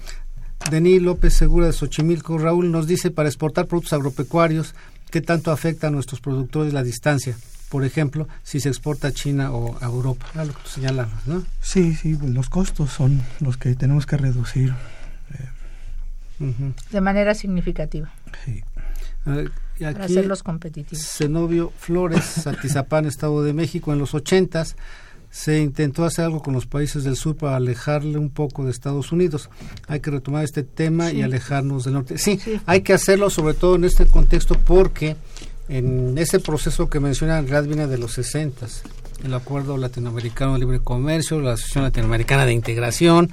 Denis 0.70 1.03
López 1.03 1.35
Segura 1.35 1.66
de 1.66 1.72
Xochimilco, 1.72 2.39
Raúl 2.39 2.70
nos 2.72 2.87
dice 2.87 3.11
para 3.11 3.29
exportar 3.29 3.66
productos 3.66 3.93
agropecuarios, 3.93 4.75
¿qué 5.11 5.20
tanto 5.20 5.51
afecta 5.51 5.89
a 5.89 5.91
nuestros 5.91 6.20
productores 6.20 6.72
la 6.72 6.83
distancia? 6.83 7.37
Por 7.68 7.85
ejemplo, 7.85 8.29
si 8.43 8.61
se 8.61 8.68
exporta 8.68 9.09
a 9.09 9.12
China 9.12 9.53
o 9.53 9.77
a 9.81 9.87
Europa, 9.87 10.27
lo 10.35 10.55
que 10.55 10.62
tú 10.62 10.68
señalabas, 10.68 11.27
¿no? 11.27 11.45
Sí, 11.61 11.95
sí, 11.95 12.14
pues 12.14 12.31
los 12.31 12.49
costos 12.49 12.91
son 12.91 13.20
los 13.41 13.57
que 13.57 13.75
tenemos 13.75 14.07
que 14.07 14.16
reducir. 14.16 14.72
De 16.91 17.01
manera 17.01 17.35
significativa. 17.35 18.12
Sí. 18.45 18.62
Y 19.79 19.85
para 19.85 20.05
hacerlos 20.05 20.43
competitivos. 20.43 21.05
Zenobio 21.05 21.72
Flores, 21.79 22.47
Atizapán, 22.47 23.07
Estado 23.07 23.43
de 23.43 23.53
México, 23.53 23.93
en 23.93 23.99
los 23.99 24.14
ochentas 24.14 24.77
se 25.35 25.61
intentó 25.61 26.05
hacer 26.05 26.27
algo 26.27 26.41
con 26.41 26.55
los 26.55 26.66
países 26.66 27.03
del 27.03 27.16
sur 27.16 27.37
para 27.37 27.57
alejarle 27.57 28.18
un 28.18 28.31
poco 28.31 28.64
de 28.64 28.70
Estados 28.70 29.11
Unidos. 29.11 29.51
Hay 29.89 29.99
que 29.99 30.12
retomar 30.12 30.45
este 30.45 30.62
tema 30.62 31.11
y 31.11 31.22
alejarnos 31.22 31.83
del 31.83 31.95
norte. 31.95 32.18
Sí, 32.18 32.39
hay 32.66 32.83
que 32.83 32.93
hacerlo 32.93 33.31
sobre 33.31 33.55
todo 33.55 33.75
en 33.75 33.83
este 33.83 34.07
contexto 34.07 34.55
porque 34.55 35.16
en 35.68 36.16
ese 36.18 36.39
proceso 36.39 36.89
que 36.89 37.01
menciona 37.01 37.39
en 37.39 37.49
realidad 37.49 37.68
viene 37.68 37.87
de 37.89 37.99
los 37.99 38.12
sesentas 38.12 38.85
el 39.25 39.35
Acuerdo 39.35 39.77
Latinoamericano 39.77 40.53
de 40.55 40.61
Libre 40.61 40.81
Comercio, 40.81 41.41
la 41.41 41.55
Asociación 41.55 41.85
Latinoamericana 41.85 42.45
de 42.47 42.53
Integración, 42.53 43.31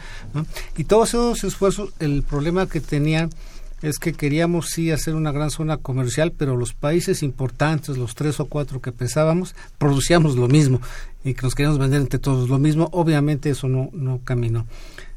y 0.77 0.85
todos 0.85 1.09
esos 1.09 1.43
esfuerzos, 1.43 1.89
el 1.99 2.23
problema 2.23 2.67
que 2.67 2.79
tenían 2.79 3.29
es 3.81 3.99
que 3.99 4.13
queríamos 4.13 4.67
sí 4.67 4.91
hacer 4.91 5.15
una 5.15 5.31
gran 5.31 5.49
zona 5.49 5.77
comercial, 5.77 6.33
pero 6.37 6.55
los 6.55 6.73
países 6.73 7.23
importantes, 7.23 7.97
los 7.97 8.15
tres 8.15 8.39
o 8.39 8.45
cuatro 8.45 8.81
que 8.81 8.91
pensábamos, 8.91 9.55
producíamos 9.77 10.35
lo 10.35 10.47
mismo 10.47 10.81
y 11.23 11.33
que 11.33 11.41
nos 11.43 11.55
queríamos 11.55 11.79
vender 11.79 12.01
entre 12.01 12.19
todos 12.19 12.49
lo 12.49 12.59
mismo. 12.59 12.89
Obviamente 12.91 13.49
eso 13.49 13.67
no, 13.67 13.89
no 13.93 14.19
caminó. 14.23 14.65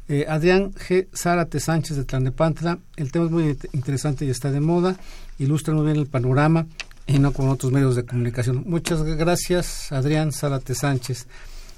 Eh, 0.07 0.25
Adrián 0.29 0.71
G. 0.73 1.07
Zárate 1.15 1.59
Sánchez 1.59 1.97
de 1.97 2.03
Tlanepantla, 2.03 2.77
el 2.95 3.11
tema 3.11 3.25
es 3.25 3.31
muy 3.31 3.57
interesante 3.73 4.25
y 4.25 4.29
está 4.29 4.51
de 4.51 4.59
moda, 4.59 4.97
ilustra 5.39 5.73
muy 5.73 5.85
bien 5.85 5.97
el 5.97 6.05
panorama 6.05 6.67
y 7.07 7.17
no 7.17 7.33
con 7.33 7.49
otros 7.49 7.71
medios 7.71 7.95
de 7.95 8.05
comunicación. 8.05 8.63
Muchas 8.67 9.03
gracias, 9.03 9.91
Adrián 9.91 10.31
Zárate 10.31 10.75
Sánchez. 10.75 11.27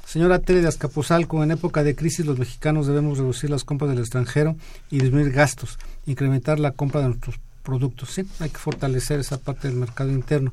Señora 0.06 0.40
Tere 0.40 0.62
de 0.62 0.70
Azcapotzalco, 0.70 1.44
en 1.44 1.52
época 1.52 1.84
de 1.84 1.96
crisis 1.96 2.26
los 2.26 2.40
mexicanos 2.40 2.88
debemos 2.88 3.18
reducir 3.18 3.50
las 3.50 3.66
compras 3.66 3.92
del 3.92 4.00
extranjero 4.00 4.56
y 4.90 5.00
disminuir 5.00 5.34
gastos, 5.34 5.78
incrementar 6.08 6.60
la 6.60 6.72
compra 6.72 7.02
de 7.02 7.10
nuestros 7.10 7.40
productos. 7.62 8.12
Sí, 8.12 8.24
hay 8.40 8.50
que 8.50 8.58
fortalecer 8.58 9.20
esa 9.20 9.38
parte 9.38 9.68
del 9.68 9.78
mercado 9.78 10.12
interno. 10.12 10.52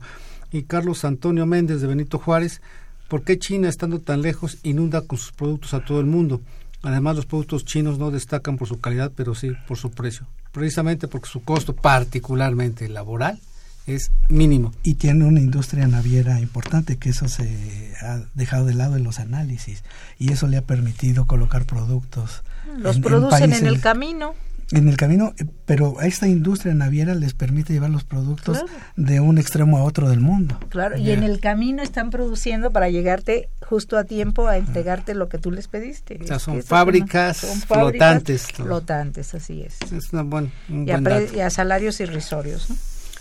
Y 0.53 0.65
Carlos 0.65 1.05
Antonio 1.05 1.47
Méndez 1.47 1.81
de 1.81 1.87
Benito 1.87 2.19
Juárez, 2.19 2.61
¿por 3.09 3.23
qué 3.23 3.39
China, 3.39 3.69
estando 3.69 4.01
tan 4.01 4.21
lejos, 4.21 4.59
inunda 4.63 5.01
con 5.01 5.19
sus 5.19 5.33
productos 5.33 5.75
a 5.75 5.85
todo 5.85 6.01
el 6.01 6.07
mundo? 6.07 6.43
Además, 6.83 7.17
los 7.17 7.27
productos 7.27 7.65
chinos 7.65 7.99
no 7.99 8.11
destacan 8.11 8.59
por 8.59 8.69
su 8.69 8.81
calidad, 8.81 9.11
pero 9.17 9.35
sí 9.35 9.53
por 9.67 9.79
su 9.79 9.91
precio. 9.91 10.27
Precisamente 10.53 11.09
porque 11.09 11.31
su 11.31 11.43
costo, 11.43 11.75
particularmente 11.75 12.89
laboral, 12.89 13.41
es 13.87 14.11
mínimo. 14.29 14.73
Y 14.83 14.95
tiene 14.95 15.25
una 15.25 15.41
industria 15.41 15.87
naviera 15.87 16.41
importante, 16.41 16.97
que 16.97 17.11
eso 17.11 17.29
se 17.29 17.95
ha 18.03 18.23
dejado 18.35 18.67
de 18.67 18.75
lado 18.75 18.97
en 18.97 19.05
los 19.05 19.19
análisis, 19.19 19.83
y 20.19 20.33
eso 20.33 20.47
le 20.47 20.57
ha 20.57 20.63
permitido 20.63 21.27
colocar 21.27 21.65
productos. 21.65 22.43
Los 22.79 22.99
producen 22.99 23.53
en, 23.53 23.67
el 23.67 23.81
camino. 23.81 24.35
En 24.75 24.89
el 24.89 24.97
camino, 24.97 25.35
eh, 25.39 25.45
pero 25.67 26.01
a 26.01 26.07
esta 26.07 26.27
industria 26.27 26.75
naviera 26.75 27.15
les 27.15 27.33
permite 27.33 27.73
llevar 27.73 27.91
los 27.91 28.05
productos 28.05 28.65
de 28.97 29.21
un 29.21 29.39
extremo 29.39 29.79
a 29.79 29.85
otro 29.85 30.09
del 30.09 30.21
mundo. 30.21 30.59
Claro, 30.69 30.99
y 30.99 31.11
en 31.11 31.23
el 31.23 31.41
camino 31.41 31.83
están 31.83 32.11
produciendo 32.11 32.73
para 32.73 32.89
llegarte 32.89 33.49
justo 33.63 33.97
a 33.97 34.05
tiempo 34.05 34.49
a 34.49 34.57
entregarte 34.57 35.15
lo 35.15 35.29
que 35.29 35.39
tú 35.39 35.51
les 35.51 35.69
pediste. 35.69 36.19
O 36.23 36.27
sea, 36.27 36.39
son, 36.39 36.63
fábricas, 36.63 37.39
flotantes. 37.67 38.49
Flotantes, 38.53 39.35
así 39.35 39.63
es. 39.63 39.79
Es 39.93 40.13
una 40.13 40.23
buena, 40.23 40.51
y, 40.69 41.41
a 41.41 41.51
salarios 41.51 42.01
irrisorios. 42.01 42.69
¿no? 42.71 42.77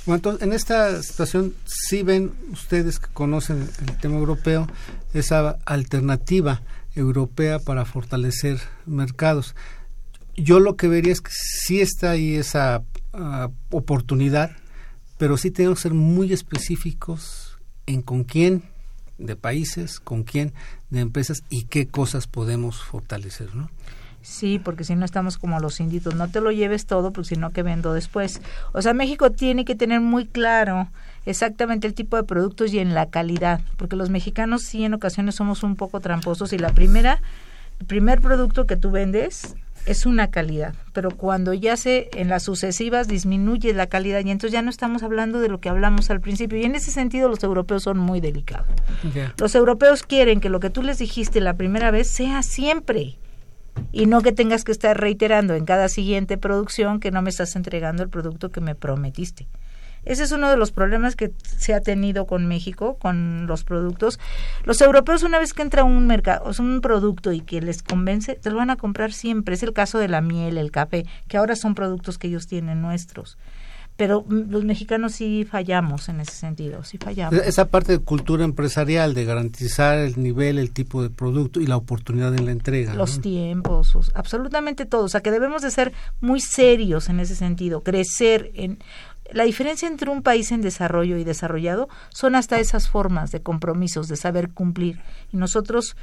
Bueno, 0.05 0.17
entonces, 0.17 0.41
en 0.41 0.53
esta 0.53 1.01
situación, 1.01 1.53
sí 1.65 2.03
ven 2.03 2.33
ustedes 2.51 2.99
que 2.99 3.07
conocen 3.13 3.69
el 3.87 3.97
tema 3.99 4.15
europeo, 4.15 4.67
esa 5.13 5.57
alternativa 5.65 6.61
europea 6.95 7.59
para 7.59 7.85
fortalecer 7.85 8.59
mercados. 8.85 9.55
Yo 10.35 10.59
lo 10.59 10.75
que 10.75 10.87
vería 10.87 11.13
es 11.13 11.21
que 11.21 11.31
sí 11.31 11.81
está 11.81 12.11
ahí 12.11 12.35
esa 12.35 12.83
ah, 13.13 13.49
oportunidad, 13.69 14.51
pero 15.17 15.37
sí 15.37 15.51
tenemos 15.51 15.79
que 15.79 15.83
ser 15.83 15.93
muy 15.93 16.33
específicos 16.33 17.59
en 17.85 18.01
con 18.01 18.23
quién 18.23 18.63
de 19.17 19.35
países, 19.35 19.99
con 19.99 20.23
quién 20.23 20.53
de 20.89 21.01
empresas 21.01 21.43
y 21.49 21.63
qué 21.65 21.87
cosas 21.87 22.27
podemos 22.27 22.83
fortalecer, 22.83 23.55
¿no? 23.55 23.69
Sí, 24.23 24.57
porque 24.57 24.85
si 24.85 24.95
no 24.95 25.03
estamos 25.03 25.37
como 25.37 25.59
los 25.59 25.81
inditos, 25.81 26.15
no 26.15 26.29
te 26.29 26.39
lo 26.39 26.51
lleves 26.51 26.85
todo, 26.85 27.11
porque 27.11 27.29
si 27.29 27.35
no, 27.35 27.51
que 27.51 27.61
vendo 27.61 27.93
después? 27.93 28.41
O 28.71 28.81
sea, 28.81 28.93
México 28.93 29.31
tiene 29.31 29.65
que 29.65 29.75
tener 29.75 29.99
muy 29.99 30.25
claro 30.25 30.87
exactamente 31.25 31.87
el 31.87 31.93
tipo 31.93 32.15
de 32.15 32.23
productos 32.23 32.73
y 32.73 32.79
en 32.79 32.93
la 32.93 33.09
calidad, 33.09 33.59
porque 33.75 33.97
los 33.97 34.09
mexicanos 34.09 34.63
sí 34.63 34.85
en 34.85 34.93
ocasiones 34.93 35.35
somos 35.35 35.61
un 35.61 35.75
poco 35.75 35.99
tramposos 35.99 36.53
y 36.53 36.57
la 36.57 36.71
primera, 36.71 37.21
el 37.81 37.85
primer 37.85 38.21
producto 38.21 38.65
que 38.65 38.77
tú 38.77 38.91
vendes 38.91 39.55
es 39.85 40.05
una 40.05 40.29
calidad, 40.31 40.73
pero 40.93 41.11
cuando 41.11 41.53
ya 41.53 41.75
se 41.75 42.09
en 42.13 42.29
las 42.29 42.43
sucesivas 42.43 43.07
disminuye 43.07 43.73
la 43.73 43.87
calidad 43.87 44.23
y 44.23 44.31
entonces 44.31 44.53
ya 44.53 44.61
no 44.61 44.69
estamos 44.69 45.03
hablando 45.03 45.39
de 45.39 45.49
lo 45.49 45.59
que 45.59 45.69
hablamos 45.69 46.09
al 46.09 46.21
principio 46.21 46.57
y 46.57 46.63
en 46.63 46.75
ese 46.75 46.91
sentido 46.91 47.27
los 47.27 47.43
europeos 47.43 47.83
son 47.83 47.97
muy 47.97 48.21
delicados. 48.21 48.67
Los 49.37 49.55
europeos 49.55 50.03
quieren 50.03 50.39
que 50.39 50.49
lo 50.49 50.59
que 50.59 50.69
tú 50.69 50.81
les 50.83 50.99
dijiste 50.99 51.41
la 51.41 51.55
primera 51.55 51.91
vez 51.91 52.07
sea 52.07 52.43
siempre 52.43 53.17
y 53.91 54.05
no 54.05 54.21
que 54.21 54.31
tengas 54.31 54.63
que 54.63 54.71
estar 54.71 54.99
reiterando 54.99 55.55
en 55.55 55.65
cada 55.65 55.89
siguiente 55.89 56.37
producción 56.37 56.99
que 56.99 57.11
no 57.11 57.21
me 57.21 57.29
estás 57.29 57.55
entregando 57.55 58.03
el 58.03 58.09
producto 58.09 58.49
que 58.49 58.61
me 58.61 58.75
prometiste. 58.75 59.47
Ese 60.05 60.23
es 60.23 60.31
uno 60.31 60.49
de 60.49 60.57
los 60.57 60.71
problemas 60.71 61.15
que 61.15 61.31
se 61.43 61.73
ha 61.73 61.81
tenido 61.81 62.25
con 62.25 62.47
México, 62.47 62.97
con 62.99 63.47
los 63.47 63.63
productos. 63.63 64.19
Los 64.63 64.81
europeos 64.81 65.23
una 65.23 65.39
vez 65.39 65.53
que 65.53 65.61
entra 65.61 65.83
un 65.83 66.07
mercado, 66.07 66.45
o 66.45 66.61
un 66.61 66.81
producto 66.81 67.31
y 67.31 67.41
que 67.41 67.61
les 67.61 67.83
convence, 67.83 68.35
te 68.35 68.49
lo 68.49 68.57
van 68.57 68.69
a 68.69 68.75
comprar 68.75 69.13
siempre. 69.13 69.55
Es 69.55 69.63
el 69.63 69.73
caso 69.73 69.97
de 69.99 70.07
la 70.07 70.21
miel, 70.21 70.57
el 70.57 70.71
café, 70.71 71.05
que 71.27 71.37
ahora 71.37 71.55
son 71.55 71.75
productos 71.75 72.17
que 72.17 72.27
ellos 72.27 72.47
tienen 72.47 72.81
nuestros 72.81 73.37
pero 73.95 74.25
mm, 74.27 74.49
los 74.49 74.63
mexicanos 74.63 75.13
sí 75.13 75.45
fallamos 75.49 76.09
en 76.09 76.19
ese 76.19 76.33
sentido, 76.33 76.83
sí 76.83 76.97
fallamos. 76.97 77.39
Esa 77.45 77.65
parte 77.65 77.93
de 77.93 77.99
cultura 77.99 78.43
empresarial, 78.43 79.13
de 79.13 79.25
garantizar 79.25 79.99
el 79.99 80.21
nivel, 80.21 80.57
el 80.57 80.71
tipo 80.71 81.03
de 81.03 81.09
producto 81.09 81.59
y 81.59 81.67
la 81.67 81.77
oportunidad 81.77 82.33
en 82.35 82.45
la 82.45 82.51
entrega. 82.51 82.93
Los 82.95 83.21
tiempos, 83.21 84.11
absolutamente 84.15 84.85
todo. 84.85 85.05
O 85.05 85.09
sea, 85.09 85.21
que 85.21 85.31
debemos 85.31 85.61
de 85.61 85.71
ser 85.71 85.93
muy 86.21 86.39
serios 86.39 87.09
en 87.09 87.19
ese 87.19 87.35
sentido, 87.35 87.81
crecer 87.81 88.51
en 88.55 88.79
la 89.33 89.43
diferencia 89.43 89.87
entre 89.87 90.09
un 90.09 90.21
país 90.21 90.51
en 90.51 90.61
desarrollo 90.61 91.17
y 91.17 91.23
desarrollado 91.23 91.89
son 92.09 92.35
hasta 92.35 92.59
esas 92.59 92.89
formas 92.89 93.31
de 93.31 93.41
compromisos, 93.41 94.07
de 94.07 94.15
saber 94.15 94.49
cumplir. 94.49 94.99
Y 95.31 95.37
nosotros, 95.37 95.95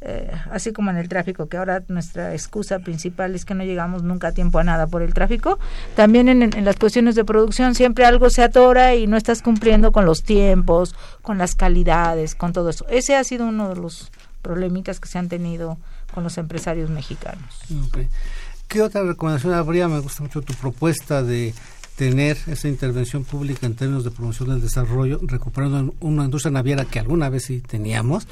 eh, 0.00 0.30
así 0.50 0.72
como 0.72 0.90
en 0.90 0.96
el 0.96 1.08
tráfico, 1.08 1.48
que 1.48 1.56
ahora 1.56 1.82
nuestra 1.88 2.32
excusa 2.32 2.78
principal 2.78 3.34
es 3.34 3.44
que 3.44 3.54
no 3.54 3.64
llegamos 3.64 4.02
nunca 4.02 4.28
a 4.28 4.32
tiempo 4.32 4.58
a 4.58 4.64
nada 4.64 4.86
por 4.86 5.02
el 5.02 5.12
tráfico, 5.12 5.58
también 5.96 6.28
en, 6.28 6.42
en 6.42 6.64
las 6.64 6.76
cuestiones 6.76 7.14
de 7.14 7.24
producción 7.24 7.74
siempre 7.74 8.04
algo 8.04 8.30
se 8.30 8.42
atora 8.42 8.94
y 8.94 9.06
no 9.06 9.16
estás 9.16 9.42
cumpliendo 9.42 9.92
con 9.92 10.04
los 10.04 10.22
tiempos, 10.22 10.94
con 11.22 11.38
las 11.38 11.54
calidades, 11.54 12.34
con 12.34 12.52
todo 12.52 12.70
eso. 12.70 12.86
Ese 12.88 13.16
ha 13.16 13.24
sido 13.24 13.46
uno 13.46 13.68
de 13.68 13.76
los 13.76 14.10
problemitas 14.42 15.00
que 15.00 15.08
se 15.08 15.18
han 15.18 15.28
tenido 15.28 15.78
con 16.14 16.24
los 16.24 16.38
empresarios 16.38 16.90
mexicanos. 16.90 17.60
¿Qué 18.68 18.82
otra 18.82 19.02
recomendación 19.02 19.54
habría? 19.54 19.88
Me 19.88 19.98
gusta 19.98 20.22
mucho 20.22 20.42
tu 20.42 20.52
propuesta 20.54 21.22
de 21.22 21.54
tener 21.98 22.38
esa 22.46 22.68
intervención 22.68 23.24
pública 23.24 23.66
en 23.66 23.74
términos 23.74 24.04
de 24.04 24.12
promoción 24.12 24.50
del 24.50 24.62
desarrollo, 24.62 25.18
recuperando 25.20 25.94
una 25.98 26.24
industria 26.24 26.52
naviera 26.52 26.84
que 26.84 27.00
alguna 27.00 27.28
vez 27.28 27.46
sí 27.46 27.60
teníamos, 27.60 28.28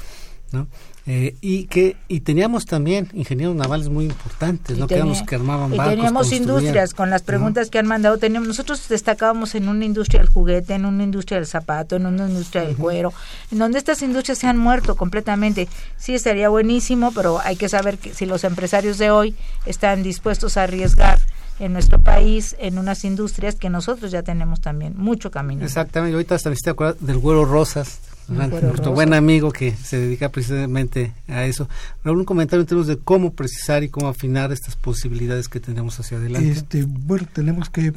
¿no? 0.53 0.67
Eh, 1.05 1.35
y 1.41 1.65
que 1.65 1.97
y 2.07 2.21
teníamos 2.21 2.65
también 2.65 3.09
ingenieros 3.13 3.55
navales 3.57 3.89
muy 3.89 4.05
importantes, 4.05 4.77
¿no? 4.77 4.87
que 4.87 4.95
armaban 4.95 5.73
y 5.73 5.77
barcos, 5.77 5.95
teníamos 5.95 6.31
industrias 6.31 6.93
con 6.93 7.09
las 7.09 7.23
preguntas 7.23 7.69
que 7.69 7.77
han 7.77 7.87
mandado. 7.87 8.17
Teníamos, 8.17 8.47
nosotros 8.47 8.87
destacábamos 8.87 9.53
en 9.55 9.67
una 9.67 9.83
industria 9.83 10.21
del 10.21 10.29
juguete, 10.29 10.73
en 10.73 10.85
una 10.85 11.03
industria 11.03 11.37
del 11.37 11.47
zapato, 11.47 11.97
en 11.97 12.05
una 12.05 12.29
industria 12.29 12.63
del 12.63 12.77
cuero, 12.77 13.13
en 13.51 13.59
donde 13.59 13.79
estas 13.79 14.01
industrias 14.01 14.37
se 14.37 14.47
han 14.47 14.57
muerto 14.57 14.95
completamente. 14.95 15.67
Sí, 15.97 16.15
estaría 16.15 16.47
buenísimo, 16.47 17.11
pero 17.11 17.39
hay 17.43 17.57
que 17.57 17.67
saber 17.67 17.97
que 17.97 18.13
si 18.13 18.25
los 18.25 18.45
empresarios 18.45 18.97
de 18.97 19.11
hoy 19.11 19.35
están 19.65 20.03
dispuestos 20.03 20.55
a 20.55 20.63
arriesgar 20.63 21.19
en 21.59 21.73
nuestro 21.73 21.99
país 21.99 22.55
en 22.59 22.77
unas 22.77 23.03
industrias 23.03 23.55
que 23.55 23.69
nosotros 23.69 24.11
ya 24.11 24.23
tenemos 24.23 24.61
también 24.61 24.93
mucho 24.95 25.31
camino. 25.31 25.63
Exactamente, 25.63 26.13
ahorita 26.13 26.35
hasta 26.35 26.49
me 26.49 26.55
acuerdas 26.67 26.97
del 27.05 27.17
Güero 27.17 27.45
Rosas, 27.45 27.99
nuestro 28.27 28.91
buen 28.91 29.13
amigo 29.13 29.51
que 29.51 29.75
se 29.75 29.97
dedica 29.97 30.29
precisamente 30.29 31.13
a 31.27 31.45
eso. 31.45 31.69
Raúl, 32.03 32.19
un 32.19 32.25
comentario 32.25 32.61
en 32.61 32.67
términos 32.67 32.87
de 32.87 32.97
cómo 32.97 33.33
precisar 33.33 33.83
y 33.83 33.89
cómo 33.89 34.09
afinar 34.09 34.51
estas 34.51 34.75
posibilidades 34.75 35.47
que 35.47 35.59
tenemos 35.59 35.99
hacia 35.99 36.17
adelante. 36.17 36.51
Este, 36.51 36.83
bueno, 36.85 37.27
tenemos 37.31 37.69
que 37.69 37.93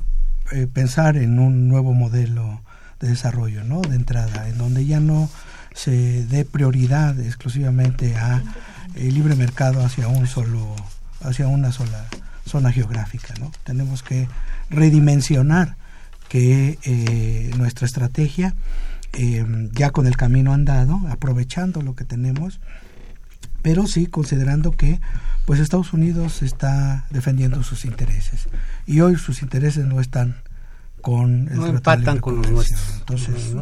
eh, 0.53 0.67
pensar 0.73 1.17
en 1.17 1.39
un 1.39 1.69
nuevo 1.69 1.93
modelo 1.93 2.63
de 3.01 3.09
desarrollo, 3.09 3.65
¿no? 3.65 3.81
De 3.81 3.97
entrada, 3.97 4.49
en 4.49 4.59
donde 4.59 4.87
ya 4.87 5.01
no 5.01 5.29
se 5.75 6.25
dé 6.27 6.45
prioridad 6.45 7.19
exclusivamente 7.21 8.17
a 8.17 8.43
el 8.95 9.15
libre 9.15 9.35
mercado 9.35 9.85
hacia 9.85 10.09
un 10.09 10.27
solo, 10.27 10.75
hacia 11.23 11.49
una 11.49 11.73
sola 11.73 12.07
zona 12.51 12.73
geográfica. 12.73 13.35
¿no? 13.39 13.53
Tenemos 13.65 14.03
que 14.03 14.29
redimensionar 14.69 15.77
que 16.29 16.79
eh, 16.83 17.51
nuestra 17.57 17.87
estrategia, 17.87 18.55
eh, 19.13 19.45
ya 19.73 19.91
con 19.91 20.07
el 20.07 20.17
camino 20.17 20.53
andado, 20.53 21.01
aprovechando 21.09 21.83
lo 21.83 21.95
que 21.95 22.05
tenemos, 22.05 22.61
pero 23.63 23.87
sí 23.87 24.07
considerando 24.07 24.73
que 24.73 25.01
pues 25.45 25.59
Estados 25.59 25.93
Unidos 25.93 26.43
está 26.43 27.07
defendiendo 27.11 27.63
sus 27.63 27.85
intereses. 27.85 28.49
Y 28.87 29.01
hoy 29.01 29.17
sus 29.17 29.43
intereses 29.43 29.85
no 29.87 30.01
están 30.01 30.37
con 31.01 31.49
el 31.49 31.57
no 31.57 31.67
empatan 31.67 32.21
con 32.21 32.37
los 32.37 32.51
nuestros. 32.51 32.81
Entonces 33.01 33.53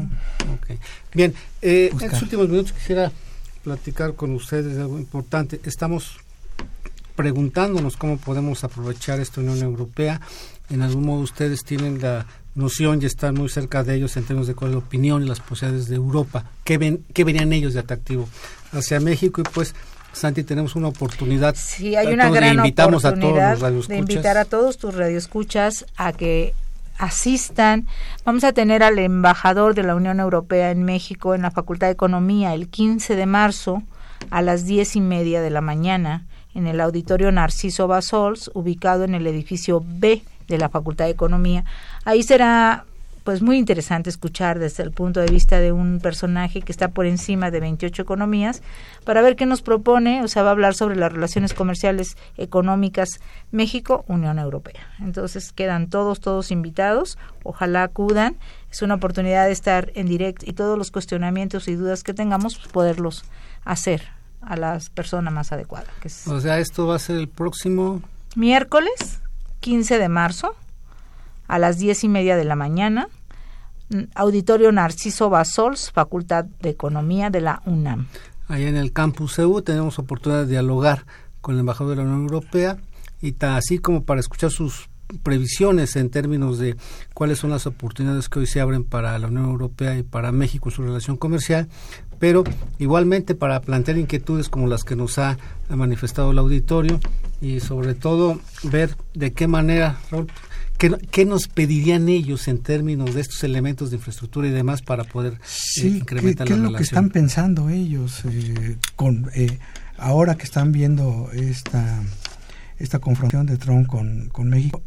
bien 1.14 1.34
eh, 1.62 1.90
en 1.98 2.10
los 2.10 2.22
últimos 2.22 2.48
minutos 2.48 2.72
quisiera 2.72 3.10
platicar 3.62 4.14
con 4.14 4.32
ustedes 4.32 4.76
de 4.76 4.82
algo 4.82 4.98
importante. 4.98 5.60
Estamos 5.64 6.18
preguntándonos 7.18 7.96
cómo 7.96 8.16
podemos 8.16 8.62
aprovechar 8.62 9.18
esta 9.18 9.40
Unión 9.40 9.58
Europea. 9.58 10.20
En 10.70 10.82
algún 10.82 11.04
modo 11.04 11.18
ustedes 11.22 11.64
tienen 11.64 12.00
la 12.00 12.26
noción 12.54 13.02
y 13.02 13.06
están 13.06 13.34
muy 13.34 13.48
cerca 13.48 13.82
de 13.82 13.96
ellos 13.96 14.16
en 14.16 14.22
términos 14.22 14.46
de 14.46 14.54
cuál 14.54 14.70
es 14.70 14.74
la 14.76 14.78
opinión 14.78 15.24
y 15.24 15.26
las 15.26 15.40
posibilidades 15.40 15.88
de 15.88 15.96
Europa. 15.96 16.44
¿Qué, 16.62 16.78
ven, 16.78 17.04
qué 17.12 17.24
verían 17.24 17.52
ellos 17.52 17.74
de 17.74 17.80
atractivo 17.80 18.28
hacia 18.70 19.00
México? 19.00 19.40
Y 19.40 19.44
pues, 19.52 19.74
Santi, 20.12 20.44
tenemos 20.44 20.76
una 20.76 20.86
oportunidad. 20.86 21.56
Sí, 21.58 21.96
hay 21.96 22.06
una 22.06 22.30
gran 22.30 22.54
invitamos 22.54 23.04
oportunidad 23.04 23.54
a 23.54 23.58
todos 23.58 23.88
de 23.88 23.98
invitar 23.98 24.36
a 24.36 24.44
todos 24.44 24.78
tus 24.78 24.94
radioescuchas 24.94 25.86
a 25.96 26.12
que 26.12 26.54
asistan. 26.98 27.88
Vamos 28.24 28.44
a 28.44 28.52
tener 28.52 28.84
al 28.84 28.96
embajador 29.00 29.74
de 29.74 29.82
la 29.82 29.96
Unión 29.96 30.20
Europea 30.20 30.70
en 30.70 30.84
México 30.84 31.34
en 31.34 31.42
la 31.42 31.50
Facultad 31.50 31.88
de 31.88 31.94
Economía 31.94 32.54
el 32.54 32.68
15 32.68 33.16
de 33.16 33.26
marzo 33.26 33.82
a 34.30 34.40
las 34.40 34.66
diez 34.66 34.94
y 34.94 35.00
media 35.00 35.42
de 35.42 35.50
la 35.50 35.62
mañana 35.62 36.24
en 36.54 36.66
el 36.66 36.80
Auditorio 36.80 37.30
Narciso 37.32 37.86
Basols, 37.86 38.50
ubicado 38.54 39.04
en 39.04 39.14
el 39.14 39.26
edificio 39.26 39.82
B 39.84 40.22
de 40.48 40.58
la 40.58 40.68
Facultad 40.68 41.04
de 41.04 41.12
Economía. 41.12 41.64
Ahí 42.04 42.22
será 42.22 42.84
pues 43.28 43.42
muy 43.42 43.58
interesante 43.58 44.08
escuchar 44.08 44.58
desde 44.58 44.82
el 44.82 44.90
punto 44.90 45.20
de 45.20 45.26
vista 45.26 45.60
de 45.60 45.70
un 45.70 46.00
personaje 46.00 46.62
que 46.62 46.72
está 46.72 46.88
por 46.88 47.04
encima 47.04 47.50
de 47.50 47.60
28 47.60 48.00
economías 48.00 48.62
para 49.04 49.20
ver 49.20 49.36
qué 49.36 49.44
nos 49.44 49.60
propone, 49.60 50.22
o 50.22 50.28
sea, 50.28 50.44
va 50.44 50.48
a 50.48 50.52
hablar 50.52 50.72
sobre 50.72 50.96
las 50.96 51.12
relaciones 51.12 51.52
comerciales 51.52 52.16
económicas 52.38 53.20
México-Unión 53.50 54.38
Europea. 54.38 54.80
Entonces 55.00 55.52
quedan 55.52 55.90
todos, 55.90 56.20
todos 56.20 56.50
invitados, 56.50 57.18
ojalá 57.42 57.82
acudan, 57.82 58.38
es 58.70 58.80
una 58.80 58.94
oportunidad 58.94 59.44
de 59.44 59.52
estar 59.52 59.92
en 59.94 60.06
directo 60.06 60.46
y 60.48 60.54
todos 60.54 60.78
los 60.78 60.90
cuestionamientos 60.90 61.68
y 61.68 61.74
dudas 61.74 62.04
que 62.04 62.14
tengamos, 62.14 62.56
pues, 62.56 62.68
poderlos 62.68 63.26
hacer 63.66 64.17
a 64.40 64.56
las 64.56 64.90
personas 64.90 65.32
más 65.32 65.52
adecuadas. 65.52 65.88
o 66.26 66.40
sea, 66.40 66.58
esto 66.58 66.86
va 66.86 66.96
a 66.96 66.98
ser 66.98 67.16
el 67.16 67.28
próximo... 67.28 68.02
Miércoles 68.36 69.20
15 69.60 69.98
de 69.98 70.08
marzo 70.08 70.54
a 71.48 71.58
las 71.58 71.78
diez 71.78 72.04
y 72.04 72.08
media 72.08 72.36
de 72.36 72.44
la 72.44 72.56
mañana, 72.56 73.08
Auditorio 74.14 74.70
Narciso 74.70 75.30
Basols, 75.30 75.90
Facultad 75.90 76.44
de 76.44 76.68
Economía 76.70 77.30
de 77.30 77.40
la 77.40 77.62
UNAM. 77.64 78.06
Ahí 78.48 78.66
en 78.66 78.76
el 78.76 78.92
campus 78.92 79.38
EU 79.38 79.62
tenemos 79.62 79.98
oportunidad 79.98 80.42
de 80.42 80.50
dialogar 80.50 81.06
con 81.40 81.54
el 81.54 81.60
embajador 81.60 81.90
de 81.90 81.96
la 81.96 82.08
Unión 82.08 82.20
Europea 82.20 82.76
y 83.20 83.34
así 83.44 83.78
como 83.78 84.04
para 84.04 84.20
escuchar 84.20 84.50
sus 84.50 84.90
previsiones 85.22 85.96
en 85.96 86.10
términos 86.10 86.58
de 86.58 86.76
cuáles 87.14 87.38
son 87.38 87.50
las 87.50 87.66
oportunidades 87.66 88.28
que 88.28 88.40
hoy 88.40 88.46
se 88.46 88.60
abren 88.60 88.84
para 88.84 89.18
la 89.18 89.28
Unión 89.28 89.46
Europea 89.46 89.96
y 89.96 90.02
para 90.02 90.32
México 90.32 90.68
en 90.68 90.74
su 90.74 90.82
relación 90.82 91.16
comercial, 91.16 91.68
pero 92.18 92.44
igualmente 92.78 93.34
para 93.34 93.60
plantear 93.60 93.98
inquietudes 93.98 94.48
como 94.48 94.66
las 94.66 94.84
que 94.84 94.96
nos 94.96 95.18
ha 95.18 95.38
manifestado 95.68 96.30
el 96.32 96.38
auditorio 96.38 97.00
y 97.40 97.60
sobre 97.60 97.94
todo 97.94 98.40
ver 98.64 98.96
de 99.14 99.32
qué 99.32 99.46
manera, 99.46 99.98
Raúl, 100.10 100.26
qué, 100.78 101.24
nos 101.24 101.48
pedirían 101.48 102.08
ellos 102.08 102.48
en 102.48 102.58
términos 102.58 103.14
de 103.14 103.20
estos 103.20 103.42
elementos 103.44 103.90
de 103.90 103.96
infraestructura 103.96 104.48
y 104.48 104.50
demás 104.50 104.82
para 104.82 105.04
poder 105.04 105.34
eh, 105.82 105.86
incrementar 105.86 106.46
¿qué, 106.46 106.54
qué 106.54 106.58
es 106.58 106.64
lo 106.64 106.76
que 106.76 106.82
están 106.82 107.10
pensando 107.10 107.68
ellos 107.68 108.22
eh, 108.24 108.76
con 108.96 109.30
eh, 109.34 109.58
ahora 109.96 110.36
que 110.36 110.44
están 110.44 110.72
viendo 110.72 111.30
esta 111.32 112.02
esta 112.78 113.00
confrontación 113.00 113.46
de 113.46 113.56
Trump 113.56 113.88
con, 113.88 114.28
con 114.28 114.50
México, 114.50 114.80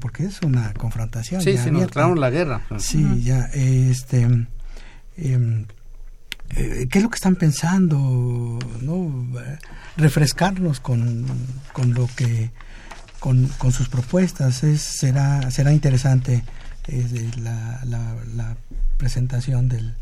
porque 0.00 0.24
es 0.24 0.42
una 0.42 0.74
confrontación. 0.74 1.40
Sí, 1.40 1.56
se 1.56 1.70
nos 1.70 1.94
la 1.94 2.30
guerra. 2.30 2.62
Sí, 2.78 3.22
ya, 3.22 3.44
este, 3.54 4.26
em, 5.16 5.66
eh, 6.50 6.86
qué 6.90 6.98
es 6.98 7.04
lo 7.04 7.10
que 7.10 7.16
están 7.16 7.36
pensando, 7.36 8.58
¿no? 8.80 9.26
refrescarnos 9.96 10.80
con, 10.80 11.26
con 11.72 11.94
lo 11.94 12.08
que 12.16 12.50
con, 13.18 13.48
con 13.58 13.72
sus 13.72 13.88
propuestas 13.88 14.62
es 14.62 14.80
será 14.80 15.50
será 15.50 15.72
interesante 15.72 16.44
la, 17.42 17.84
la 17.84 18.56
presentación 18.96 19.68
del, 19.68 19.94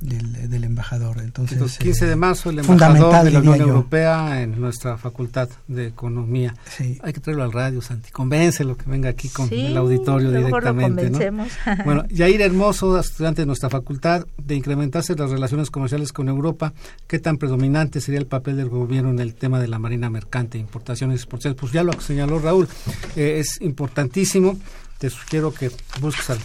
del, 0.00 0.48
del, 0.48 0.64
embajador. 0.64 1.18
Entonces, 1.18 1.60
el 1.60 1.86
15 1.86 2.06
de 2.06 2.16
marzo, 2.16 2.50
el 2.50 2.60
embajador 2.60 3.24
de 3.24 3.30
la 3.30 3.40
Unión 3.40 3.60
Europea 3.60 4.42
en 4.42 4.60
nuestra 4.60 4.96
Facultad 4.96 5.48
de 5.66 5.86
Economía. 5.86 6.54
Hay 7.02 7.12
que 7.12 7.20
traerlo 7.20 7.44
al 7.44 7.52
radio, 7.52 7.82
Santi. 7.82 8.10
Convéncelo 8.10 8.76
que 8.76 8.88
venga 8.88 9.08
aquí 9.08 9.28
con 9.28 9.52
el 9.52 9.76
auditorio 9.76 10.30
directamente. 10.30 11.10
¿no? 11.10 11.46
bueno, 11.84 12.04
Yair 12.08 12.42
Hermoso, 12.42 12.98
estudiante 12.98 13.42
de 13.42 13.46
nuestra 13.46 13.70
facultad, 13.70 14.26
de 14.36 14.54
incrementarse 14.54 15.14
las 15.16 15.30
relaciones 15.30 15.70
comerciales 15.70 16.12
con 16.12 16.28
Europa, 16.28 16.72
¿qué 17.06 17.18
tan 17.18 17.38
predominante 17.38 18.00
sería 18.00 18.20
el 18.20 18.26
papel 18.26 18.56
del 18.56 18.68
gobierno 18.68 19.10
en 19.10 19.18
el 19.18 19.34
tema 19.34 19.60
de 19.60 19.68
la 19.68 19.78
marina 19.78 20.10
mercante, 20.10 20.58
importaciones 20.58 21.14
y 21.14 21.18
exportaciones? 21.18 21.58
Pues 21.58 21.72
ya 21.72 21.82
lo 21.82 21.92
señaló 22.00 22.38
Raúl, 22.38 22.68
eh, 23.16 23.38
es 23.38 23.60
importantísimo. 23.60 24.58
Te 24.98 25.10
sugiero 25.10 25.54
que 25.54 25.70
busques 26.00 26.30
al 26.30 26.38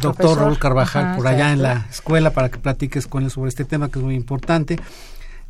doctor 0.00 0.38
Raúl 0.38 0.58
Carvajal 0.58 1.16
por 1.16 1.26
allá 1.26 1.52
en 1.52 1.62
la 1.62 1.86
escuela 1.90 2.30
para 2.30 2.50
que 2.50 2.58
platiques 2.58 3.06
con 3.06 3.24
él 3.24 3.30
sobre 3.30 3.48
este 3.48 3.64
tema 3.64 3.90
que 3.90 3.98
es 3.98 4.04
muy 4.04 4.14
importante. 4.14 4.78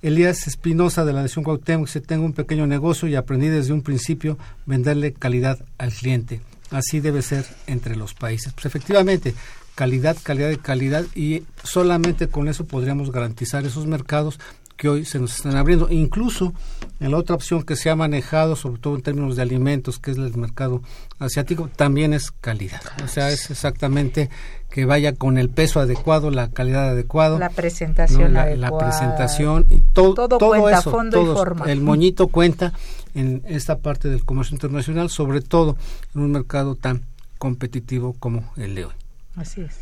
Elías 0.02 0.46
Espinosa 0.46 1.04
de 1.04 1.12
la 1.14 1.22
Nación 1.22 1.44
Cuauhtémoc 1.44 1.86
dice, 1.86 2.00
tengo 2.00 2.26
un 2.26 2.34
pequeño 2.34 2.66
negocio 2.66 3.08
y 3.08 3.14
aprendí 3.14 3.48
desde 3.48 3.72
un 3.72 3.82
principio 3.82 4.36
venderle 4.66 5.14
calidad 5.14 5.58
al 5.78 5.92
cliente. 5.92 6.40
Así 6.70 7.00
debe 7.00 7.22
ser 7.22 7.46
entre 7.66 7.96
los 7.96 8.12
países. 8.12 8.52
Pues 8.52 8.66
efectivamente, 8.66 9.34
calidad, 9.74 10.16
calidad 10.22 10.50
y 10.50 10.56
calidad 10.56 11.04
y 11.14 11.44
solamente 11.62 12.28
con 12.28 12.48
eso 12.48 12.66
podríamos 12.66 13.12
garantizar 13.12 13.64
esos 13.64 13.86
mercados 13.86 14.38
que 14.76 14.88
hoy 14.88 15.04
se 15.04 15.18
nos 15.18 15.36
están 15.36 15.56
abriendo. 15.56 15.88
Incluso 15.90 16.52
en 17.00 17.10
la 17.10 17.18
otra 17.18 17.34
opción 17.34 17.62
que 17.62 17.76
se 17.76 17.90
ha 17.90 17.96
manejado, 17.96 18.56
sobre 18.56 18.80
todo 18.80 18.96
en 18.96 19.02
términos 19.02 19.36
de 19.36 19.42
alimentos, 19.42 19.98
que 19.98 20.10
es 20.10 20.16
el 20.16 20.36
mercado 20.36 20.82
asiático, 21.18 21.68
también 21.74 22.12
es 22.12 22.30
calidad. 22.30 22.82
O 23.02 23.08
sea, 23.08 23.30
es 23.30 23.50
exactamente 23.50 24.30
que 24.70 24.86
vaya 24.86 25.14
con 25.14 25.38
el 25.38 25.50
peso 25.50 25.80
adecuado, 25.80 26.30
la 26.30 26.50
calidad 26.50 26.88
adecuada. 26.88 27.38
La 27.38 27.50
presentación 27.50 28.34
la, 28.34 28.42
adecuada. 28.42 28.70
La 28.70 28.90
presentación, 28.90 29.66
y 29.70 29.80
todo, 29.92 30.28
todo, 30.28 30.48
cuenta, 30.48 30.82
fondo 30.82 31.22
y 31.22 31.26
forma. 31.26 31.66
El 31.66 31.80
moñito 31.80 32.28
cuenta 32.28 32.72
en 33.14 33.42
esta 33.46 33.78
parte 33.78 34.08
del 34.08 34.24
comercio 34.24 34.54
internacional, 34.54 35.10
sobre 35.10 35.40
todo 35.40 35.76
en 36.14 36.22
un 36.22 36.32
mercado 36.32 36.74
tan 36.74 37.04
competitivo 37.38 38.16
como 38.18 38.52
el 38.56 38.74
de 38.74 38.86
hoy. 38.86 38.94
Así 39.36 39.60
es. 39.60 39.78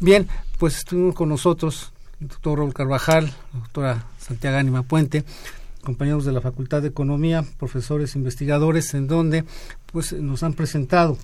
Bien, 0.00 0.26
pues 0.58 0.78
estuvimos 0.78 1.14
con 1.14 1.28
nosotros 1.28 1.92
el 2.20 2.28
doctor 2.28 2.58
Raúl 2.58 2.72
Carvajal, 2.72 3.26
la 3.52 3.60
doctora 3.60 4.06
Santiago 4.26 4.56
Ánima 4.56 4.82
Puente, 4.82 5.22
compañeros 5.82 6.24
de 6.24 6.32
la 6.32 6.40
Facultad 6.40 6.80
de 6.80 6.88
Economía, 6.88 7.44
profesores, 7.58 8.16
investigadores, 8.16 8.94
en 8.94 9.06
donde 9.06 9.44
pues 9.92 10.12
nos 10.14 10.42
han 10.42 10.54
presentado 10.54 11.18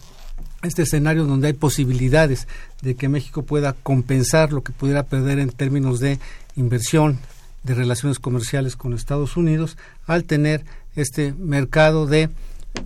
este 0.62 0.82
escenario 0.82 1.24
donde 1.24 1.48
hay 1.48 1.52
posibilidades 1.54 2.46
de 2.82 2.94
que 2.94 3.08
México 3.08 3.42
pueda 3.42 3.72
compensar 3.72 4.52
lo 4.52 4.62
que 4.62 4.72
pudiera 4.72 5.04
perder 5.04 5.38
en 5.38 5.50
términos 5.50 5.98
de 6.00 6.18
inversión, 6.56 7.18
de 7.62 7.74
relaciones 7.74 8.18
comerciales 8.18 8.76
con 8.76 8.92
Estados 8.92 9.36
Unidos, 9.38 9.78
al 10.06 10.24
tener 10.24 10.64
este 10.94 11.32
mercado 11.32 12.06
de 12.06 12.28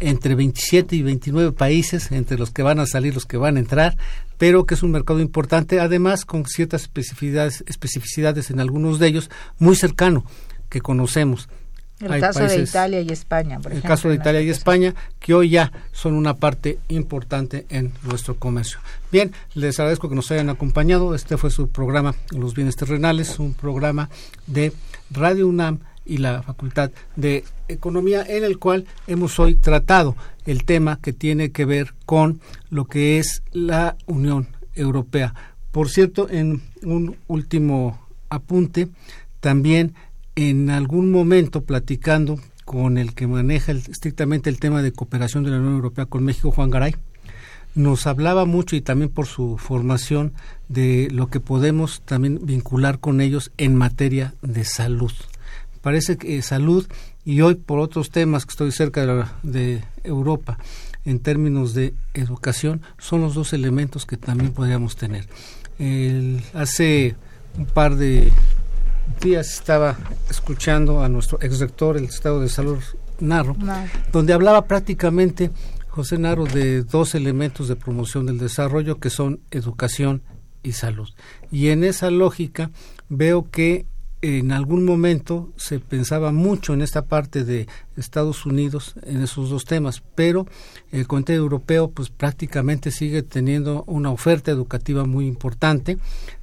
entre 0.01 0.35
27 0.35 0.97
y 0.97 1.03
29 1.03 1.53
países, 1.53 2.11
entre 2.13 2.39
los 2.39 2.51
que 2.51 2.63
van 2.63 2.79
a 2.79 2.87
salir, 2.87 3.15
los 3.15 3.27
que 3.27 3.37
van 3.37 3.57
a 3.57 3.61
entrar, 3.61 3.97
pero 4.39 4.67
que 4.67 4.75
es 4.75 4.83
un 4.83 4.91
mercado 4.91 5.21
importante, 5.21 5.81
además 5.81 6.25
con 6.25 6.47
ciertas 6.47 6.83
especificidades, 6.83 7.65
especificidades 7.67 8.51
en 8.51 8.61
algunos 8.61 8.99
de 8.99 9.09
ellos, 9.09 9.31
muy 9.59 9.77
cercano, 9.77 10.25
que 10.69 10.81
conocemos. 10.81 11.49
El 12.01 12.21
caso 12.21 12.45
de 12.45 12.61
Italia 12.61 13.01
y 13.01 13.11
España, 13.11 13.61
por 13.61 13.73
El 13.73 13.81
caso 13.83 14.09
de 14.09 14.17
Italia 14.17 14.41
y 14.41 14.51
España, 14.51 14.95
que 15.21 15.33
hoy 15.33 15.51
ya 15.51 15.73
son 15.93 16.15
una 16.15 16.35
parte 16.35 16.79
importante 16.89 17.67
en 17.69 17.93
nuestro 18.03 18.37
comercio. 18.37 18.81
Bien, 19.13 19.33
les 19.55 19.79
agradezco 19.79 20.09
que 20.09 20.17
nos 20.17 20.31
hayan 20.33 20.51
acompañado. 20.51 21.15
Este 21.15 21.37
fue 21.37 21.51
su 21.51 21.69
programa 21.69 22.15
Los 22.31 22.55
Bienes 22.55 22.77
Terrenales, 22.77 23.39
un 23.39 23.55
programa 23.55 24.11
de 24.47 24.73
Radio 25.11 25.47
UNAM 25.47 25.79
y 26.05 26.19
la 26.19 26.43
Facultad 26.43 26.91
de 27.17 27.45
Economía, 27.69 28.25
en 28.27 28.45
el 28.45 28.59
cual 28.59 28.87
hemos 29.07 29.39
hoy 29.39 29.55
tratado 29.55 30.17
el 30.45 30.65
tema 30.65 30.99
que 31.01 31.13
tiene 31.13 31.51
que 31.51 31.65
ver 31.65 31.95
con 32.07 32.41
lo 32.71 32.87
que 32.87 33.19
es 33.19 33.43
la 33.53 33.97
Unión 34.07 34.49
Europea. 34.75 35.35
Por 35.71 35.89
cierto, 35.89 36.29
en 36.31 36.63
un 36.83 37.17
último 37.27 38.01
apunte, 38.29 38.89
también 39.41 39.95
en 40.37 40.71
algún 40.71 41.11
momento 41.11 41.65
platicando 41.65 42.39
con 42.65 42.97
el 42.99 43.15
que 43.15 43.27
maneja 43.27 43.73
estrictamente 43.73 44.51
el 44.51 44.59
tema 44.59 44.83
de 44.83 44.93
cooperación 44.93 45.45
de 45.45 45.51
la 45.51 45.59
Unión 45.59 45.75
Europea 45.75 46.07
con 46.07 46.25
México, 46.25 46.51
Juan 46.51 46.71
Garay, 46.71 46.95
nos 47.75 48.07
hablaba 48.07 48.45
mucho 48.45 48.77
y 48.77 48.81
también 48.81 49.11
por 49.11 49.27
su 49.27 49.59
formación 49.59 50.33
de 50.69 51.09
lo 51.11 51.27
que 51.27 51.41
podemos 51.41 52.03
también 52.05 52.39
vincular 52.43 53.01
con 53.01 53.21
ellos 53.21 53.51
en 53.59 53.75
materia 53.75 54.35
de 54.43 54.65
salud 54.65 55.13
parece 55.85 56.17
que 56.17 56.41
salud 56.41 56.87
y 57.25 57.41
hoy 57.41 57.55
por 57.55 57.79
otros 57.79 58.11
temas 58.11 58.45
que 58.45 58.51
estoy 58.51 58.73
cerca 58.73 59.07
de, 59.07 59.25
de 59.43 59.85
Europa 60.03 60.59
en 61.05 61.21
términos 61.21 61.75
de 61.75 61.95
educación 62.15 62.83
son 62.99 63.21
los 63.21 63.35
dos 63.35 63.53
elementos 63.53 64.07
que 64.07 64.17
también 64.17 64.53
podríamos 64.53 64.97
tener. 64.97 65.27
hace 66.55 67.17
un 67.57 67.67
par 67.67 67.97
de 67.97 68.33
días 69.21 69.53
estaba 69.53 69.97
escuchando 70.31 71.03
a 71.03 71.09
nuestro 71.09 71.39
ex 71.41 71.61
rector, 71.61 71.97
el 71.97 72.05
Estado 72.05 72.41
de 72.41 72.49
Salud 72.49 72.79
Narro, 73.21 73.57
donde 74.13 74.33
hablaba 74.33 74.67
prácticamente 74.67 75.51
José 75.89 76.19
Narro 76.19 76.47
de 76.47 76.83
dos 76.83 77.15
elementos 77.15 77.69
de 77.69 77.77
promoción 77.77 78.27
del 78.27 78.39
desarrollo 78.39 78.99
que 78.99 79.11
son 79.11 79.41
educación 79.51 80.23
y 80.63 80.73
salud. 80.73 81.09
Y 81.53 81.69
en 81.69 81.85
esa 81.85 82.11
lógica 82.11 82.71
veo 83.09 83.49
que 83.51 83.87
en 84.25 84.53
algún 84.53 84.87
momento 84.87 85.53
se 85.57 85.81
pensaba 85.81 86.33
mucho 86.33 86.73
en 86.73 86.81
esta 86.81 87.05
parte 87.05 87.45
de 87.45 87.69
Estados 87.95 88.47
Unidos 88.47 88.95
en 89.03 89.23
esos 89.23 89.51
dos 89.51 89.67
temas, 89.67 90.03
pero 90.15 90.47
el 90.93 91.07
Comité 91.07 91.35
Europeo 91.35 91.91
pues 91.91 92.09
prácticamente 92.09 92.91
sigue 92.91 93.23
teniendo 93.23 93.85
una 93.87 94.11
oferta 94.11 94.51
educativa 94.51 95.05
muy 95.05 95.27
importante 95.27 95.99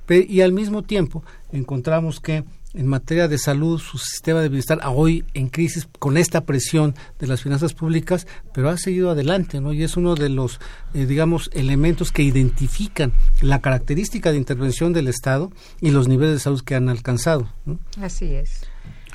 y 0.08 0.42
al 0.42 0.52
mismo 0.52 0.84
tiempo 0.84 1.24
encontramos 1.52 2.20
que 2.20 2.44
en 2.74 2.88
materia 2.88 3.28
de 3.28 3.38
salud, 3.38 3.80
su 3.80 3.98
sistema 3.98 4.42
de 4.42 4.50
bienestar 4.50 4.80
hoy 4.86 5.26
en 5.34 5.50
crisis 5.50 5.88
con 6.00 6.18
esta 6.18 6.42
presión 6.42 6.96
de 7.20 7.28
las 7.28 7.42
finanzas 7.42 7.74
públicas, 7.74 8.28
pero 8.54 8.70
ha 8.70 8.78
seguido 8.78 9.12
adelante, 9.12 9.60
¿no? 9.60 9.74
Y 9.74 9.84
es 9.84 9.98
uno 9.98 10.16
de 10.16 10.30
los, 10.30 10.60
eh, 10.94 11.06
digamos, 11.06 11.50
elementos 11.54 12.12
que 12.12 12.24
identifican 12.24 13.14
la 13.42 13.60
característica 13.60 14.32
de 14.32 14.38
intervención 14.38 14.94
del 14.94 15.08
Estado 15.08 15.52
y 15.82 15.92
los 15.92 16.08
niveles 16.08 16.36
de 16.36 16.40
salud 16.40 16.62
que 16.62 16.76
han 16.76 16.90
alcanzado. 16.90 17.50
Así 18.02 18.34
es. 18.34 18.62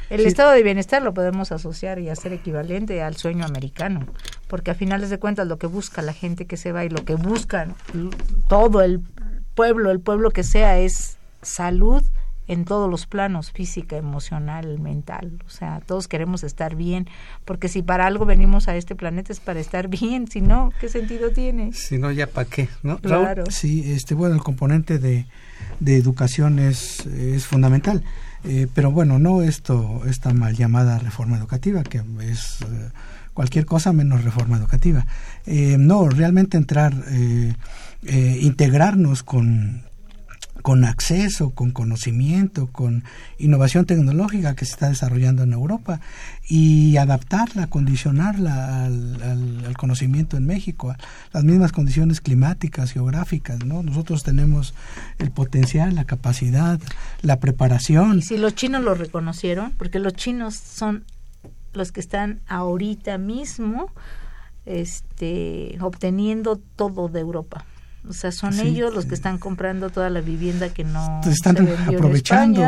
El 0.09 0.25
estado 0.25 0.53
de 0.53 0.63
bienestar 0.63 1.03
lo 1.03 1.15
podemos 1.15 1.51
asociar 1.51 1.99
y 1.99 2.09
hacer 2.11 2.33
equivalente 2.33 3.03
al 3.03 3.17
sueño 3.17 3.45
americano, 3.45 4.07
porque 4.47 4.71
a 4.71 4.75
finales 4.75 5.11
de 5.11 5.19
cuentas 5.19 5.49
lo 5.49 5.59
que 5.59 5.67
busca 5.67 6.01
la 6.01 6.13
gente 6.13 6.47
que 6.47 6.57
se 6.57 6.71
va 6.71 6.85
y 6.85 6.89
lo 6.89 7.05
que 7.05 7.17
buscan 7.17 7.75
todo 8.49 8.83
el 8.83 9.01
pueblo, 9.57 9.91
el 9.91 9.99
pueblo 9.99 10.31
que 10.31 10.45
sea, 10.45 10.79
es 10.79 11.17
salud 11.43 12.05
en 12.49 12.65
todos 12.65 12.91
los 12.91 13.07
planos, 13.07 13.51
física, 13.53 13.97
emocional, 13.97 14.79
mental. 14.79 15.39
O 15.47 15.51
sea, 15.51 15.81
todos 15.85 16.09
queremos 16.09 16.45
estar 16.45 16.77
bien, 16.77 17.09
porque 17.45 17.69
si 17.69 17.83
para 17.83 18.07
algo 18.07 18.27
venimos 18.27 18.69
a 18.69 18.77
este 18.77 18.95
planeta 18.95 19.33
es 19.33 19.41
para 19.41 19.61
estar 19.61 19.89
bien, 20.01 20.29
si 20.29 20.41
no, 20.41 20.73
¿qué 20.81 20.89
sentido 20.89 21.31
tiene? 21.31 21.73
Si 21.73 21.99
no, 21.99 22.11
ya 22.11 22.27
para 22.27 22.49
qué, 22.49 22.69
¿no? 22.83 22.99
Claro. 22.99 23.45
Sí, 23.51 23.93
este, 23.93 24.15
bueno, 24.15 24.35
el 24.35 24.43
componente 24.43 24.99
de, 24.99 25.27
de 25.81 25.97
educación 25.97 26.59
es, 26.59 27.07
es 27.07 27.47
fundamental. 27.47 28.03
Eh, 28.45 28.69
pero 28.73 28.93
bueno, 28.93 29.19
no 29.19 29.43
esto, 29.43 30.03
esta 30.07 30.33
mal 30.33 30.55
llamada 30.55 30.99
reforma 30.99 31.37
educativa, 31.37 31.83
que 31.83 32.03
es 32.21 32.59
eh, 32.63 32.91
cualquier 33.35 33.67
cosa 33.67 33.93
menos 33.93 34.25
reforma 34.25 34.57
educativa. 34.57 35.07
Eh, 35.47 35.77
no, 35.79 36.09
realmente 36.09 36.57
entrar, 36.57 36.95
integrarnos 38.03 39.23
con, 39.25 39.83
con 40.67 40.85
acceso, 40.85 41.51
con 41.51 41.71
conocimiento, 41.71 42.67
con 42.67 43.05
innovación 43.39 43.87
tecnológica 43.87 44.57
que 44.57 44.65
se 44.65 44.73
está 44.73 44.89
desarrollando 44.89 45.45
en 45.45 45.53
Europa 45.53 46.01
y 46.49 46.97
adaptarla, 46.97 47.69
condicionarla 47.69 48.87
al, 48.87 49.77
conocimiento 49.79 50.37
en 50.37 50.45
México, 50.45 50.91
a 50.91 50.99
las 51.33 51.45
mismas 51.45 51.71
condiciones 51.71 52.21
climáticas, 52.21 52.91
geográficas, 52.91 53.65
¿no? 53.65 53.85
Nosotros 53.85 54.25
tenemos 54.25 54.75
el 55.19 55.31
potencial, 55.31 55.95
la 55.95 56.05
capacidad, 56.05 56.81
la 57.23 57.39
preparación. 57.39 58.19
Y 58.19 58.23
si 58.23 58.37
los 58.37 58.57
chinos 58.57 58.83
lo 58.83 58.97
reconocieron, 58.97 59.71
porque 59.79 60.01
los 60.01 60.15
chinos 60.15 60.57
son 60.57 61.05
los 61.75 61.93
que 61.93 62.01
están 62.01 62.41
ahorita 62.49 63.19
mismo 63.19 63.93
este, 64.65 65.79
obteniendo 65.81 66.61
todo 66.75 67.07
de 67.07 67.21
Europa 67.21 67.65
O 68.09 68.13
sea, 68.13 68.31
son 68.33 68.59
ellos 68.61 68.95
los 68.95 69.07
que 69.07 69.15
están 69.15 69.39
comprando 69.39 69.91
toda 69.91 70.11
la 70.11 70.21
vivienda 70.21 70.69
que 70.69 70.85
no 70.85 71.21
están 71.25 71.57
aprovechando. 71.89 72.63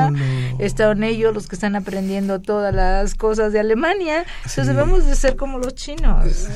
Están 0.59 1.05
ellos 1.05 1.35
los 1.35 1.47
que 1.47 1.57
están 1.57 1.77
aprendiendo 1.77 2.41
todas 2.41 2.75
las 2.75 3.15
cosas 3.15 3.53
de 3.53 3.61
Alemania. 3.61 4.25
Entonces 4.39 4.67
debemos 4.67 5.07
de 5.07 5.15
ser 5.15 5.37
como 5.37 5.59
los 5.59 5.75
chinos. 5.75 6.49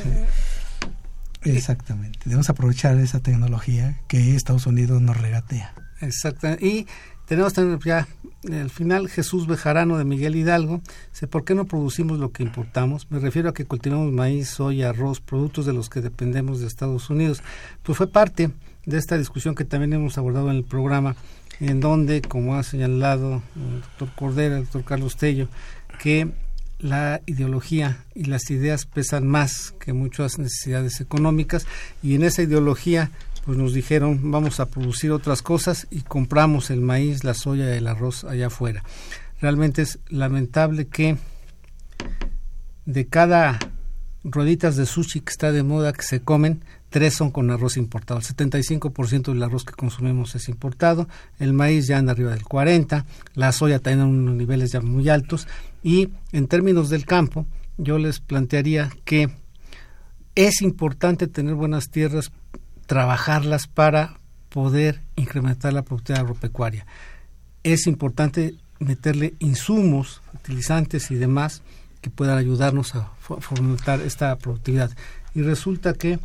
Exactamente. 1.43 2.21
Debemos 2.25 2.49
aprovechar 2.51 2.97
esa 2.99 3.21
tecnología 3.21 4.01
que 4.09 4.35
Estados 4.35 4.67
Unidos 4.67 5.01
nos 5.01 5.17
regatea. 5.17 5.75
Exactamente. 6.01 6.67
Y 6.67 6.87
tenemos 7.27 7.53
también 7.53 7.79
ya 7.81 8.07
al 8.51 8.71
final 8.71 9.09
Jesús 9.09 9.47
Bejarano 9.47 9.99
de 9.99 10.05
Miguel 10.05 10.37
Hidalgo. 10.37 10.81
Dice, 11.13 11.27
¿por 11.29 11.45
qué 11.45 11.55
no 11.55 11.65
producimos 11.65 12.19
lo 12.19 12.33
que 12.33 12.43
importamos? 12.43 13.11
Me 13.11 13.19
refiero 13.21 13.49
a 13.49 13.55
que 13.55 13.65
cultivamos 13.65 14.13
maíz, 14.13 14.49
soya, 14.49 14.91
arroz, 14.91 15.21
productos 15.21 15.65
de 15.67 15.73
los 15.73 15.89
que 15.89 16.01
dependemos 16.01 16.61
de 16.61 16.67
Estados 16.67 17.09
Unidos. 17.11 17.43
Pues 17.83 17.97
fue 17.97 18.09
parte 18.09 18.51
de 18.87 18.99
esta 18.99 19.19
discusión 19.19 19.55
que 19.55 19.65
también 19.65 19.93
hemos 19.93 20.19
abordado 20.19 20.51
en 20.51 20.57
el 20.57 20.65
programa, 20.65 21.17
en 21.61 21.81
donde, 21.81 22.23
como 22.23 22.57
ha 22.57 22.63
señalado 22.63 23.43
el 23.57 23.81
doctor 23.81 24.09
Cordera, 24.17 24.57
el 24.57 24.65
doctor 24.65 24.85
Carlos 24.85 25.17
Tello, 25.17 25.49
que 26.01 26.33
la 26.83 27.23
ideología 27.27 28.05
y 28.15 28.25
las 28.25 28.51
ideas 28.51 28.87
pesan 28.87 29.27
más 29.27 29.73
que 29.79 29.93
muchas 29.93 30.39
necesidades 30.39 31.01
económicas 31.01 31.67
y 32.03 32.17
en 32.17 32.25
esa 32.25 32.43
ideología 32.43 33.13
pues 33.45 33.57
nos 33.57 33.73
dijeron 33.73 34.31
vamos 34.31 34.59
a 34.59 34.67
producir 34.67 35.13
otras 35.13 35.43
cosas 35.43 35.87
y 35.91 36.01
compramos 36.01 36.71
el 36.71 36.81
maíz, 36.81 37.23
la 37.23 37.35
soya 37.35 37.73
y 37.73 37.79
el 37.79 37.87
arroz 37.87 38.25
allá 38.25 38.49
afuera. 38.49 38.83
Realmente 39.41 39.83
es 39.83 40.01
lamentable 40.09 40.89
que 40.89 41.17
de 42.85 43.07
cada 43.07 43.59
rueditas 44.25 44.77
de 44.77 44.87
sushi 44.87 45.21
que 45.21 45.31
está 45.31 45.53
de 45.53 45.63
moda 45.63 45.93
que 45.93 46.03
se 46.03 46.21
comen, 46.21 46.65
tres 46.93 47.15
son 47.15 47.31
con 47.31 47.51
arroz 47.51 47.77
importado. 47.77 48.21
El 48.21 48.27
75% 48.27 49.33
del 49.33 49.43
arroz 49.43 49.65
que 49.65 49.73
consumimos 49.73 50.37
es 50.37 50.49
importado, 50.49 51.09
el 51.41 51.55
maíz 51.55 51.89
ya 51.89 51.99
anda 51.99 52.13
arriba 52.13 52.31
del 52.31 52.45
40%, 52.45 53.05
la 53.35 53.51
soya 53.51 53.81
tiene 53.81 54.05
unos 54.05 54.37
niveles 54.37 54.71
ya 54.71 54.81
muy 54.81 55.09
altos 55.09 55.49
y 55.83 56.11
en 56.31 56.47
términos 56.47 56.91
del 56.91 57.07
campo, 57.07 57.47
yo 57.79 57.99
les 57.99 58.21
plantearía 58.21 58.91
que 59.05 59.31
es 60.35 60.63
importante 60.63 61.27
tener 61.27 61.55
buenas 61.55 61.91
tierras, 61.91 62.31
trabajarlas 62.87 63.67
para 63.67 64.21
poder 64.51 65.01
incrementar 65.17 65.73
la 65.73 65.83
productividad 65.83 66.23
agropecuaria. 66.23 66.87
Es 67.65 67.87
importante 67.87 68.55
meterle 68.79 69.35
insumos, 69.39 70.21
utilizantes 70.35 71.11
y 71.11 71.15
demás 71.15 71.63
que 72.03 72.11
puedan 72.11 72.37
ayudarnos 72.37 72.95
a 72.95 73.13
fomentar 73.19 74.01
esta 74.01 74.37
productividad. 74.37 74.91
Y 75.35 75.43
resulta 75.43 75.95
que 75.95 76.19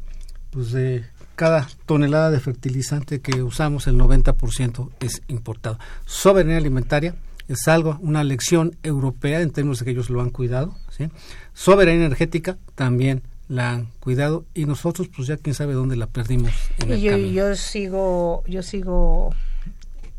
pues 0.57 0.71
de 0.71 1.05
cada 1.35 1.67
tonelada 1.85 2.31
de 2.31 2.39
fertilizante 2.39 3.21
que 3.21 3.43
usamos, 3.43 3.85
el 3.85 3.95
90% 3.95 4.89
es 5.01 5.21
importado. 5.27 5.77
Soberanía 6.07 6.57
alimentaria 6.57 7.13
es 7.47 7.67
algo, 7.67 7.99
una 8.01 8.23
lección 8.23 8.75
europea 8.81 9.41
en 9.41 9.51
términos 9.51 9.77
de 9.77 9.85
que 9.85 9.91
ellos 9.91 10.09
lo 10.09 10.19
han 10.19 10.31
cuidado. 10.31 10.75
¿sí? 10.89 11.11
Soberanía 11.53 12.07
energética 12.07 12.57
también 12.73 13.21
la 13.47 13.69
han 13.69 13.89
cuidado 13.99 14.45
y 14.55 14.65
nosotros 14.65 15.09
pues 15.15 15.27
ya 15.27 15.37
quién 15.37 15.53
sabe 15.53 15.75
dónde 15.75 15.95
la 15.95 16.07
perdimos. 16.07 16.53
y 16.87 17.01
yo, 17.01 17.15
yo 17.17 17.55
sigo 17.55 18.43
yo 18.47 18.63
sigo 18.63 19.35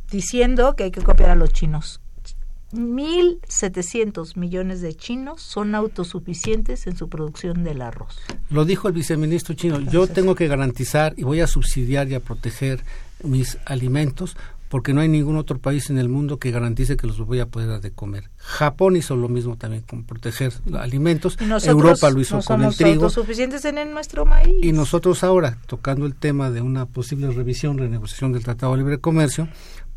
diciendo 0.08 0.76
que 0.76 0.84
hay 0.84 0.90
que 0.92 1.02
copiar 1.02 1.30
a 1.30 1.34
los 1.34 1.52
chinos 1.52 2.00
1.700 2.72 4.36
millones 4.36 4.80
de 4.80 4.94
chinos 4.94 5.40
son 5.40 5.74
autosuficientes 5.74 6.86
en 6.86 6.96
su 6.96 7.08
producción 7.08 7.64
del 7.64 7.82
arroz. 7.82 8.18
Lo 8.50 8.64
dijo 8.64 8.88
el 8.88 8.94
viceministro 8.94 9.54
chino, 9.54 9.80
yo 9.80 10.06
tengo 10.06 10.34
que 10.34 10.48
garantizar 10.48 11.14
y 11.16 11.22
voy 11.22 11.40
a 11.40 11.46
subsidiar 11.46 12.08
y 12.08 12.14
a 12.14 12.20
proteger 12.20 12.84
mis 13.22 13.58
alimentos 13.64 14.36
porque 14.68 14.92
no 14.92 15.00
hay 15.00 15.08
ningún 15.08 15.36
otro 15.36 15.58
país 15.58 15.90
en 15.90 15.98
el 15.98 16.08
mundo 16.08 16.38
que 16.38 16.50
garantice 16.50 16.96
que 16.96 17.06
los 17.06 17.18
voy 17.18 17.40
a 17.40 17.46
poder 17.46 17.68
dar 17.68 17.80
de 17.80 17.90
comer. 17.90 18.30
Japón 18.36 18.96
hizo 18.96 19.16
lo 19.16 19.28
mismo 19.28 19.56
también 19.56 19.82
con 19.82 20.04
proteger 20.04 20.52
alimentos. 20.78 21.38
Europa 21.64 22.10
lo 22.10 22.20
hizo 22.20 22.40
con 22.42 22.62
el 22.62 22.76
trigo. 22.76 23.04
autosuficientes 23.04 23.64
en 23.64 23.92
nuestro 23.92 24.26
maíz. 24.26 24.54
Y 24.62 24.72
nosotros 24.72 25.24
ahora, 25.24 25.58
tocando 25.66 26.06
el 26.06 26.14
tema 26.14 26.50
de 26.50 26.60
una 26.60 26.86
posible 26.86 27.30
revisión, 27.30 27.78
renegociación 27.78 28.32
del 28.32 28.44
Tratado 28.44 28.72
de 28.72 28.78
Libre 28.78 28.98
Comercio, 28.98 29.48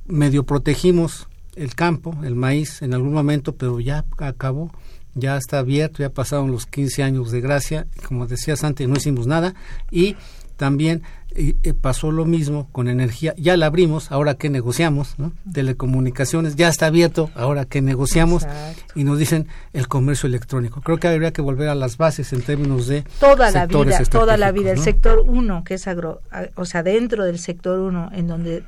medio 0.05 0.45
protegimos 0.45 1.27
el 1.55 1.75
campo, 1.75 2.15
el 2.23 2.35
maíz 2.35 2.81
en 2.81 2.93
algún 2.93 3.13
momento, 3.13 3.55
pero 3.55 3.79
ya 3.79 4.05
acabó, 4.17 4.71
ya 5.15 5.37
está 5.37 5.59
abierto, 5.59 5.99
ya 5.99 6.09
pasaron 6.09 6.51
los 6.51 6.65
15 6.65 7.03
años 7.03 7.31
de 7.31 7.41
gracia, 7.41 7.87
como 8.07 8.27
decías 8.27 8.63
antes, 8.63 8.87
no 8.87 8.95
hicimos 8.95 9.27
nada 9.27 9.53
y 9.89 10.15
también 10.55 11.01
eh, 11.33 11.55
pasó 11.73 12.11
lo 12.11 12.25
mismo 12.25 12.67
con 12.71 12.87
energía, 12.87 13.33
ya 13.37 13.55
la 13.55 13.65
abrimos, 13.65 14.11
ahora 14.11 14.35
que 14.35 14.49
negociamos, 14.49 15.15
¿no? 15.17 15.31
telecomunicaciones, 15.51 16.55
ya 16.55 16.67
está 16.67 16.87
abierto, 16.87 17.31
ahora 17.35 17.65
que 17.65 17.81
negociamos 17.81 18.45
y 18.93 19.05
nos 19.05 19.17
dicen 19.17 19.47
el 19.73 19.87
comercio 19.87 20.27
electrónico. 20.27 20.81
Creo 20.81 20.97
que 20.97 21.07
habría 21.07 21.31
que 21.31 21.41
volver 21.41 21.69
a 21.69 21.75
las 21.75 21.97
bases 21.97 22.33
en 22.33 22.41
términos 22.41 22.87
de 22.87 23.03
toda 23.19 23.49
la 23.49 23.65
vida, 23.65 24.03
toda 24.03 24.37
la 24.37 24.51
vida, 24.51 24.71
el 24.71 24.79
sector 24.79 25.23
1 25.25 25.63
que 25.63 25.75
es 25.75 25.87
agro, 25.87 26.21
o 26.55 26.65
sea, 26.65 26.83
dentro 26.83 27.23
del 27.23 27.39
sector 27.39 27.79
1 27.79 28.11
en 28.13 28.27
donde 28.27 28.63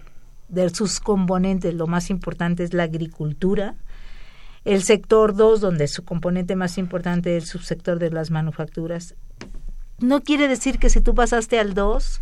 de 0.48 0.70
sus 0.70 1.00
componentes, 1.00 1.74
lo 1.74 1.88
más 1.88 2.10
importante 2.10 2.64
es 2.64 2.74
la 2.74 2.84
agricultura. 2.84 3.76
El 4.66 4.84
sector 4.84 5.36
2, 5.36 5.62
donde 5.62 5.88
su 5.88 6.06
componente 6.06 6.56
más 6.56 6.78
importante 6.78 7.36
es 7.36 7.44
el 7.44 7.50
subsector 7.50 8.00
de 8.00 8.12
las 8.12 8.32
manufacturas. 8.32 9.16
No 10.00 10.22
quiere 10.22 10.48
decir 10.48 10.80
que 10.80 10.90
si 10.90 11.02
tú 11.02 11.14
pasaste 11.14 11.60
al 11.60 11.74
2, 11.74 12.22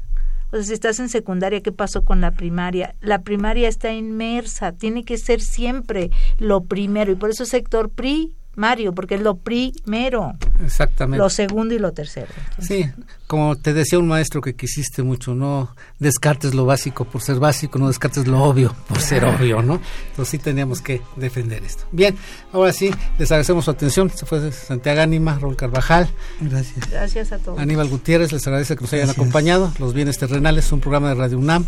o 0.51 0.55
sea, 0.55 0.63
si 0.63 0.73
estás 0.73 0.99
en 0.99 1.09
secundaria, 1.09 1.61
¿qué 1.61 1.71
pasó 1.71 2.03
con 2.03 2.19
la 2.19 2.31
primaria? 2.31 2.95
La 2.99 3.21
primaria 3.21 3.69
está 3.69 3.93
inmersa, 3.93 4.73
tiene 4.73 5.03
que 5.03 5.17
ser 5.17 5.39
siempre 5.41 6.09
lo 6.39 6.65
primero, 6.65 7.11
y 7.11 7.15
por 7.15 7.29
eso 7.29 7.45
sector 7.45 7.89
PRI 7.89 8.35
Mario, 8.55 8.93
porque 8.93 9.15
es 9.15 9.21
lo 9.21 9.35
primero. 9.35 10.35
Exactamente. 10.63 11.17
Lo 11.17 11.29
segundo 11.29 11.73
y 11.73 11.79
lo 11.79 11.93
tercero. 11.93 12.27
Sí, 12.59 12.85
como 13.27 13.55
te 13.55 13.73
decía 13.73 13.97
un 13.97 14.07
maestro 14.07 14.41
que 14.41 14.55
quisiste 14.55 15.03
mucho, 15.03 15.33
no 15.33 15.73
descartes 15.99 16.53
lo 16.53 16.65
básico 16.65 17.05
por 17.05 17.21
ser 17.21 17.39
básico, 17.39 17.79
no 17.79 17.87
descartes 17.87 18.27
lo 18.27 18.43
obvio 18.43 18.75
por 18.89 18.99
ser 18.99 19.23
obvio, 19.23 19.61
¿no? 19.61 19.79
Entonces 20.09 20.31
sí 20.31 20.37
teníamos 20.37 20.81
que 20.81 21.01
defender 21.15 21.63
esto. 21.63 21.85
Bien, 21.91 22.17
ahora 22.51 22.73
sí, 22.73 22.91
les 23.17 23.31
agradecemos 23.31 23.65
su 23.65 23.71
atención. 23.71 24.09
Se 24.09 24.25
fue 24.25 24.51
Santiago 24.51 25.01
Ánima, 25.01 25.39
Raúl 25.39 25.55
Carvajal. 25.55 26.09
Gracias. 26.41 26.89
Gracias 26.89 27.31
a 27.31 27.37
todos. 27.37 27.57
Aníbal 27.57 27.87
Gutiérrez, 27.87 28.33
les 28.33 28.45
agradece 28.45 28.75
que 28.75 28.81
nos 28.81 28.91
hayan 28.93 29.09
acompañado. 29.09 29.71
Los 29.79 29.93
Bienes 29.93 30.17
Terrenales, 30.17 30.71
un 30.73 30.81
programa 30.81 31.09
de 31.09 31.15
Radio 31.15 31.39
UNAM 31.39 31.65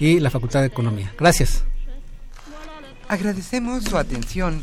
y 0.00 0.18
la 0.18 0.30
Facultad 0.30 0.60
de 0.60 0.66
Economía. 0.66 1.12
Gracias. 1.16 1.62
Agradecemos 3.06 3.84
su 3.84 3.96
atención 3.96 4.62